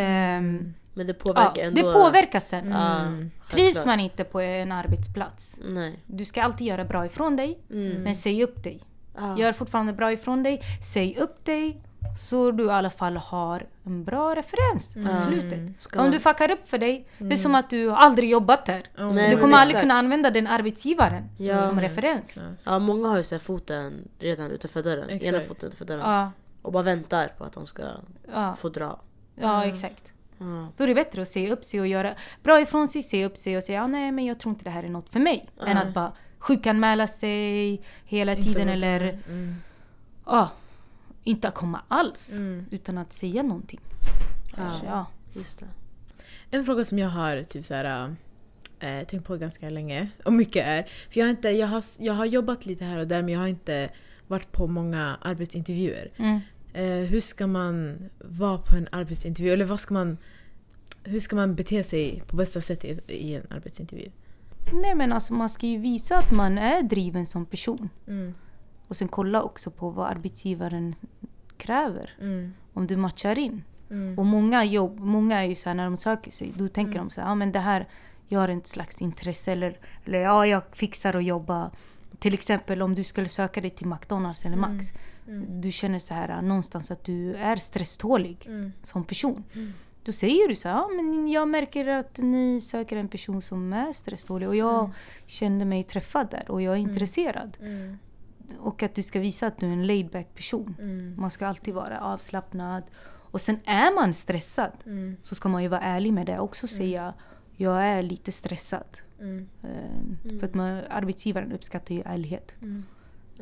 Ehm, 0.00 0.74
Men 0.94 1.06
det 1.06 1.14
ja, 1.24 1.32
påverkar 1.32 1.62
ändå. 1.62 1.82
det 1.86 1.92
påverkar 1.92 2.40
sen. 2.40 2.68
Ja, 2.70 3.00
Mm. 3.00 3.30
Trivs 3.50 3.86
man 3.86 4.00
inte 4.00 4.24
på 4.24 4.40
en 4.40 4.72
arbetsplats, 4.72 5.54
Nej. 5.64 5.98
du 6.06 6.24
ska 6.24 6.42
alltid 6.42 6.66
göra 6.66 6.84
bra 6.84 7.06
ifrån 7.06 7.36
dig, 7.36 7.58
Mm. 7.70 8.02
men 8.02 8.14
säg 8.14 8.44
upp 8.44 8.62
dig. 8.62 8.82
Ja. 9.16 9.38
Gör 9.38 9.52
fortfarande 9.52 9.92
bra 9.92 10.12
ifrån 10.12 10.42
dig, 10.42 10.60
säg 10.92 11.16
upp 11.18 11.44
dig 11.44 11.82
så 12.28 12.50
du 12.50 12.64
i 12.66 12.70
alla 12.70 12.90
fall 12.90 13.16
har 13.16 13.66
en 13.84 14.04
bra 14.04 14.34
referens 14.34 14.96
Mm. 14.96 15.16
i 15.16 15.18
slutet. 15.18 15.96
Om 15.96 16.10
du 16.10 16.20
fuckar 16.20 16.50
upp 16.50 16.68
för 16.68 16.78
dig, 16.78 17.08
det 17.18 17.32
är 17.34 17.36
som 17.36 17.54
att 17.54 17.70
du 17.70 17.90
aldrig 17.90 18.30
jobbat 18.30 18.66
där. 18.66 18.86
Oh. 18.98 19.12
Nej, 19.14 19.30
du 19.34 19.40
kommer 19.40 19.56
aldrig 19.56 19.70
exakt. 19.74 19.82
kunna 19.82 19.94
använda 19.94 20.30
den 20.30 20.46
arbetsgivaren 20.46 21.28
som, 21.36 21.46
Ja. 21.46 21.68
som 21.68 21.80
referens. 21.80 22.38
Ja, 22.66 22.78
många 22.78 23.08
har 23.08 23.16
ju 23.16 23.24
så 23.24 23.38
foten 23.38 24.08
redan 24.18 24.50
utanför 24.50 24.82
dörren. 24.82 25.08
Exakt. 25.10 25.24
Ena 25.34 25.40
foten 25.40 25.68
utanför 25.68 25.84
dörren. 25.84 26.10
Ja, 26.10 26.30
Och 26.62 26.72
bara 26.72 26.82
väntar 26.82 27.28
på 27.38 27.44
att 27.44 27.52
de 27.52 27.66
ska 27.66 27.82
ja, 28.34 28.54
få 28.54 28.68
dra. 28.68 29.00
ja 29.34 29.64
exakt. 29.64 30.02
Ja. 30.40 30.68
Då 30.76 30.84
är 30.84 30.88
det 30.88 30.94
bättre 30.94 31.22
att 31.22 31.28
se 31.28 31.52
upp 31.52 31.64
sig 31.64 31.80
och 31.80 31.86
göra 31.86 32.14
bra 32.42 32.60
ifrån 32.60 32.88
sig, 32.88 33.02
se 33.02 33.24
upp 33.24 33.36
sig 33.36 33.56
och 33.56 33.64
säga 33.64 33.82
ah, 33.82 33.86
nej 33.86 34.12
men 34.12 34.24
jag 34.24 34.38
tror 34.40 34.52
inte 34.54 34.64
det 34.64 34.70
här 34.70 34.82
är 34.82 34.88
något 34.88 35.08
för 35.08 35.20
mig. 35.20 35.48
Än 35.66 35.76
Ja. 35.76 35.82
att 35.82 35.94
bara 35.94 36.12
sjukanmäla 36.38 37.06
sig 37.06 37.82
hela 38.04 38.32
Inte 38.32 38.42
tiden 38.44 38.68
eller. 38.68 39.00
Mm. 39.28 39.56
ah, 40.24 40.48
inte 41.24 41.50
komma 41.54 41.80
alls. 41.88 42.32
Mm. 42.32 42.66
Utan 42.70 42.98
att 42.98 43.12
säga 43.12 43.42
någonting. 43.42 43.80
Ja. 44.56 44.72
Ja. 44.86 45.06
Just 45.32 45.60
det. 45.60 45.66
En 46.50 46.64
fråga 46.64 46.84
som 46.84 46.98
jag 46.98 47.08
har 47.08 47.42
typ 47.42 47.64
så 47.64 47.74
här, 47.74 48.14
eh, 48.80 49.06
tänkt 49.06 49.26
på 49.26 49.36
ganska 49.36 49.70
länge, 49.70 50.08
och 50.24 50.32
mycket 50.32 50.66
är... 50.66 50.82
För 50.82 51.20
jag 51.20 51.26
har, 51.26 51.30
inte, 51.30 51.48
jag, 51.48 51.66
har, 51.66 51.84
jag 51.98 52.14
har 52.14 52.24
jobbat 52.24 52.66
lite 52.66 52.84
här 52.84 52.98
och 52.98 53.06
där 53.06 53.22
men 53.22 53.34
jag 53.34 53.40
har 53.40 53.46
inte 53.48 53.90
varit 54.26 54.52
på 54.52 54.66
många 54.66 55.18
arbetsintervjuer. 55.22 56.10
Mm. 56.16 56.40
Eh, 56.72 56.84
hur 56.84 57.20
ska 57.20 57.46
man 57.46 57.98
vara 58.18 58.58
på 58.58 58.76
en 58.76 58.88
arbetsintervju? 58.92 59.52
Eller 59.52 59.64
vad 59.64 59.80
ska 59.80 59.94
man... 59.94 60.18
Hur 61.04 61.18
ska 61.20 61.36
man 61.36 61.54
bete 61.54 61.84
sig 61.84 62.22
på 62.26 62.36
bästa 62.36 62.60
sätt 62.60 62.84
i, 62.84 63.00
i 63.06 63.34
en 63.34 63.46
arbetsintervju? 63.50 64.10
Nej 64.72 64.94
men 64.94 65.12
alltså 65.12 65.34
man 65.34 65.48
ska 65.50 65.66
ju 65.66 65.78
visa 65.78 66.16
att 66.18 66.30
man 66.32 66.58
är 66.58 66.82
driven 66.82 67.26
som 67.26 67.46
person. 67.46 67.88
Mm. 68.06 68.34
Och 68.88 68.96
sen 68.96 69.08
kolla 69.08 69.42
också 69.42 69.70
på 69.70 69.90
vad 69.90 70.06
arbetsgivaren 70.10 70.94
kräver. 71.56 72.10
Mm. 72.20 72.52
Om 72.72 72.86
du 72.86 72.96
matchar 72.96 73.38
in. 73.38 73.62
Mm. 73.90 74.18
Och 74.18 74.26
många 74.26 74.64
jobb, 74.64 75.00
många 75.00 75.42
är 75.42 75.48
ju 75.48 75.54
så 75.54 75.68
här 75.68 75.74
när 75.76 75.84
de 75.84 75.96
söker 75.96 76.30
sig, 76.30 76.52
då 76.56 76.68
tänker 76.68 76.92
Mm. 76.92 77.04
de 77.08 77.10
så 77.10 77.20
här, 77.20 77.28
ja 77.28 77.34
men 77.34 77.52
det 77.52 77.58
här, 77.58 77.88
jag 78.28 78.40
har 78.40 78.48
ett 78.48 78.66
slags 78.66 79.02
intresse 79.02 79.52
eller, 79.52 79.78
eller 80.04 80.18
ja, 80.18 80.46
jag 80.46 80.62
fixar 80.72 81.16
att 81.16 81.24
jobba. 81.24 81.70
Till 82.18 82.34
exempel 82.34 82.82
om 82.82 82.94
du 82.94 83.04
skulle 83.04 83.28
söka 83.28 83.60
dig 83.60 83.70
till 83.70 83.86
McDonalds 83.86 84.44
eller 84.44 84.56
Mm. 84.56 84.76
Max. 84.76 84.86
Mm. 85.30 85.60
Du 85.60 85.72
känner 85.72 85.98
så 85.98 86.14
här 86.14 86.42
någonstans 86.42 86.90
att 86.90 87.04
du 87.04 87.34
är 87.34 87.56
stresstålig 87.56 88.46
Mm. 88.46 88.72
som 88.82 89.04
person. 89.04 89.44
Mm. 89.54 89.72
Då 90.04 90.12
säger 90.12 90.48
du 90.48 90.56
så 90.56 90.68
här, 90.68 90.76
ja 90.76 90.88
men 90.88 91.28
jag 91.28 91.48
märker 91.48 91.86
att 91.86 92.18
ni 92.18 92.60
söker 92.60 92.96
en 92.96 93.08
person 93.08 93.42
som 93.42 93.72
är 93.72 93.92
stresstålig 93.92 94.48
och 94.48 94.56
jag 94.56 94.78
Mm. 94.84 94.90
kände 95.26 95.64
mig 95.64 95.84
träffad 95.84 96.30
där 96.30 96.50
och 96.50 96.62
jag 96.62 96.72
är 96.74 96.78
Mm. 96.78 96.90
intresserad. 96.90 97.56
Mm. 97.60 97.98
Och 98.58 98.82
att 98.82 98.94
du 98.94 99.02
ska 99.02 99.20
visa 99.20 99.46
att 99.46 99.58
du 99.60 99.66
är 99.66 99.70
en 99.72 99.86
laid 99.86 100.10
back 100.10 100.34
person. 100.34 100.76
Mm. 100.80 101.14
Man 101.18 101.30
ska 101.30 101.46
alltid 101.46 101.74
vara 101.74 102.00
avslappnad. 102.00 102.82
Och 103.32 103.40
sen 103.40 103.58
är 103.64 103.94
man 103.94 104.14
stressad 104.14 104.72
Mm. 104.86 105.16
så 105.22 105.34
ska 105.34 105.48
man 105.48 105.62
ju 105.62 105.68
vara 105.68 105.80
ärlig 105.80 106.12
med 106.12 106.26
det 106.26 106.38
också. 106.38 106.66
Säga 106.66 107.14
jag 107.56 107.84
är 107.84 108.02
lite 108.02 108.32
stressad. 108.32 108.98
Mm. 109.20 109.48
Eh, 109.62 110.38
För 110.40 110.46
att 110.46 110.54
man, 110.54 110.80
arbetsgivaren 110.90 111.52
uppskattar 111.52 111.94
ju 111.94 112.02
ärlighet. 112.04 112.54
Mm. 112.62 112.84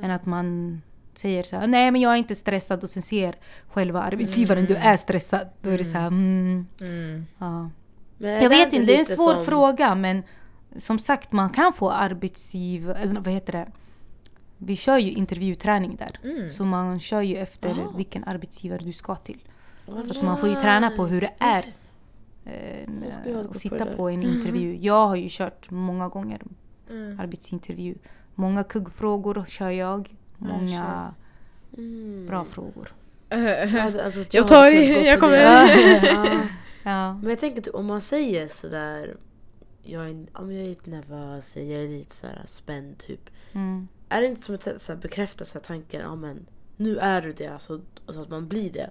Än 0.01 0.11
att 0.11 0.27
man 0.27 0.81
säger 1.19 1.43
så 1.43 1.57
här, 1.57 1.67
nej 1.67 1.91
men 1.91 2.01
jag 2.01 2.13
är 2.13 2.17
inte 2.17 2.35
stressad 2.35 2.83
och 2.83 2.91
sen 2.91 3.03
ser 3.03 3.35
själva 3.69 4.03
arbetsgivaren 4.03 4.65
du 4.65 4.77
Mm. 4.77 4.89
är 4.89 4.97
stressad. 4.97 5.49
Då 5.63 5.71
är 5.71 5.79
det 5.79 5.85
så 5.85 5.99
här, 5.99 6.07
mm, 6.07 6.67
Mm. 6.81 7.27
ja. 7.39 7.71
Men 8.19 8.31
är 8.31 8.43
Jag 8.43 8.49
vet 8.51 8.73
inte 8.73 8.87
det 8.87 8.95
är 8.95 8.99
en 8.99 9.05
svår 9.05 9.35
som- 9.35 9.45
fråga 9.45 9.95
men 9.95 10.23
som 10.77 10.99
sagt 10.99 11.33
man 11.33 11.51
kan 11.51 11.73
få 11.73 11.91
arbetsgiv... 11.91 12.91
eller 12.91 13.21
Vad 13.21 13.35
heter 13.35 13.53
det? 13.53 13.69
Vi 14.59 14.77
kör 14.77 14.99
ju 14.99 15.11
intervjuträning 15.13 15.97
där. 15.97 16.21
Mm. 16.25 16.51
Så 16.51 16.65
man 16.65 17.01
kör 17.01 17.23
ju 17.23 17.37
efter 17.37 17.71
Ah. 17.71 17.97
vilken 17.97 18.25
arbetsgivare 18.25 18.85
du 18.85 18.93
ska 18.93 19.17
till. 19.17 19.39
All 19.97 20.15
Så 20.15 20.25
man 20.25 20.39
får 20.39 20.49
ju 20.49 20.55
träna 20.55 20.91
på 20.91 21.07
hur 21.07 21.21
det 21.21 21.33
är 21.39 21.65
eh, 22.45 23.33
ha 23.35 23.41
att 23.41 23.49
på 23.53 23.55
sitta 23.59 23.85
där. 23.85 23.95
på 23.97 24.09
en 24.09 24.23
intervju. 24.23 24.77
Jag 24.81 25.07
har 25.07 25.17
ju 25.17 25.27
kört 25.31 25.71
många 25.71 26.09
gånger 26.09 26.43
Mm. 26.91 27.21
arbetsintervju. 27.21 27.95
Många 28.35 28.65
kuggfrågor 28.65 29.45
kör 29.49 29.71
jag. 29.71 30.15
Många 30.39 31.15
Mm. 31.79 32.27
bra 32.27 32.45
frågor. 32.45 32.93
Det- 33.29 33.83
alltså, 34.05 34.21
att 34.21 34.35
Jag 34.35 34.49
tar 34.49 34.71
gå 34.71 35.07
jag 35.07 35.21
kommer- 35.21 35.37
det. 35.37 36.07
Ja. 36.13 36.41
Ja. 36.83 37.15
Men 37.15 37.31
jag 37.31 37.39
tänker 37.39 37.63
typ, 37.63 37.75
om 37.75 37.87
man 37.87 38.01
säger 38.01 38.49
sådär 38.49 39.17
jag 39.83 40.05
är, 40.11 40.27
om 40.33 40.53
jag 40.53 40.65
är 40.65 40.69
lite 40.69 40.91
nervös, 40.91 41.57
jag 41.57 41.65
är 41.67 41.89
lite 41.89 42.15
sådär 42.15 42.43
spänd 42.47 42.99
typ. 42.99 43.31
Mm. 43.53 43.89
Är 44.09 44.21
det 44.21 44.27
inte 44.27 44.43
som 44.43 44.55
ett 44.55 44.63
sätt 44.63 44.91
att 44.91 45.03
bekräfta 45.03 45.45
så 45.45 45.59
tanken, 45.61 46.01
ja 46.01 46.15
men 46.15 46.47
nu 46.77 46.97
är 46.99 47.23
du 47.23 47.33
det 47.33 47.47
alltså, 47.47 47.81
och 48.07 48.15
så 48.15 48.21
att 48.21 48.29
man 48.29 48.49
blir 48.49 48.73
det. 48.73 48.91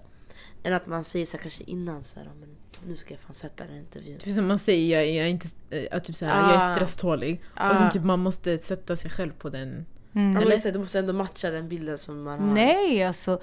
Än 0.64 0.74
att 0.74 0.88
man 0.88 1.04
säger 1.04 1.26
så 1.26 1.38
här, 1.38 1.42
kanske 1.42 1.64
innan 1.64 2.04
så 2.04 2.20
här, 2.20 2.26
ja, 2.26 2.32
men 2.40 2.50
nu 2.90 2.96
ska 2.96 3.14
jag 3.14 3.22
fan 3.22 3.34
sätta 3.34 3.66
den 3.66 3.78
intervjun. 3.78 4.18
Typ 4.18 4.34
som 4.34 4.48
man 4.48 4.60
säger, 4.60 4.98
jag, 4.98 5.10
jag 5.12 5.26
är 5.26 5.30
inte 5.30 5.48
äh, 5.70 6.00
typ 6.00 6.16
så 6.16 6.26
här, 6.26 6.42
jag 6.52 6.64
är 6.64 6.72
Ah. 6.72 6.76
stresstålig. 6.76 7.42
Ah. 7.56 7.72
Och 7.72 7.78
sen 7.78 7.92
typ 7.92 8.04
man 8.04 8.20
måste 8.20 8.58
sätta 8.58 8.96
sig 8.96 9.12
själv 9.12 9.32
på 9.40 9.50
den. 9.50 9.86
Mm. 10.18 10.38
Eller? 10.38 10.58
så 10.58 10.68
här, 10.68 10.74
du 10.74 10.80
måste 10.80 11.00
ändå 11.00 11.14
matcha 11.14 11.50
den 11.50 11.70
bilden 11.70 11.98
som 11.98 12.24
man 12.24 12.40
har. 12.40 12.54
Nej, 12.56 13.04
alltså. 13.04 13.40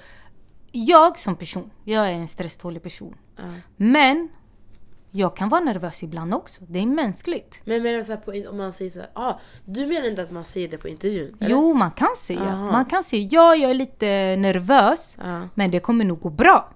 Jag 0.71 1.19
som 1.19 1.35
person, 1.35 1.71
jag 1.83 2.07
är 2.09 2.13
en 2.13 2.27
stresstålig 2.27 2.83
person. 2.83 3.15
Ja. 3.35 3.43
Men 3.77 4.29
jag 5.11 5.35
kan 5.35 5.49
vara 5.49 5.61
nervös 5.61 6.03
ibland 6.03 6.33
också. 6.33 6.63
Det 6.67 6.79
är 6.79 6.85
mänskligt. 6.85 7.61
Men 7.63 7.73
jag 7.75 7.83
menar 7.83 8.03
så 8.03 8.17
på, 8.17 8.49
om 8.49 8.57
man 8.57 8.73
säger 8.73 8.91
så 8.91 8.99
här, 8.99 9.09
ah, 9.13 9.33
du 9.65 9.87
menar 9.87 10.07
inte 10.07 10.21
att 10.21 10.31
man 10.31 10.43
säger 10.43 10.69
det 10.69 10.77
på 10.77 10.87
intervjun? 10.87 11.37
eller? 11.39 11.51
Jo, 11.51 11.73
man 11.73 11.91
kan 11.91 12.15
säga. 12.17 12.41
Aha. 12.41 12.71
Man 12.71 12.85
kan 12.85 13.03
säga 13.03 13.27
ja, 13.31 13.55
jag 13.55 13.71
är 13.71 13.75
lite 13.75 14.35
nervös. 14.35 15.17
Ja. 15.21 15.49
Men 15.55 15.71
det 15.71 15.79
kommer 15.79 16.05
nog 16.05 16.19
gå 16.19 16.29
bra. 16.29 16.73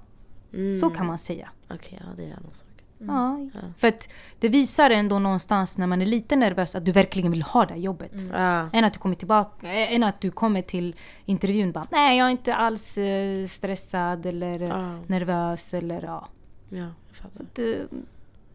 Mm. 0.53 0.75
Så 0.75 0.89
kan 0.89 1.05
man 1.05 1.17
säga. 1.17 1.49
Okej, 1.69 1.99
ja 2.01 2.07
det 2.15 2.23
är 2.23 2.27
en 2.27 2.33
annan 2.33 2.53
sak. 2.53 2.68
Ja. 3.07 3.39
Ja. 3.53 3.59
För 3.77 3.87
att 3.87 4.09
det 4.39 4.49
visar 4.49 4.89
ändå 4.89 5.19
någonstans 5.19 5.77
när 5.77 5.87
man 5.87 6.01
är 6.01 6.05
lite 6.05 6.35
nervös 6.35 6.75
att 6.75 6.85
du 6.85 6.91
verkligen 6.91 7.31
vill 7.31 7.41
ha 7.43 7.65
det 7.65 7.73
här 7.73 7.81
jobbet. 7.81 8.11
Ja. 8.31 8.69
Än 8.73 8.83
att 8.83 8.93
du 8.93 8.99
kommer 8.99 9.15
tillbaka, 9.15 9.71
än 9.71 10.03
att 10.03 10.21
du 10.21 10.31
kommer 10.31 10.61
till 10.61 10.95
intervjun 11.25 11.71
bara 11.71 11.87
nej 11.91 12.17
jag 12.17 12.27
är 12.27 12.31
inte 12.31 12.55
alls 12.55 12.97
eh, 12.97 13.47
stressad 13.47 14.25
eller 14.25 14.59
Ja. 14.59 14.99
nervös 15.07 15.73
eller 15.73 16.01
ja. 16.03 16.27
Ja, 16.69 16.77
jag 17.07 17.15
fattar. 17.15 17.43
att, 17.43 17.59
eh, 17.59 17.99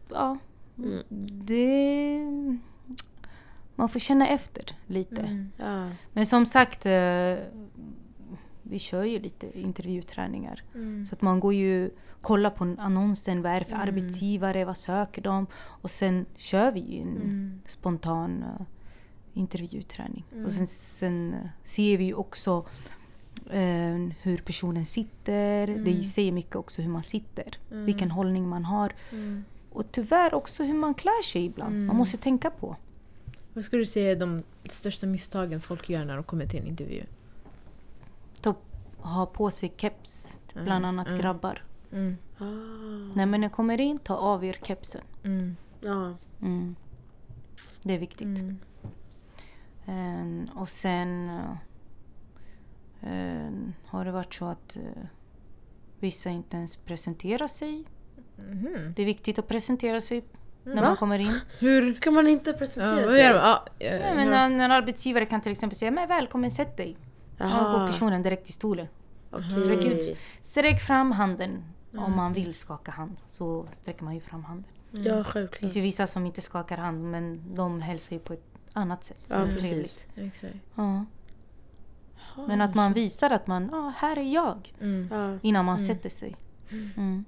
ja. 0.09 0.37
Mm. 0.77 1.03
Det... 1.45 2.19
Man 3.75 3.89
får 3.89 3.99
känna 3.99 4.27
efter 4.27 4.75
lite. 4.87 5.21
Mm. 5.21 5.51
Ja. 5.57 5.89
Men 6.13 6.25
som 6.25 6.45
sagt, 6.45 6.85
eh, 6.85 6.91
vi 8.69 8.79
kör 8.79 9.03
ju 9.03 9.19
lite 9.19 9.59
intervjuträningar. 9.59 10.63
Mm. 10.75 11.05
Så 11.05 11.15
att 11.15 11.21
man 11.21 11.39
går 11.39 11.53
ju 11.53 11.89
kollar 12.21 12.49
på 12.49 12.75
annonsen, 12.79 13.41
vad 13.41 13.51
är 13.51 13.59
det 13.59 13.65
för 13.65 13.75
Mm. 13.75 13.87
arbetsgivare, 13.87 14.65
vad 14.65 14.77
söker 14.77 15.21
de? 15.21 15.47
Och 15.55 15.91
sen 15.91 16.25
kör 16.35 16.71
vi 16.71 16.79
ju 16.79 17.01
en 17.01 17.15
Mm. 17.15 17.61
spontan 17.65 18.43
eh, 18.43 18.65
intervjuträning. 19.33 20.25
Mm. 20.33 20.45
Och 20.45 20.51
sen, 20.51 20.67
sen 20.67 21.33
eh, 21.33 21.39
ser 21.63 21.97
vi 21.97 22.03
ju 22.03 22.13
också 22.13 22.65
eh, 23.49 24.07
hur 24.21 24.37
personen 24.45 24.85
sitter. 24.85 25.67
Mm. 25.67 25.83
Det 25.83 26.03
säger 26.03 26.31
mycket 26.31 26.55
också 26.55 26.81
hur 26.81 26.89
man 26.89 27.03
sitter. 27.03 27.57
Mm. 27.71 27.85
Vilken 27.85 28.11
hållning 28.11 28.47
man 28.49 28.65
har. 28.65 28.91
Mm. 29.11 29.43
Och 29.71 29.91
tyvärr 29.91 30.33
också 30.33 30.63
hur 30.63 30.73
man 30.73 30.93
klär 30.93 31.23
sig 31.23 31.45
ibland. 31.45 31.75
Man 31.75 31.83
Mm. 31.83 31.97
måste 31.97 32.17
tänka 32.17 32.49
på. 32.49 32.75
Vad 33.53 33.63
skulle 33.65 33.81
du 33.81 33.85
säga 33.85 34.11
är 34.11 34.15
de 34.15 34.43
största 34.69 35.05
misstagen 35.07 35.61
folk 35.61 35.89
gör 35.89 36.05
när 36.05 36.15
de 36.15 36.23
kommer 36.23 36.45
till 36.45 36.59
en 36.59 36.67
intervju? 36.67 37.03
Ha 39.05 39.25
på 39.25 39.51
sig 39.51 39.73
keps, 39.77 40.37
Mm, 40.55 40.65
bland 40.65 40.85
annat 40.85 41.07
mm. 41.07 41.19
grabbar. 41.19 41.63
Mm. 41.91 42.17
Ah. 42.37 42.43
När 43.15 43.25
man 43.25 43.49
kommer 43.49 43.81
in, 43.81 43.99
ta 43.99 44.15
av 44.15 44.45
er 44.45 44.57
kepsen. 44.63 45.01
Mm. 45.23 45.55
Ja. 45.81 46.13
Mm. 46.41 46.75
Det 47.83 47.93
är 47.93 47.99
viktigt. 47.99 48.27
Mm. 48.27 48.57
Eh, 49.85 50.57
och 50.61 50.69
sen 50.69 51.29
eh, 53.01 53.51
har 53.85 54.05
det 54.05 54.11
varit 54.11 54.33
så 54.33 54.45
att 54.45 54.75
eh, 54.75 54.81
vissa 55.99 56.29
inte 56.29 56.57
ens 56.57 56.77
presenterar 56.77 57.47
sig. 57.47 57.85
Mhm. 58.37 58.93
Det 58.95 59.01
är 59.01 59.05
viktigt 59.05 59.39
att 59.39 59.47
presentera 59.47 60.01
sig 60.01 60.23
när 60.63 60.75
Va? 60.75 60.81
man 60.81 60.97
kommer 60.97 61.19
in. 61.19 61.39
Hur... 61.59 61.93
Kan 61.93 62.13
man 62.13 62.27
inte 62.27 62.49
Ja, 62.49 62.57
presentera 62.57 63.01
vad 63.01 63.09
sig? 63.09 63.23
gör 63.23 63.33
de? 63.33 63.39
Ja, 63.39 63.65
eh, 63.79 63.99
Nej, 63.99 64.15
men 64.15 64.29
när, 64.29 64.49
när 64.49 64.69
arbetsgivare 64.69 65.25
kan 65.25 65.41
till 65.41 65.51
exempel 65.51 65.77
säga 65.77 65.91
men 65.91 66.07
välkommen 66.07 66.51
sätt 66.51 66.77
dig. 66.77 66.97
Då 67.37 67.45
går 67.45 67.87
personen 67.87 68.21
direkt 68.21 68.45
till 68.45 68.53
stolen. 68.53 68.87
Sträck 69.61 69.77
Okej. 69.79 70.17
Sträck 70.41 70.81
fram 70.81 71.11
handen 71.11 71.63
om 71.93 71.99
Mm. 71.99 72.15
man 72.15 72.33
vill 72.33 72.53
skaka 72.53 72.91
hand. 72.91 73.17
Så 73.27 73.67
sträcker 73.75 74.03
man 74.03 74.13
ju 74.15 74.21
fram 74.21 74.43
handen. 74.43 74.71
Ja, 74.91 75.15
Det 75.15 75.23
självklart. 75.23 75.59
finns 75.59 75.75
ju 75.77 75.81
vissa 75.81 76.07
som 76.07 76.25
inte 76.25 76.41
skakar 76.41 76.77
hand 76.77 77.03
men 77.11 77.55
de 77.55 77.81
hälsar 77.81 78.13
ju 78.15 78.19
på 78.19 78.33
ett 78.33 78.43
annat 78.73 79.03
sätt. 79.03 79.25
Ja, 79.29 79.45
precis. 79.45 80.05
Exakt. 80.15 80.55
Ja. 80.75 81.05
Men 82.47 82.61
att 82.61 82.75
man 82.75 82.93
visar 82.93 83.29
att 83.29 83.47
man, 83.47 83.69
ja 83.71 83.93
här 83.97 84.17
är 84.17 84.33
jag. 84.33 84.73
Mm. 84.81 85.07
Ja. 85.11 85.37
Innan 85.41 85.65
man 85.65 85.77
Mm. 85.77 85.87
sätter 85.87 86.09
sig. 86.09 86.35
Mm. 86.97 87.25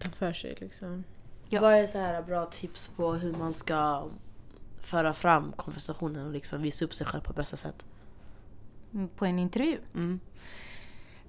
Ta 0.00 0.10
för 0.10 0.32
sig 0.32 0.56
liksom. 0.60 1.04
Ja. 1.48 1.60
Vad 1.60 1.74
är 1.74 1.86
så 1.86 1.98
här 1.98 2.22
bra 2.22 2.46
tips 2.46 2.88
på 2.88 3.12
hur 3.14 3.32
man 3.32 3.52
ska 3.52 4.04
föra 4.80 5.12
fram 5.12 5.52
konversationen 5.56 6.26
och 6.26 6.32
liksom 6.32 6.62
visa 6.62 6.84
upp 6.84 6.94
sig 6.94 7.06
själv 7.06 7.20
på 7.22 7.32
bästa 7.32 7.56
sätt? 7.56 7.86
På 9.16 9.26
en 9.26 9.38
intervju. 9.38 9.78
Mm. 9.94 10.20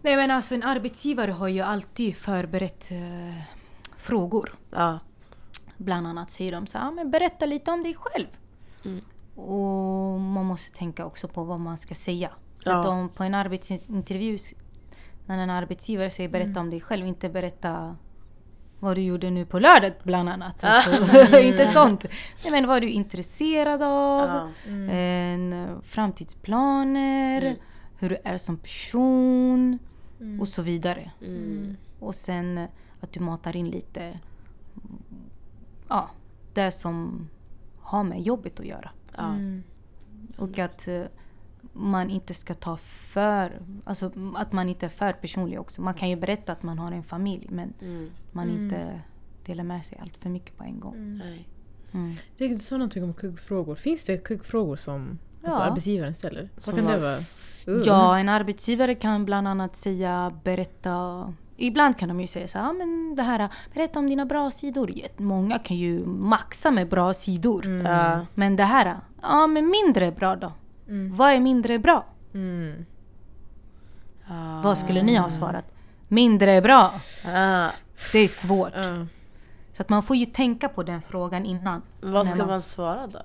Nej 0.02 0.15
men 0.15 0.32
alltså 0.32 0.56
en 0.56 0.63
arbetsgivare 0.63 1.32
har 1.32 1.48
ju 1.48 1.62
alltid 1.62 2.15
förberett 2.15 2.91
eh, 2.91 3.41
frågor. 3.98 4.56
Ja. 4.72 5.00
Bland 5.78 6.08
annat 6.08 6.32
säger 6.32 6.52
de 6.52 6.67
så 6.67 6.78
här, 6.78 6.86
"Ja, 6.86 6.91
men 6.91 7.12
berätta 7.12 7.45
lite 7.45 7.72
om 7.72 7.84
dig 7.84 7.95
själv. 7.98 8.28
Mm. 8.86 9.02
Och 9.36 10.19
man 10.19 10.45
måste 10.45 10.78
tänka 10.78 11.06
också 11.06 11.28
på 11.28 11.43
vad 11.43 11.60
man 11.60 11.78
ska 11.78 11.95
säga. 11.95 12.32
Ja. 12.65 12.80
Att 12.80 12.86
om 12.88 13.10
på 13.10 13.24
en 13.24 13.36
arbetsintervju, 13.36 14.38
när 15.26 15.38
en 15.38 15.50
arbetsgivare 15.50 16.10
säger 16.10 16.30
berätta 16.30 16.50
Mm. 16.50 16.62
om 16.63 16.69
dig 16.69 16.82
själv, 16.82 17.06
inte 17.08 17.30
berätta 17.30 17.95
vad 18.80 18.98
du 18.98 19.02
gjorde 19.02 19.30
nu 19.30 19.46
på 19.46 19.60
lördag 19.60 19.92
bland 20.04 20.30
annat. 20.30 20.63
Ah. 20.63 20.68
Alltså, 20.68 21.39
inte 21.39 21.65
sånt. 21.74 22.06
Nej, 22.44 22.52
men 22.52 22.68
vad 22.68 22.78
är 22.78 22.82
du 22.82 22.89
intresserad 22.89 23.82
av? 23.84 24.28
Ja. 24.30 24.50
En, 24.94 25.54
eh, 25.54 25.68
framtidsplaner, 25.84 27.42
Mm. 27.42 27.56
hur 28.00 28.10
du 28.10 28.18
är 28.24 28.38
som 28.38 28.58
person 28.58 29.80
Mm. 30.22 30.42
och 30.42 30.48
så 30.48 30.62
vidare. 30.62 31.12
Mm. 31.22 31.76
Och 32.00 32.15
sen 32.15 32.58
eh, 32.58 32.68
att 33.00 33.12
du 33.13 33.20
matar 33.20 33.56
in 33.56 33.70
lite 33.70 34.20
ja, 35.89 36.10
det 36.54 36.72
som 36.72 37.28
har 37.80 38.04
med 38.04 38.22
jobbet 38.22 38.60
att 38.60 38.65
göra. 38.65 38.89
Ja. 39.18 39.28
Mm. 39.28 39.63
Och 40.38 40.60
att 40.60 40.88
eh, 40.88 41.02
man 41.80 42.10
inte 42.10 42.34
ska 42.34 42.54
ta 42.54 42.78
för... 42.78 43.62
Alltså 43.86 44.12
att 44.36 44.52
man 44.54 44.70
inte 44.70 44.86
är 44.86 44.89
för 44.89 45.13
personlig 45.13 45.60
också. 45.60 45.82
Man 45.82 45.94
kan 45.94 46.10
ju 46.10 46.15
berätta 46.15 46.52
att 46.52 46.63
man 46.63 46.80
har 46.80 46.92
en 46.92 47.04
familj 47.04 47.48
men 47.52 47.74
Mm. 47.82 48.10
man 48.32 48.50
Mm. 48.50 48.63
inte 48.63 49.02
delar 49.46 49.63
med 49.63 49.86
sig 49.86 49.98
allt 50.02 50.18
för 50.18 50.30
mycket 50.30 50.58
på 50.58 50.63
en 50.63 50.80
gång. 50.80 50.96
Mm. 50.96 51.18
Nej. 51.18 51.48
Mm. 51.94 52.15
Jag 52.38 52.50
du 52.50 52.60
sa 52.60 52.78
någonting 52.78 53.04
om 53.04 53.13
kuggfrågor. 53.13 53.76
Finns 53.76 54.06
det 54.06 54.18
kuggfrågor 54.18 54.76
som 54.76 55.20
alltså, 55.44 55.60
Ja. 55.60 55.65
arbetsgivaren 55.65 56.15
ställer? 56.15 56.50
Vad 56.68 56.76
kan 56.76 56.86
det 56.86 56.92
vad? 56.92 57.02
vara? 57.02 57.18
Uh. 57.78 57.84
Ja, 57.86 58.20
en 58.20 58.30
arbetsgivare 58.30 58.96
kan 58.96 59.26
bland 59.26 59.48
annat 59.48 59.76
säga, 59.76 60.32
berätta... 60.44 61.34
Ibland 61.62 61.98
kan 61.98 62.10
de 62.10 62.20
ju 62.22 62.28
säga 62.28 62.48
så 62.48 62.58
här, 62.58 62.65
"Ja, 62.65 62.74
men 62.74 63.15
det 63.15 63.24
här, 63.24 63.50
berätta 63.74 64.00
om 64.00 64.10
dina 64.10 64.26
bra 64.26 64.52
sidor. 64.52 64.92
Många 65.18 65.60
kan 65.60 65.78
ju 65.78 66.06
maxa 66.06 66.72
med 66.72 66.89
bra 66.89 67.13
sidor. 67.13 67.65
Mm. 67.65 68.26
Men 68.36 68.56
det 68.56 68.63
här, 68.63 68.98
ja 69.22 69.48
men 69.48 69.65
mindre 69.70 70.12
bra 70.12 70.36
då? 70.36 70.52
Mm. 70.89 71.15
Vad 71.15 71.32
är 71.34 71.39
mindre 71.39 71.80
bra? 71.80 72.06
Mm. 72.34 72.86
Ja. 74.28 74.62
Vad 74.63 74.78
skulle 74.78 75.02
ni 75.04 75.15
ha 75.15 75.30
svarat? 75.30 75.65
Mindre 76.08 76.62
bra. 76.62 76.91
Ja. 77.25 77.69
Det 78.12 78.19
är 78.19 78.28
svårt. 78.28 78.71
Ja. 78.75 79.06
Så 79.73 79.82
att 79.82 79.89
man 79.89 80.04
får 80.04 80.15
ju 80.15 80.25
tänka 80.25 80.69
på 80.69 80.84
den 80.84 81.02
frågan 81.10 81.45
innan. 81.45 81.82
Vad 82.02 82.28
ska 82.28 82.38
man- 82.38 82.47
man 82.47 82.62
svara 82.62 83.08
då? 83.08 83.21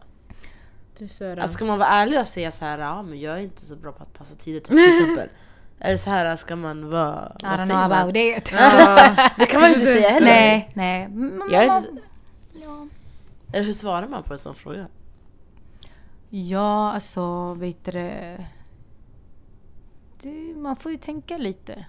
Det 0.98 1.05
är 1.05 1.09
så 1.09 1.24
här, 1.24 1.37
Alltså, 1.37 1.55
ska 1.55 1.64
man 1.64 1.79
vara 1.79 1.88
ärlig 1.88 2.20
och 2.20 2.27
säga 2.27 2.50
så 2.50 2.64
här, 2.64 2.79
ja 2.79 3.03
men 3.03 3.20
jag 3.20 3.35
är 3.38 3.42
inte 3.42 3.64
så 3.64 3.77
bra 3.77 3.92
på 3.92 4.03
att 4.03 4.12
passa 4.18 4.35
tider 4.35 4.61
typ, 4.61 4.66
till 4.83 4.90
exempel. 4.90 5.29
Eller 5.81 5.96
så 5.96 6.11
här 6.11 6.37
ska 6.37 6.57
man 6.57 6.90
vara... 6.90 7.33
I 7.40 7.42
vad 7.44 7.53
don't 7.53 7.64
know 7.66 7.77
man? 7.88 7.92
about 7.92 8.16
it. 8.16 8.53
Ja. 8.59 9.16
Det 9.38 9.46
kan 9.46 9.61
man 9.61 9.70
inte 9.70 9.85
säga 9.87 10.09
heller. 10.11 10.27
nej, 10.27 10.70
nej. 10.74 11.09
Men 11.09 11.42
Jag 11.53 11.62
är 11.64 11.68
man- 11.68 11.77
inte, 11.77 12.03
ja. 12.53 12.87
eller 13.53 13.66
hur 13.66 13.72
svarar 13.72 14.09
man 14.09 14.22
på 14.22 14.33
en 14.33 14.38
sån 14.38 14.55
fråga? 14.55 14.87
Ja, 16.35 16.92
alltså 16.92 17.55
vet 17.55 17.85
du 17.85 17.92
det. 17.92 18.47
Man 20.57 20.77
får 20.77 20.92
ju 20.92 20.99
tänka 20.99 21.37
lite. 21.37 21.87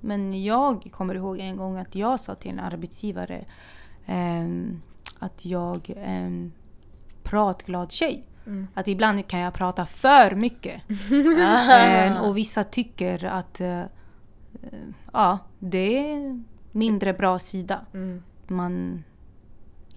Men 0.00 0.44
jag 0.44 0.88
kommer 0.92 1.14
ihåg 1.14 1.38
en 1.38 1.56
gång 1.56 1.76
att 1.78 1.94
jag 1.94 2.20
sa 2.20 2.34
till 2.34 2.50
en 2.50 2.60
arbetsgivare 2.60 3.44
ehm, 4.06 4.82
att 5.18 5.44
jag 5.44 5.90
är 5.90 6.24
en 6.24 6.52
pratglad 7.22 7.92
tjej. 7.92 8.26
Mm. 8.46 8.68
Att 8.74 8.88
ibland 8.88 9.26
kan 9.28 9.40
jag 9.40 9.54
prata 9.54 9.86
för 9.86 10.34
mycket. 10.34 10.82
Eh, 11.70 12.22
och 12.22 12.36
vissa 12.36 12.64
tycker 12.64 13.24
att 13.24 13.60
eh, 13.60 13.80
eh, 13.80 13.86
ja, 15.12 15.38
det 15.58 16.10
är 16.10 16.42
mindre 16.72 17.12
bra 17.12 17.38
sida. 17.38 17.80
Mm. 17.94 18.22
Man 18.46 19.04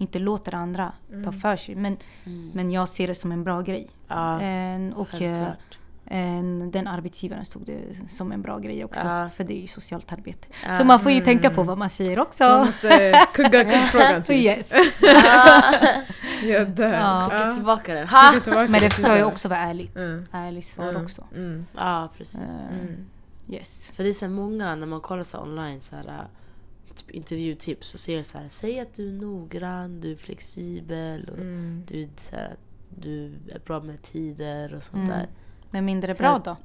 inte 0.00 0.18
låter 0.18 0.54
andra 0.54 0.92
ta 1.24 1.32
för 1.32 1.56
sig. 1.56 1.74
Men, 1.74 1.96
Mm. 2.24 2.50
men 2.54 2.70
jag 2.70 2.88
ser 2.88 3.06
det 3.06 3.14
som 3.14 3.32
en 3.32 3.44
bra 3.44 3.60
grej. 3.60 3.88
Ja, 4.08 4.40
Eh, 4.40 4.88
och 4.94 5.14
eh, 5.14 5.18
självklart. 5.18 5.78
eh, 6.06 6.42
den 6.72 6.86
arbetsgivaren 6.86 7.44
stod 7.44 7.62
det 7.66 7.80
som 8.08 8.32
en 8.32 8.42
bra 8.42 8.58
grej 8.58 8.84
också. 8.84 9.06
Ja. 9.06 9.28
För 9.30 9.44
det 9.44 9.54
är 9.58 9.60
ju 9.60 9.66
socialt 9.66 10.12
arbete. 10.12 10.48
Ja. 10.68 10.78
Så 10.78 10.84
man 10.84 11.00
får 11.00 11.12
ju 11.12 11.20
tänka 11.20 11.50
på 11.50 11.62
vad 11.62 11.78
man 11.78 11.90
säger 11.90 12.18
också. 12.20 12.44
Så 12.44 12.50
man 12.50 12.66
måste 12.66 13.12
kugga 13.34 13.64
kuggfrågan 13.70 14.22
typ. 14.22 14.36
yes. 14.36 14.72
Jag 16.42 16.68
dör. 16.70 16.92
Ja. 16.92 17.28
Skicka 17.32 17.54
tillbaka 17.54 17.94
den. 17.94 18.08
Tillbaka 18.42 18.66
Men 18.68 18.72
det 18.80 18.90
till 18.90 19.04
ska 19.04 19.16
ju 19.16 19.24
också 19.24 19.48
vara 19.48 19.58
ärligt. 19.60 19.96
Mm. 19.96 20.26
Ärligt 20.32 20.66
svar 20.66 20.88
Mm. 20.88 21.02
också. 21.02 21.24
Mm. 21.36 21.66
Ja, 21.76 22.08
precis. 22.16 22.40
Eh, 22.40 22.78
Mm. 22.80 23.06
Yes. 23.48 23.88
För 23.92 24.02
det 24.02 24.08
är 24.08 24.12
så 24.12 24.28
många, 24.28 24.74
när 24.74 24.86
man 24.86 25.00
kollar 25.00 25.22
så 25.22 25.38
online, 25.42 25.80
så 25.80 25.96
här, 25.96 26.04
typ 26.94 27.10
intervjutips, 27.10 27.88
så 27.90 27.98
ser 27.98 28.16
det 28.16 28.24
så 28.24 28.38
här, 28.38 28.48
säg 28.48 28.80
att 28.80 28.94
du 28.94 29.08
är 29.08 29.12
noggrann, 29.12 30.00
du 30.00 30.12
är 30.12 30.16
flexibel 30.16 31.28
och 31.32 31.38
Mm. 31.38 31.84
du, 31.88 32.02
är 32.02 32.08
så 32.30 32.36
här, 32.36 32.56
du 32.98 33.24
är 33.48 33.58
bra 33.66 33.80
med 33.80 34.02
tider 34.02 34.74
och 34.74 34.82
sånt 34.82 34.96
Mm. 34.96 35.08
där. 35.08 35.26
Men 35.70 35.84
mindre 35.84 36.14
bra 36.14 36.28
att- 36.36 36.44
då? 36.44 36.56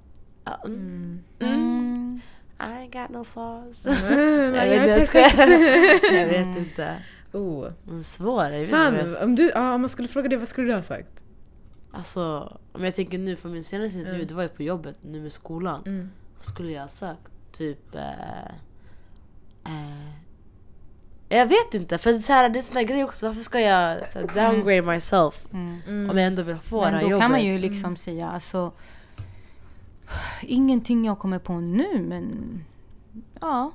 Ja, 0.44 0.62
mm. 0.66 1.20
Mm. 1.40 2.22
I 2.60 2.64
ain't 2.64 3.02
got 3.02 3.10
no 3.10 3.24
flaws. 3.24 3.86
Mm, 3.86 4.20
jag 4.56 4.68
jag 4.68 4.82
vet 4.82 4.90
jag 5.14 5.32
perfekt. 5.32 6.14
Jag 6.14 6.28
vet 6.28 6.46
Mm. 6.46 6.58
inte. 6.58 6.96
Oh. 7.34 7.68
Den 7.84 8.00
är 8.00 8.04
svår. 8.04 8.44
Jag 8.44 8.52
vet 8.60 8.70
Fan, 8.70 8.96
jag, 8.96 9.24
om, 9.24 9.36
du, 9.36 9.50
ja, 9.56 9.74
om 9.74 9.82
man 9.82 9.90
skulle 9.90 10.08
fråga 10.08 10.30
dig, 10.30 10.38
vad 10.38 10.48
skulle 10.48 10.68
du 10.68 10.74
ha 10.76 10.82
sagt? 10.82 11.10
alltså, 11.92 12.58
om 12.72 12.84
jag 12.84 12.96
tänker 12.96 13.18
nu, 13.18 13.36
för 13.36 13.50
min 13.50 13.64
senaste 13.64 13.98
intervju, 14.00 14.16
Mm. 14.22 14.28
det 14.28 14.34
var 14.36 14.44
ju 14.44 14.50
på 14.50 14.64
jobbet, 14.64 14.98
nu 15.02 15.22
med 15.22 15.32
skolan. 15.34 16.10
Vad 16.36 16.44
skulle 16.46 16.72
jag 16.72 16.82
ha 16.82 16.88
sagt? 16.88 17.32
Typ... 17.52 17.96
Eh, 17.96 18.02
eh, 19.66 20.12
jag 21.30 21.46
vet 21.46 21.74
inte, 21.74 21.98
för 21.98 22.14
så 22.14 22.34
här, 22.34 22.50
det 22.50 22.60
är 22.60 22.64
såna 22.64 22.84
grejer 22.84 23.06
också. 23.06 23.28
Varför 23.28 23.42
ska 23.42 23.60
jag 23.60 24.08
så 24.08 24.20
här, 24.20 24.28
downgrade 24.52 24.82
myself 24.82 25.46
Mm. 25.54 25.82
Mm. 25.88 26.10
om 26.10 26.18
jag 26.18 26.28
ändå 26.28 26.44
vill 26.44 26.56
få 26.58 26.80
det 26.80 26.86
Men 26.86 26.94
här 26.94 27.02
då 27.02 27.10
jobbet? 27.10 27.22
kan 27.24 27.32
man 27.32 27.44
ju 27.44 27.58
liksom 27.58 27.96
säga 27.96 28.30
alltså 28.30 28.72
Ingenting 30.42 31.06
jag 31.06 31.20
kommer 31.20 31.40
på 31.40 31.54
nu 31.54 32.02
men 32.02 32.64
Ja, 33.42 33.72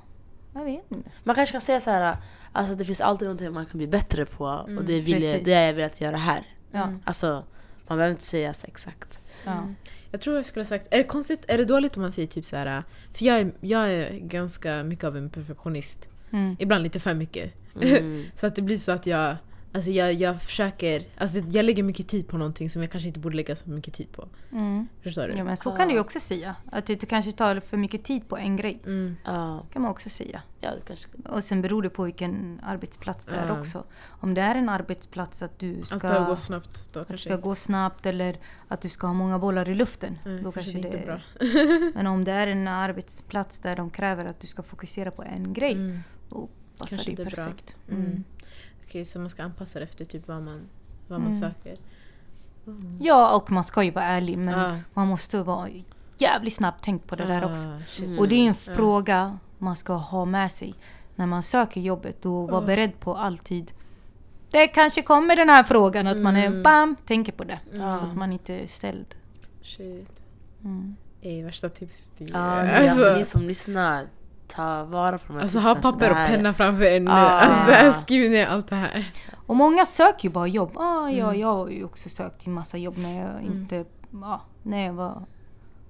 jag 0.55 0.65
vet 0.65 0.91
inte. 0.91 1.11
Man 1.25 1.35
kanske 1.35 1.53
kan 1.53 1.61
säga 1.61 1.81
så 1.81 1.91
här, 1.91 2.17
alltså 2.53 2.75
det 2.75 2.85
finns 2.85 3.01
alltid 3.01 3.27
någonting 3.29 3.53
man 3.53 3.67
kan 3.67 3.79
bli 3.79 3.87
bättre 3.87 4.27
på 4.27 4.45
och 4.45 4.69
Mm, 4.69 4.87
det, 4.87 5.01
vill 5.01 5.23
jag, 5.23 5.33
precis. 5.33 5.45
det 5.45 5.55
har 5.55 5.63
jag 5.63 5.75
velat 5.75 6.01
göra 6.01 6.17
här. 6.17 6.47
Ja, 6.71 6.83
Mm. 6.83 7.01
Alltså, 7.05 7.45
man 7.89 7.99
behöver 7.99 8.11
inte 8.11 8.25
säga 8.25 8.55
så 8.55 8.67
exakt. 8.67 9.21
ja. 9.45 9.63
Jag 10.11 10.21
tror 10.21 10.37
jag 10.37 10.45
skulle 10.45 10.61
ha 10.63 10.69
sagt, 10.69 10.87
är 10.91 10.99
det 10.99 11.05
konstigt, 11.05 11.45
är 11.49 11.59
det 11.59 11.65
dåligt 11.65 11.97
om 11.97 12.03
man 12.03 12.13
säger 12.13 12.29
typ 12.29 12.45
så 12.45 12.57
här. 12.57 12.83
För 13.13 13.25
jag 13.25 13.41
är, 13.41 13.53
jag 13.61 13.93
är 13.93 14.19
ganska 14.19 14.83
mycket 14.85 15.05
av 15.05 15.17
en 15.17 15.31
perfektionist. 15.31 16.09
Mm. 16.31 16.57
Ibland 16.59 16.83
lite 16.83 17.01
för 17.01 17.15
mycket. 17.15 17.53
Mm. 17.83 18.25
Så 18.37 18.47
att 18.47 18.55
det 18.55 18.63
blir 18.63 18.79
så 18.79 18.93
att 18.93 19.07
jag 19.07 19.37
Alltså 19.73 19.91
jag, 19.91 20.13
jag 20.15 20.43
försöker, 20.43 21.05
alltså 21.19 21.39
jag 21.39 21.65
lägger 21.65 21.83
mycket 21.83 22.09
tid 22.09 22.29
på 22.29 22.39
någonting 22.39 22.71
som 22.71 22.83
jag 22.83 22.91
kanske 22.91 23.09
inte 23.09 23.21
borde 23.21 23.37
lägga 23.37 23.57
så 23.57 23.71
mycket 23.71 23.95
tid 23.95 24.13
på. 24.13 24.29
Mm. 24.53 24.89
Förstår 25.03 25.29
du? 25.29 25.35
Ja, 25.35 25.45
men 25.45 25.57
så 25.57 25.71
kan 25.71 25.89
du 25.89 25.95
ju 25.95 26.01
också 26.01 26.21
säga. 26.21 26.57
Att 26.73 26.87
du 26.87 26.97
kanske 26.97 27.33
tar 27.33 27.61
för 27.61 27.77
mycket 27.77 28.05
tid 28.05 28.29
på 28.29 28.37
en 28.37 28.57
grej. 28.57 28.81
Mm. 28.87 29.17
Ja, 29.25 29.65
kan 29.73 29.83
man 29.83 29.91
också 29.91 30.09
säga. 30.11 30.43
ja 30.61 30.71
det 30.71 30.81
kanske... 30.87 31.09
Och 31.29 31.45
sen 31.45 31.63
beror 31.63 31.83
det 31.83 31.91
på 31.91 32.05
vilken 32.05 32.61
arbetsplats 32.63 33.27
det 33.27 33.37
är 33.37 33.47
Ja. 33.47 33.59
också. 33.59 33.85
Om 34.07 34.35
det 34.35 34.41
är 34.41 34.55
en 34.55 34.69
arbetsplats 34.69 35.43
att 35.43 35.59
du 35.59 35.77
Allt 35.93 36.03
behöver 36.03 36.27
gå 36.27 36.37
ska, 36.37 36.47
snabbt 36.47 36.89
då 36.93 37.01
att 37.01 37.09
det 37.09 37.13
kanske. 37.13 37.29
ska 37.29 37.37
gå 37.37 37.55
snabbt 37.55 38.07
eller 38.07 38.39
att 38.69 38.81
du 38.81 38.89
ska 38.89 39.07
ha 39.07 39.15
många 39.15 39.39
bollar 39.39 39.69
i 39.69 39.75
luften. 39.75 40.19
Mm, 40.25 40.43
då 40.43 40.53
kanske 40.53 40.73
kanske 40.73 40.89
det 40.89 40.99
inte 40.99 40.99
är 40.99 41.07
bra. 41.07 41.91
Men 41.95 42.07
om 42.07 42.25
det 42.25 42.33
är 42.33 42.47
en 42.47 42.69
arbetsplats 42.69 43.59
där 43.59 43.77
de 43.77 43.91
kräver 43.91 44.25
att 44.25 44.41
du 44.41 44.47
ska 44.47 44.63
fokusera 44.63 45.11
på 45.11 45.23
en 45.23 45.53
grej, 45.53 45.73
Mm. 45.73 45.99
då 46.31 46.49
passar 46.79 46.97
Kanske 46.97 47.11
det 47.11 47.25
bra. 47.25 47.31
perfekt. 47.31 47.77
Mm. 47.91 48.25
Mm. 48.91 49.03
Okej, 49.03 49.05
så 49.05 49.19
man 49.19 49.31
ska 49.31 49.43
anpassa 49.43 49.79
det 49.79 49.85
efter 49.85 50.05
typ 50.05 50.29
vad 50.29 50.43
man, 50.43 50.61
vad 51.09 51.21
man 51.21 51.33
Mm. 51.33 51.41
söker. 51.41 51.77
Ja, 53.01 53.37
och 53.37 53.51
man 53.51 53.65
ska 53.65 53.83
ju 53.83 53.91
vara 53.91 54.05
ärlig 54.05 54.39
men 54.39 54.59
Ja. 54.59 54.79
man 54.95 55.09
måste 55.09 55.43
vara 55.43 55.69
jävligt 56.19 56.55
snabbt 56.55 56.85
tänkt 56.85 57.07
på 57.07 57.17
det 57.17 57.25
där 57.27 57.43
Ah, 57.43 57.51
också. 57.51 57.81
shit. 57.87 58.07
Mm. 58.07 58.19
Och 58.19 58.29
det 58.29 58.35
är 58.35 58.49
en 58.49 58.55
fråga 58.55 59.39
man 59.59 59.77
ska 59.77 59.93
ha 59.95 60.25
med 60.25 60.51
sig 60.53 60.75
när 61.17 61.27
man 61.27 61.43
söker 61.43 61.81
jobbet 61.81 62.25
och 62.27 62.33
vara 62.33 62.63
Ja. 62.63 62.67
beredd 62.67 63.01
på 63.01 63.17
alltid. 63.17 63.73
Det 64.51 64.67
kanske 64.69 65.03
kommer 65.03 65.37
den 65.37 65.49
här 65.49 65.63
frågan 65.65 66.07
att 66.07 66.17
man 66.19 66.37
är 66.37 66.47
Mm. 66.47 66.63
bam, 66.63 66.97
tänker 67.07 67.33
på 67.33 67.45
det. 67.45 67.59
Ja. 67.73 67.99
Så 67.99 68.05
att 68.05 68.17
man 68.17 68.33
inte 68.33 68.55
är 68.55 68.67
ställd. 68.67 69.15
Shit. 69.63 70.09
Mm. 70.65 70.97
Ey, 71.23 71.43
värsta 71.45 71.69
tipset 71.69 72.17
till 72.19 72.31
Ja, 72.33 72.39
alltså, 72.91 73.15
ni 73.17 73.25
som 73.25 73.43
lyssnar, 73.43 74.07
ta 74.55 74.85
vara 74.85 75.19
på 75.19 75.25
de 75.27 75.33
här 75.35 75.43
Alltså 75.43 75.59
tipsen, 75.59 75.69
ha 75.69 75.75
för 75.75 75.83
papper 75.83 76.05
det 76.05 76.11
och 76.11 76.17
här- 76.17 76.29
penna 76.37 76.53
framför 76.55 76.85
er 76.85 77.01
nu. 77.01 77.11
Ah. 77.11 77.15
Alltså, 77.41 78.01
skriv 78.01 78.31
ner 78.31 78.47
allt 78.47 78.69
det 78.69 78.77
här. 78.77 79.11
Och 79.47 79.57
många 79.57 79.87
söker 79.87 80.29
ju 80.29 80.33
bara 80.35 80.47
jobb. 80.47 80.71
Ah, 80.77 81.09
ja, 81.09 81.25
Mm. 81.29 81.41
Jag 81.41 81.49
har 81.55 81.69
ju 81.69 81.85
också 81.85 82.09
sökt 82.09 82.41
till 82.41 82.51
massa 82.51 82.79
jobb 82.79 82.99
när 82.99 83.21
jag, 83.21 83.31
Mm. 83.31 83.45
inte, 83.53 83.85
ja, 84.13 84.41
när 84.63 84.87
jag 84.87 84.93
var 84.93 85.23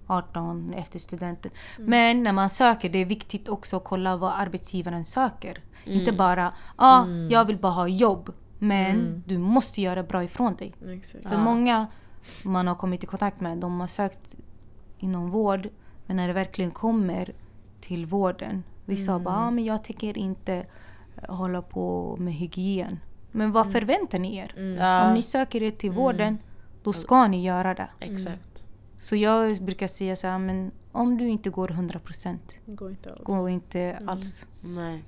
18 0.07 0.75
efter 0.75 0.99
studenten. 0.99 1.51
Mm. 1.79 1.91
Men 1.91 2.23
när 2.23 2.33
man 2.33 2.51
söker, 2.51 2.89
det 2.89 2.99
är 2.99 3.05
viktigt 3.05 3.49
också 3.49 3.77
att 3.77 3.85
kolla 3.85 4.17
vad 4.17 4.33
arbetsgivaren 4.33 5.05
söker. 5.05 5.59
Mm. 5.87 5.99
Inte 6.01 6.13
bara 6.13 6.53
ah, 6.77 7.03
Mm. 7.05 7.29
jag 7.31 7.45
vill 7.45 7.59
bara 7.59 7.73
ha 7.73 7.89
jobb. 7.89 8.33
Men 8.59 8.91
Mm. 9.01 9.23
du 9.27 9.39
måste 9.39 9.81
göra 9.81 10.03
bra 10.03 10.25
ifrån 10.25 10.55
dig. 10.55 10.75
Exakt. 10.97 11.29
För 11.29 11.35
Ja. 11.35 11.43
många 11.43 11.87
man 12.45 12.67
har 12.67 12.75
kommit 12.75 13.05
i 13.05 13.07
kontakt 13.07 13.41
med, 13.41 13.59
de 13.59 13.81
har 13.81 13.87
sökt 13.87 14.37
inom 14.99 15.31
vård. 15.31 15.69
Men 16.07 16.17
när 16.17 16.29
det 16.29 16.35
verkligen 16.35 16.71
kommer 16.71 17.33
till 17.81 18.07
vården. 18.07 18.62
Vissa 18.85 19.12
Mm. 19.12 19.24
bara, 19.24 19.37
ah, 19.37 19.51
men 19.51 19.64
jag 19.64 19.85
tänker 19.85 20.18
inte 20.18 20.55
eh, 21.16 21.35
hålla 21.35 21.62
på 21.62 22.16
med 22.20 22.35
hygien. 22.35 23.01
Men 23.33 23.53
vad 23.53 23.72
förväntar 23.72 24.18
ni 24.18 24.37
er? 24.37 24.55
Mm. 24.57 24.74
Ja, 24.76 25.09
Om 25.09 25.14
ni 25.14 25.22
söker 25.22 25.62
er 25.62 25.70
till 25.70 25.91
Mm. 25.91 26.03
vården, 26.03 26.39
då 26.83 26.93
ska 26.93 27.26
ni 27.28 27.45
göra 27.45 27.74
det. 27.74 27.89
exakt. 28.01 28.64
Så 28.99 29.16
jag 29.16 29.62
brukar 29.62 29.87
säga 29.89 30.16
så 30.16 30.26
här, 30.26 30.39
men 30.39 30.70
om 30.93 31.18
du 31.18 31.28
inte 31.28 31.51
går 31.51 31.68
100% 31.68 32.39
Det 32.66 32.72
går 32.74 32.91
inte 32.91 33.11
alls. 33.11 33.20
gå 33.24 33.49
inte 33.49 33.99
alls. 34.07 34.47
Nej. 34.61 35.05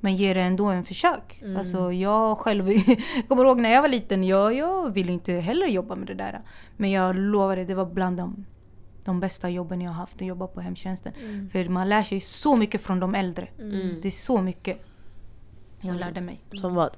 Men 0.00 0.16
ge 0.16 0.34
det 0.34 0.40
ändå 0.40 0.64
en 0.66 0.84
försök. 0.84 1.38
Mm. 1.42 1.56
Alltså 1.56 1.92
jag 1.92 2.38
själv 2.38 2.68
kommer 3.28 3.44
ihåg 3.44 3.58
när 3.60 3.70
jag 3.70 3.82
var 3.82 3.88
liten, 3.88 4.24
jag, 4.24 4.54
jag 4.54 4.90
ville 4.94 5.12
inte 5.12 5.32
heller 5.32 5.66
jobba 5.66 5.94
med 5.94 6.06
det 6.06 6.14
där. 6.14 6.40
Men 6.76 6.90
jag 6.90 7.16
lovar 7.16 7.56
dig, 7.56 7.64
det 7.64 7.74
var 7.74 7.86
bland 7.86 8.16
de, 8.16 8.44
de 9.10 9.20
bästa 9.20 9.48
jobben 9.48 9.80
jag 9.80 9.90
har 9.90 9.96
haft 9.96 10.16
att 10.22 10.26
jobba 10.26 10.46
på 10.46 10.60
hemtjänsten. 10.60 11.12
Mm. 11.20 11.48
För 11.48 11.68
man 11.68 11.88
lär 11.88 12.02
sig 12.02 12.20
så 12.20 12.56
mycket 12.56 12.80
från 12.80 13.00
de 13.00 13.14
äldre. 13.14 13.48
Mm. 13.58 14.00
Det 14.02 14.08
är 14.08 14.12
så 14.12 14.42
mycket 14.42 14.84
jag 15.80 15.96
lärde 15.96 16.20
mig. 16.20 16.40
Som 16.52 16.74
vad? 16.74 16.90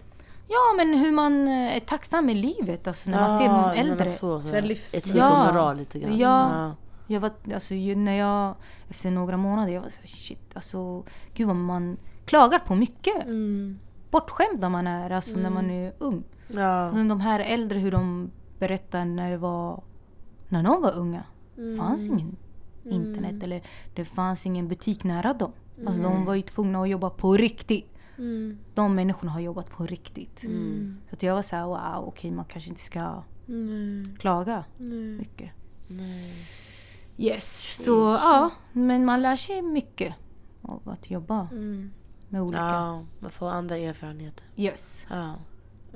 Ja 0.48 0.74
men 0.76 0.94
hur 0.98 1.12
man 1.12 1.48
eh, 1.48 1.76
är 1.76 1.80
tacksam 1.80 2.26
med 2.26 2.36
livet 2.36 2.86
alltså 2.86 3.10
när 3.10 3.20
man 3.20 3.38
ser 3.38 3.44
Ja, 3.44 3.72
de 3.74 3.80
äldre. 3.80 3.96
men 3.96 4.08
Så, 4.08 4.40
så, 4.40 4.56
etik 4.56 5.14
Ja. 5.14 5.40
och 5.48 5.54
moral 5.54 5.76
lite 5.76 5.98
grann. 5.98 6.18
Ja. 6.18 6.74
Jag 7.06 7.20
var, 7.20 7.30
alltså, 7.54 7.74
när 7.74 8.18
jag, 8.18 8.54
efter 8.88 9.10
några 9.10 9.36
månader, 9.36 9.72
jag 9.72 9.80
var 9.80 9.88
så 9.88 10.00
här, 10.00 10.06
shit 10.08 10.50
alltså, 10.54 11.04
gud 11.34 11.46
vad 11.46 11.56
man 11.56 11.96
klagar 12.24 12.58
på 12.58 12.74
mycket. 12.74 13.24
Mm. 13.24 13.78
Bortskämd 14.10 14.60
när 14.60 14.68
man 14.68 14.86
är, 14.86 15.10
alltså 15.10 15.38
när 15.38 15.50
man 15.50 15.70
är 15.70 15.92
ung. 15.98 16.24
Ja. 16.48 16.92
Men 16.92 17.08
de 17.08 17.20
här 17.20 17.40
äldre, 17.40 17.78
hur 17.78 17.90
de 17.90 18.30
berättar 18.58 19.04
när 19.04 19.30
det 19.30 19.36
var, 19.38 19.82
när 20.48 20.62
de 20.62 20.82
var 20.82 20.92
unga. 20.96 21.24
Mm. 21.62 21.76
fanns 21.78 22.08
ingen 22.08 22.36
internet 22.84 23.42
eller 23.42 23.62
det 23.94 24.04
fanns 24.04 24.46
ingen 24.46 24.68
butik 24.68 25.04
nära 25.04 25.32
dem. 25.34 25.52
Alltså 25.86 26.02
de 26.02 26.24
var 26.24 26.34
ju 26.34 26.42
tvungna 26.42 26.82
att 26.82 26.88
jobba 26.88 27.10
på 27.10 27.36
riktigt. 27.36 27.88
Mm. 28.18 28.58
De 28.74 28.94
människorna 28.94 29.32
har 29.32 29.40
jobbat 29.40 29.70
på 29.70 29.86
riktigt. 29.86 30.42
Mm. 30.42 30.96
Så 31.08 31.14
att 31.14 31.22
jag 31.22 31.34
var 31.34 31.42
så 31.42 31.56
här, 31.56 31.66
wow, 31.66 32.08
okej 32.08 32.30
man 32.30 32.44
kanske 32.44 32.70
inte 32.70 32.82
ska 32.82 33.22
Nej. 33.46 34.04
klaga 34.18 34.64
Nej. 34.78 34.98
mycket. 35.16 35.50
Nej. 35.88 36.32
Yes, 37.18 37.76
så 37.84 38.18
ja. 38.22 38.50
Men 38.72 39.04
man 39.04 39.22
lär 39.22 39.36
sig 39.36 39.62
mycket 39.62 40.14
av 40.62 40.88
att 40.88 41.10
jobba 41.10 41.48
Mm. 41.52 41.90
med 42.28 42.42
olika. 42.42 42.62
Ja, 42.62 43.04
man 43.20 43.30
får 43.30 43.50
andra 43.50 43.76
erfarenheter. 43.76 44.46
Yes. 44.56 45.06
Ja. 45.10 45.34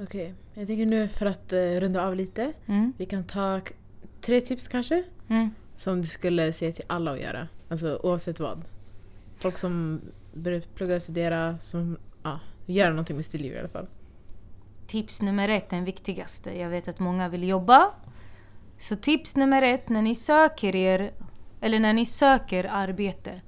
Okej, 0.03 0.35
jag 0.55 0.67
tänker 0.67 0.87
nu 0.87 1.09
för 1.09 1.27
att 1.27 1.53
uh, 1.53 1.59
runda 1.59 2.07
av 2.07 2.15
lite. 2.17 2.53
Mm. 2.67 2.93
Vi 2.97 3.07
kan 3.07 3.25
ta 3.25 3.61
tre 4.21 4.41
tips 4.41 4.69
kanske? 4.69 5.05
Mm. 5.29 5.51
Som 5.77 6.01
du 6.03 6.09
skulle 6.09 6.53
säga 6.53 6.73
till 6.73 6.85
alla 6.87 7.13
att 7.13 7.21
göra. 7.21 7.49
Alltså 7.69 8.01
oavsett 8.03 8.41
vad. 8.41 8.65
Folk 9.39 9.59
som 9.59 10.01
börjar 10.35 10.61
plugga 10.61 11.01
studera, 11.01 11.59
som 11.59 11.99
ja, 12.23 12.41
gör 12.67 12.91
någonting 12.91 13.17
med 13.17 13.25
sitt 13.25 13.41
liv 13.41 13.53
i 13.53 13.59
alla 13.59 13.69
fall. 13.69 13.87
Tips 14.87 15.23
nummer 15.23 15.49
ett, 15.49 15.71
den 15.71 15.85
viktigaste. 15.85 16.59
Jag 16.59 16.69
vet 16.69 16.89
att 16.89 16.99
många 16.99 17.29
vill 17.29 17.49
jobba. 17.49 17.91
Så 18.79 18.97
tips 18.97 19.37
nummer 19.37 19.63
ett, 19.63 19.89
när 19.89 20.03
ni 20.03 20.15
söker 20.15 20.75
er, 20.77 21.11
eller 21.61 21.81
när 21.81 21.93
ni 21.93 22.07
söker 22.07 22.65
arbete, 22.65 23.41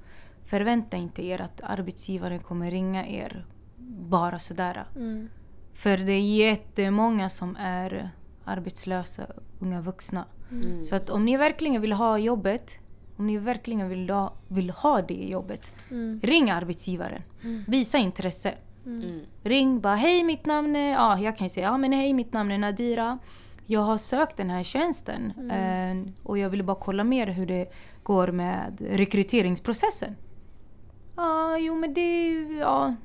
förvänta 0.43 0.97
inte 0.97 1.25
er 1.25 1.41
att 1.41 1.61
arbetsgivaren 1.63 2.39
kommer 2.39 2.71
ringa 2.71 3.07
er 3.07 3.45
bara 3.99 4.39
sådär. 4.39 4.85
För 5.73 5.97
det 5.97 6.11
är 6.11 6.21
jättemånga 6.21 7.29
som 7.29 7.55
är 7.59 8.09
arbetslösa, 8.43 9.27
unga 9.59 9.81
vuxna. 9.81 10.25
Mm. 10.51 10.85
Så 10.85 10.95
att 10.95 11.09
om 11.09 11.25
ni 11.25 11.37
verkligen 11.37 11.81
vill 11.81 11.93
ha 11.93 12.17
jobbet, 12.17 12.79
om 13.17 13.27
ni 13.27 13.37
verkligen 13.37 13.89
vill 13.89 14.09
ha, 14.09 14.33
vill 14.47 14.69
ha 14.69 15.01
det 15.01 15.13
jobbet, 15.13 15.71
ring 16.21 16.49
arbetsgivaren. 16.49 17.21
Visa 17.67 17.97
intresse. 17.97 18.53
Mm. 18.85 19.19
Ring 19.43 19.79
bara 19.79 19.95
hej 19.95 20.23
mitt 20.23 20.45
namn 20.45 20.75
är, 20.75 20.91
ja 20.91 21.19
jag 21.19 21.37
kan 21.37 21.45
ju 21.45 21.49
säga 21.49 21.65
ja 21.65 21.77
men 21.77 21.93
hej 21.93 22.13
mitt 22.13 22.33
namn 22.33 22.51
är 22.51 22.57
Nadira. 22.57 23.19
Jag 23.65 23.79
har 23.79 23.97
sökt 23.97 24.37
den 24.37 24.49
här 24.49 24.63
tjänsten 24.63 25.33
eh, 25.51 26.13
och 26.23 26.37
jag 26.37 26.49
ville 26.49 26.63
bara 26.63 26.77
kolla 26.79 27.03
mer 27.03 27.27
hur 27.27 27.45
det 27.45 27.71
går 28.03 28.27
med 28.27 28.81
rekryteringsprocessen. 28.81 30.15
Ja, 31.15 31.57
jo 31.57 31.75
men 31.75 31.93
det 31.93 32.01
är 32.01 32.59
ja, 32.59 32.95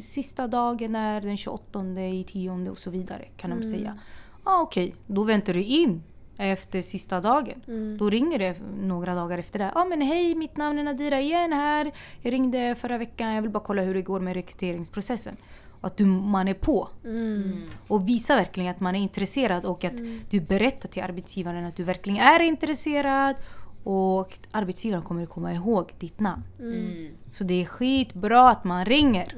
sista 0.00 0.46
dagen 0.46 0.96
är 0.96 1.20
den 1.20 1.36
28 1.36 2.00
i 2.00 2.24
tionde 2.24 2.70
och 2.70 2.78
så 2.78 2.90
vidare 2.90 3.24
kan 3.36 3.50
de 3.50 3.62
säga. 3.62 3.98
Ja 4.44 4.62
okej, 4.62 4.94
då 5.06 5.24
väntar 5.24 5.54
du 5.54 5.62
in 5.62 6.02
efter 6.40 6.82
sista 6.82 7.20
dagen. 7.20 7.62
Då 7.98 8.10
ringer 8.10 8.38
det 8.38 8.54
några 8.82 9.14
dagar 9.14 9.38
efter 9.38 9.58
det. 9.58 9.72
Ja 9.74 9.84
men 9.84 10.00
hej, 10.00 10.34
mitt 10.34 10.56
namn 10.56 10.78
är 10.78 10.82
Nadira 10.84 11.20
igen 11.20 11.52
här. 11.52 11.92
Jag 12.22 12.32
ringde 12.32 12.74
förra 12.74 12.98
veckan, 12.98 13.34
jag 13.34 13.42
vill 13.42 13.50
bara 13.50 13.64
kolla 13.64 13.82
hur 13.82 13.94
det 13.94 14.02
går 14.02 14.20
med 14.20 14.34
rekryteringsprocessen. 14.34 15.36
Och 15.80 15.86
att 15.86 15.96
du, 15.96 16.04
man 16.06 16.48
är 16.48 16.54
på. 16.54 16.88
Och 17.88 18.08
visa 18.08 18.36
verkligen 18.36 18.70
att 18.70 18.80
man 18.80 18.96
är 18.96 19.00
intresserad 19.00 19.64
och 19.64 19.84
att 19.84 19.98
du 20.30 20.40
berättar 20.40 20.88
till 20.88 21.02
arbetsgivaren 21.02 21.64
att 21.64 21.76
du 21.76 21.84
verkligen 21.84 22.20
är 22.20 22.40
intresserad. 22.40 23.36
Och 23.84 24.38
arbetsgivaren 24.50 25.02
kommer 25.02 25.22
att 25.22 25.28
komma 25.28 25.54
ihåg 25.54 25.92
ditt 25.98 26.20
namn. 26.20 26.42
Mm. 26.58 27.08
Så 27.32 27.44
det 27.44 27.62
är 27.62 27.64
skitbra 27.64 28.50
att 28.50 28.64
man 28.64 28.84
ringer. 28.84 29.34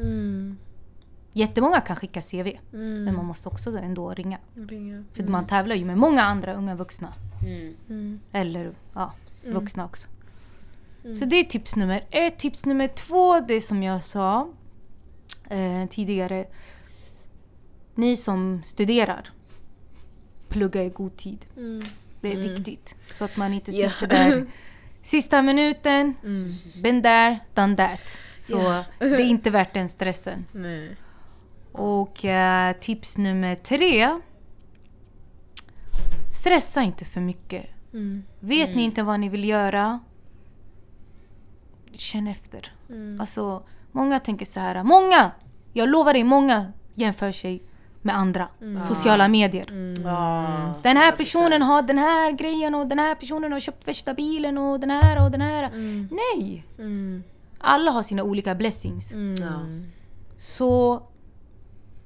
Mm. 1.34 1.48
Jättemånga 1.48 1.80
kan 1.80 1.96
skicka 1.96 2.22
CV. 2.22 2.48
Mm. 2.72 3.04
Men 3.04 3.14
man 3.16 3.24
måste 3.24 3.48
också 3.48 3.78
ändå 3.78 4.10
ringa. 4.14 4.38
Ringa. 4.68 5.04
För 5.12 5.22
man 5.22 5.46
tävlar 5.46 5.76
ju 5.76 5.84
med 5.84 5.98
många 5.98 6.22
andra 6.22 6.54
unga 6.54 6.74
vuxna. 6.74 7.14
Mm. 7.46 7.74
Mm. 7.88 8.20
Eller 8.32 8.72
ja, 8.94 9.12
vuxna 9.44 9.84
också. 9.84 10.06
Mm. 11.04 11.16
Så 11.16 11.24
det 11.24 11.36
är 11.36 11.44
tips 11.44 11.76
nummer 11.76 12.04
ett. 12.10 12.38
Tips 12.38 12.66
nummer 12.66 12.86
två, 12.86 13.40
det 13.40 13.60
som 13.60 13.82
jag 13.82 14.04
sa 14.04 14.48
eh, 15.50 15.86
tidigare. 15.90 16.44
Ni 17.94 18.16
som 18.16 18.60
studerar, 18.64 19.30
plugga 20.48 20.84
i 20.84 20.88
god 20.88 21.16
tid. 21.16 21.46
Mm. 21.56 21.84
Det 22.20 22.28
är 22.32 22.36
Mm. 22.36 22.48
viktigt. 22.54 22.96
Så 23.06 23.24
att 23.24 23.36
man 23.36 23.52
inte 23.52 23.72
sitter 23.72 24.06
där 24.06 24.46
sista 25.02 25.42
minuten, 25.42 26.14
Mm. 26.24 26.52
been 26.82 27.02
there, 27.02 27.38
done 27.54 27.76
that. 27.76 28.20
Så 28.38 28.56
Ja. 28.56 28.84
det 28.98 29.06
är 29.06 29.20
inte 29.20 29.50
värt 29.50 29.74
den 29.74 29.88
stressen. 29.88 30.44
Nej. 30.52 30.96
Och 31.72 32.24
eh, 32.24 32.76
tips 32.80 33.18
nummer 33.18 33.54
tre. 33.54 34.20
Stressa 36.30 36.82
inte 36.82 37.04
för 37.04 37.20
mycket. 37.20 37.66
Mm. 37.92 38.24
Vet 38.40 38.74
ni 38.76 38.82
inte 38.82 39.02
vad 39.02 39.20
ni 39.20 39.28
vill 39.28 39.44
göra? 39.44 40.00
Känn 41.94 42.26
efter. 42.26 42.72
Mm. 42.88 43.20
Alltså, 43.20 43.62
många 43.92 44.20
tänker 44.20 44.46
så 44.46 44.60
här. 44.60 44.82
Många! 44.84 45.30
Jag 45.72 45.88
lovar 45.88 46.12
dig, 46.12 46.24
många 46.24 46.72
jämför 46.94 47.32
sig 47.32 47.62
med 48.02 48.16
andra. 48.16 48.48
Sociala 48.84 49.28
medier. 49.28 49.94
Ja, 50.04 50.74
Den 50.82 50.96
här 50.96 51.12
100%. 51.12 51.16
personen 51.16 51.62
har 51.62 51.82
den 51.82 51.98
här 51.98 52.32
grejen 52.32 52.74
och 52.74 52.86
den 52.86 52.98
här 52.98 53.14
personen 53.14 53.52
har 53.52 53.60
köpt 53.60 53.88
värsta 53.88 54.14
bilen 54.14 54.58
och 54.58 54.80
den 54.80 54.90
här 54.90 55.24
och 55.24 55.30
den 55.30 55.40
här. 55.40 55.70
Nej! 56.10 56.64
Mm. 56.78 57.22
Alla 57.58 57.90
har 57.90 58.02
sina 58.02 58.22
olika 58.22 58.54
blessings. 58.54 59.12
Ja. 59.40 59.60
Så 60.38 61.02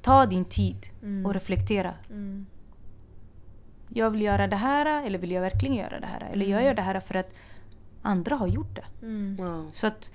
ta 0.07 0.27
din 0.27 0.45
tid 0.45 0.87
och 1.25 1.35
reflektera. 1.35 1.95
Jag 3.89 4.11
vill 4.11 4.23
göra 4.23 4.47
det 4.47 4.57
här 4.57 5.07
eller 5.07 5.19
vill 5.19 5.31
jag 5.31 5.41
verkligen 5.41 5.77
göra 5.77 6.01
det 6.01 6.07
här? 6.07 6.29
Eller 6.33 6.47
jag 6.47 6.65
gör 6.65 6.75
det 6.75 6.83
här 6.83 7.01
för 7.01 7.15
att 7.15 7.31
andra 8.03 8.37
har 8.37 8.47
gjort 8.47 8.75
det. 8.77 9.07
Ja. 9.39 9.65
Så 9.73 9.87
att, 9.87 10.11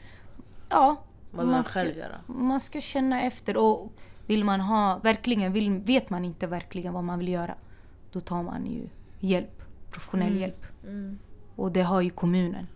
ja. 0.69 1.03
Vad 1.31 1.45
vill 1.45 1.51
man 1.51 1.63
ska, 1.63 1.73
själv 1.73 1.97
göra? 1.97 2.21
man 2.27 2.59
ska 2.59 2.81
känna 2.81 3.21
efter 3.21 3.57
och 3.57 3.91
vill 4.27 4.43
man 4.43 4.61
ha, 4.61 4.99
verkligen, 5.03 5.53
vill, 5.53 5.79
vet 5.79 6.09
man 6.09 6.25
inte 6.25 6.47
verkligen 6.47 6.93
vad 6.93 7.03
man 7.03 7.19
vill 7.19 7.27
göra, 7.27 7.55
då 8.11 8.19
tar 8.19 8.43
man 8.43 8.65
ju 8.65 8.87
hjälp, 9.19 9.61
professionell 9.91 10.37
hjälp. 10.37 10.65
Och 11.55 11.71
det 11.71 11.81
har 11.81 12.01
ju 12.01 12.09
kommunen. 12.09 12.67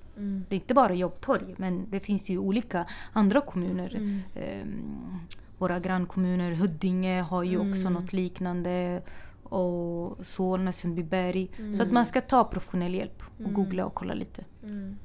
Det 0.50 0.56
är 0.56 0.60
inte 0.60 0.74
bara 0.74 0.94
Jobbtorg, 0.94 1.56
men 1.58 1.90
det 1.90 2.00
finns 2.00 2.30
ju 2.30 2.38
olika 2.38 2.86
andra 3.14 3.42
kommuner. 3.42 4.22
Ehm, 4.36 5.20
våra 5.58 5.80
grannkommuner, 5.80 6.52
Huddinge 6.52 7.22
har 7.22 7.44
ju 7.44 7.58
också 7.58 7.90
något 7.90 8.14
liknande. 8.14 9.02
Och 9.44 10.26
Solna, 10.26 10.72
Sundbyberg. 10.72 11.50
Så 11.78 11.84
att 11.84 11.92
man 11.92 12.06
ska 12.06 12.22
ta 12.22 12.44
professionell 12.44 12.94
hjälp 12.96 13.24
och 13.46 13.54
googla 13.54 13.86
och 13.86 13.94
kolla 13.94 14.14
lite. 14.14 14.44
Mm. 14.70 14.98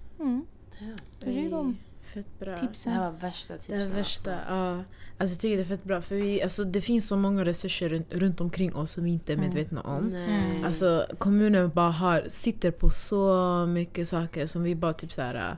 Det 1.20 1.46
är 1.46 1.51
de 1.51 1.76
Fett 2.14 2.38
bra. 2.38 2.51
Det 2.51 2.61
tipsen. 2.61 2.92
här 2.92 3.11
var 3.11 3.18
värsta 3.18 3.55
tipsen. 3.57 3.78
Det 3.78 3.84
är 3.84 3.90
värsta, 3.90 4.34
Alltså. 4.36 4.55
ja. 4.55 4.82
Alltså 5.18 5.34
jag 5.34 5.40
tycker 5.40 5.57
det 5.57 5.62
är 5.62 5.64
fett 5.64 5.84
bra 5.84 6.01
för 6.03 6.14
vi, 6.16 6.42
alltså 6.42 6.64
det 6.64 6.80
finns 6.80 7.09
så 7.09 7.16
många 7.16 7.44
resurser 7.44 7.88
runt, 7.88 8.12
runt 8.12 8.40
omkring 8.40 8.74
oss 8.74 8.92
som 8.92 9.05
vi 9.05 9.11
inte 9.11 9.32
är 9.32 9.36
medvetna 9.36 9.80
om. 9.80 10.05
Nej. 10.09 10.64
Alltså 10.64 11.07
kommunen 11.18 11.70
bara 11.74 11.90
har, 11.90 12.24
sitter 12.28 12.70
på 12.70 12.90
så 12.90 13.66
mycket 13.66 14.09
saker 14.09 14.46
som 14.46 14.62
vi 14.62 14.74
bara 14.74 14.92
typ 14.92 15.12
såhär 15.12 15.34
Mm. 15.34 15.57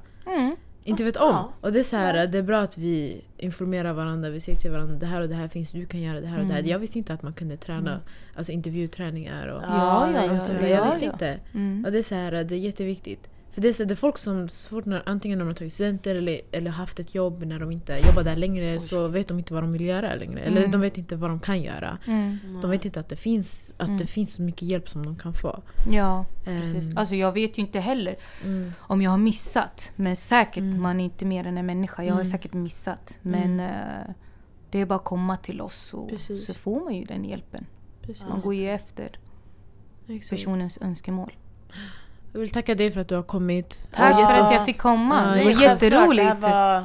Inte 0.85 1.05
vet 1.05 1.16
om. 1.16 1.28
Ja, 1.30 1.53
och 1.61 1.72
det 1.72 1.78
är 1.78 1.83
så 1.83 1.97
här, 1.97 2.26
det 2.26 2.39
är 2.39 2.43
bra 2.43 2.61
att 2.61 2.78
vi 2.78 3.24
informerar 3.39 3.93
varandra, 3.93 4.30
vi 4.30 4.41
säger 4.41 4.59
till 4.59 4.70
varandra 4.70 4.95
det 4.95 5.07
här 5.07 5.20
och 5.20 5.28
det 5.28 5.35
här 5.35 5.49
finns, 5.49 5.70
du 5.70 5.87
kan 5.87 6.01
göra 6.01 6.20
det 6.20 6.26
här 6.26 6.41
och 6.41 6.47
det 6.47 6.53
här. 6.55 6.62
Jag 6.62 6.78
visste 6.78 6.99
inte 6.99 7.12
att 7.14 7.22
man 7.22 7.33
kunde 7.33 7.57
träna, 7.57 8.01
alltså 8.37 8.53
intervjuträningar 8.53 9.47
och 9.47 9.62
Ja, 9.62 10.11
ja, 10.14 10.24
ja. 10.24 10.30
alltså, 10.30 10.53
ja, 10.53 10.61
Jag 10.61 10.78
ja, 10.78 10.85
visste 10.85 11.05
inte. 11.05 11.39
Mm. 11.55 11.85
Och 11.85 11.93
det 11.93 11.99
är 11.99 12.03
så 12.03 12.14
här, 12.14 12.33
det 12.33 12.55
är 12.55 12.59
jätteviktigt. 12.59 13.28
För 13.53 13.61
det 13.61 13.68
är, 13.68 13.72
så, 13.72 13.84
det 13.84 13.94
är 13.94 13.96
folk 13.96 14.18
som, 14.18 14.48
så 14.48 14.68
fort 14.68 14.84
när, 14.84 15.03
antingen 15.07 15.38
när 15.38 15.44
de 15.44 15.48
har 15.48 15.55
tagit 15.55 15.72
studenter 15.72 16.14
eller, 16.14 16.40
eller 16.53 16.70
haft 16.70 16.98
ett 17.00 17.14
jobb 17.14 17.42
när 17.44 17.59
de 17.61 17.72
inte 17.72 17.98
jobbar 18.07 18.22
där 18.22 18.36
längre 18.36 18.80
så 18.80 19.09
vet 19.09 19.28
de 19.28 19.38
inte 19.38 19.55
vad 19.55 19.62
de 19.62 19.72
vill 19.72 19.80
göra 19.84 20.14
längre. 20.14 20.40
Eller 20.40 20.59
Mm. 20.59 20.70
de 20.70 20.80
vet 20.80 20.98
inte 20.98 21.16
vad 21.16 21.30
de 21.30 21.40
kan 21.40 21.62
göra. 21.62 21.98
Mm. 22.07 22.38
De 22.62 22.70
vet 22.70 22.84
inte 22.84 23.00
att 23.00 23.09
det 23.09 23.16
finns, 23.16 23.72
att 23.76 23.88
Mm. 23.88 23.98
det 23.98 24.07
finns 24.07 24.34
så 24.34 24.42
mycket 24.42 24.62
hjälp 24.62 24.88
som 24.88 25.07
de 25.07 25.16
kan 25.18 25.34
få. 25.34 25.62
Ja, 25.90 26.24
Ehm, 26.46 26.61
precis. 26.61 26.96
Alltså 26.96 27.14
jag 27.14 27.32
vet 27.32 27.59
ju 27.59 27.62
inte 27.62 27.80
heller 27.80 28.16
mm, 28.44 28.72
om 28.78 29.03
jag 29.03 29.11
har 29.11 29.18
missat. 29.18 29.90
Men 29.96 30.16
säkert, 30.16 30.57
Mm. 30.62 30.82
man 30.82 31.00
är 31.00 31.05
inte 31.05 31.24
mer 31.24 31.46
än 31.46 31.59
en 31.59 31.66
människa. 31.66 32.03
Jag 32.03 32.12
har 32.14 32.20
Mm. 32.20 32.32
säkert 32.32 32.53
missat. 32.53 33.18
Men 33.22 33.61
eh, 33.61 34.14
det 34.70 34.78
är 34.80 34.86
bara 34.86 34.94
att 34.96 35.05
komma 35.05 35.36
till 35.36 35.61
oss 35.61 35.94
och 35.94 36.09
Precis. 36.09 36.46
så 36.46 36.55
får 36.55 36.80
man 36.84 36.94
ju 36.94 37.05
den 37.05 37.24
hjälpen. 37.24 37.66
precis. 38.03 38.24
Man 38.28 38.40
går 38.40 38.55
ju 38.55 38.70
efter 38.70 39.18
Exakt. 40.09 40.30
personens 40.30 40.78
önskemål. 40.80 41.32
Jag 42.33 42.41
vill 42.41 42.51
tacka 42.51 42.74
dig 42.74 42.91
för 42.91 43.01
att 43.01 43.09
du 43.09 43.14
har 43.14 43.22
kommit. 43.22 43.78
Tack 43.95 44.14
Och 44.18 44.24
för 44.26 44.33
att 44.33 44.43
oss- 44.43 44.53
jag 44.53 44.64
fick 44.66 44.78
komma. 44.78 45.39
Ja, 45.39 45.45
det 45.45 45.55
var 45.55 45.62
jätteroligt. 45.62 46.41
Det 46.41 46.47
här 46.47 46.85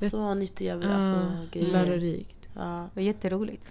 var 0.00 0.08
så 0.08 0.34
nyttiga 0.34 0.74
alltså, 0.74 1.12
Ja, 1.12 1.26
grejer. 1.52 1.72
lärorikt. 1.72 2.36
Ja. 2.54 2.88
Det 2.94 3.00
var 3.00 3.02
jätteroligt. 3.06 3.64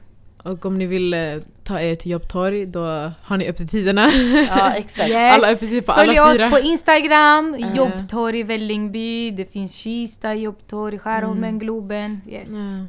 Och 0.43 0.65
om 0.65 0.77
ni 0.77 0.85
vill 0.85 1.13
eh, 1.13 1.19
ta 1.63 1.79
er 1.81 1.95
till 1.95 2.11
Jobbtorg 2.11 2.65
då 2.65 3.11
har 3.23 3.37
ni 3.37 3.47
öppettiderna. 3.49 4.11
ja, 4.49 4.73
exakt. 4.75 5.09
Yes. 5.09 5.33
Alla 5.35 5.47
precis 5.47 5.85
på 5.85 5.93
Följ 5.93 6.17
alla 6.17 6.31
oss 6.31 6.37
fyra. 6.37 6.49
på 6.49 6.59
Instagram, 6.59 7.55
Ja. 7.59 7.75
Jobbtorg 7.75 8.43
Vällingby. 8.43 9.31
Det 9.31 9.45
finns 9.45 9.75
Kista, 9.75 10.33
Jobbtorg, 10.35 10.99
Skärholmen, 10.99 11.43
Mm. 11.49 11.59
Globen. 11.59 12.21
Yes. 12.29 12.49
Ja. 12.49 12.85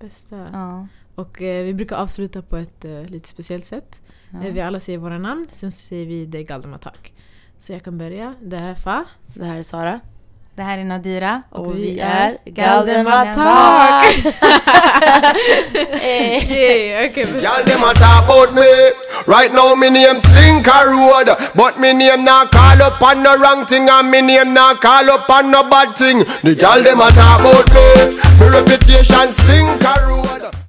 Bästa. 0.00 0.46
Ja. 0.52 0.86
Och 1.14 1.42
eh, 1.42 1.64
vi 1.64 1.74
brukar 1.74 1.96
avsluta 1.96 2.42
på 2.42 2.56
ett 2.56 2.84
eh, 2.84 3.02
lite 3.02 3.28
speciellt 3.28 3.64
sätt. 3.66 4.00
Ja. 4.30 4.44
Eh, 4.46 4.52
vi 4.54 4.60
alla 4.60 4.80
säger 4.80 4.98
våra 4.98 5.18
namn, 5.18 5.46
sen 5.52 5.70
säger 5.72 6.06
vi 6.06 6.26
det 6.26 6.42
Galdematak. 6.42 7.12
Så 7.60 7.72
jag 7.72 7.84
kan 7.84 7.98
börja. 7.98 8.34
Det 8.42 8.56
här 8.56 8.70
är 8.70 8.74
Fa. 8.74 9.04
Det 9.34 9.44
här 9.44 9.56
är 9.56 9.62
Sara. 9.62 10.00
Det 10.56 10.62
här 10.62 10.78
är 10.78 10.84
Nadira. 10.84 11.42
Och, 11.50 11.76
vi 11.76 12.00
är. 12.00 12.38
Galdematak! 12.44 14.04
Yay, 16.02 17.10
okay, 17.10 17.24
bästa. 17.24 17.38
Y'all 17.40 17.64
them 17.64 17.84
a 17.84 17.92
talk 17.94 18.24
about 18.24 18.54
me. 18.54 18.92
Right 19.26 19.52
now 19.52 19.74
me 19.76 19.90
name 19.90 20.16
Stinker 20.16 20.86
Road, 20.86 21.28
but 21.54 21.78
me 21.78 21.92
name 21.92 22.24
not 22.24 22.50
call 22.52 22.80
up 22.80 23.02
on 23.02 23.22
no 23.22 23.36
wrong 23.36 23.66
thing, 23.66 23.88
and 23.90 24.10
me 24.10 24.22
name 24.22 24.54
not 24.54 24.80
call 24.80 25.10
up 25.10 25.28
on 25.28 25.50
no 25.50 25.62
bad 25.68 25.94
thing. 25.94 26.24
The 26.42 26.54
a 26.56 27.10
talk 27.12 27.40
about 27.40 27.68
me. 27.74 27.86
Me 28.40 28.46
reputation 28.56 29.32
Stinker 29.32 30.06
Road. 30.08 30.56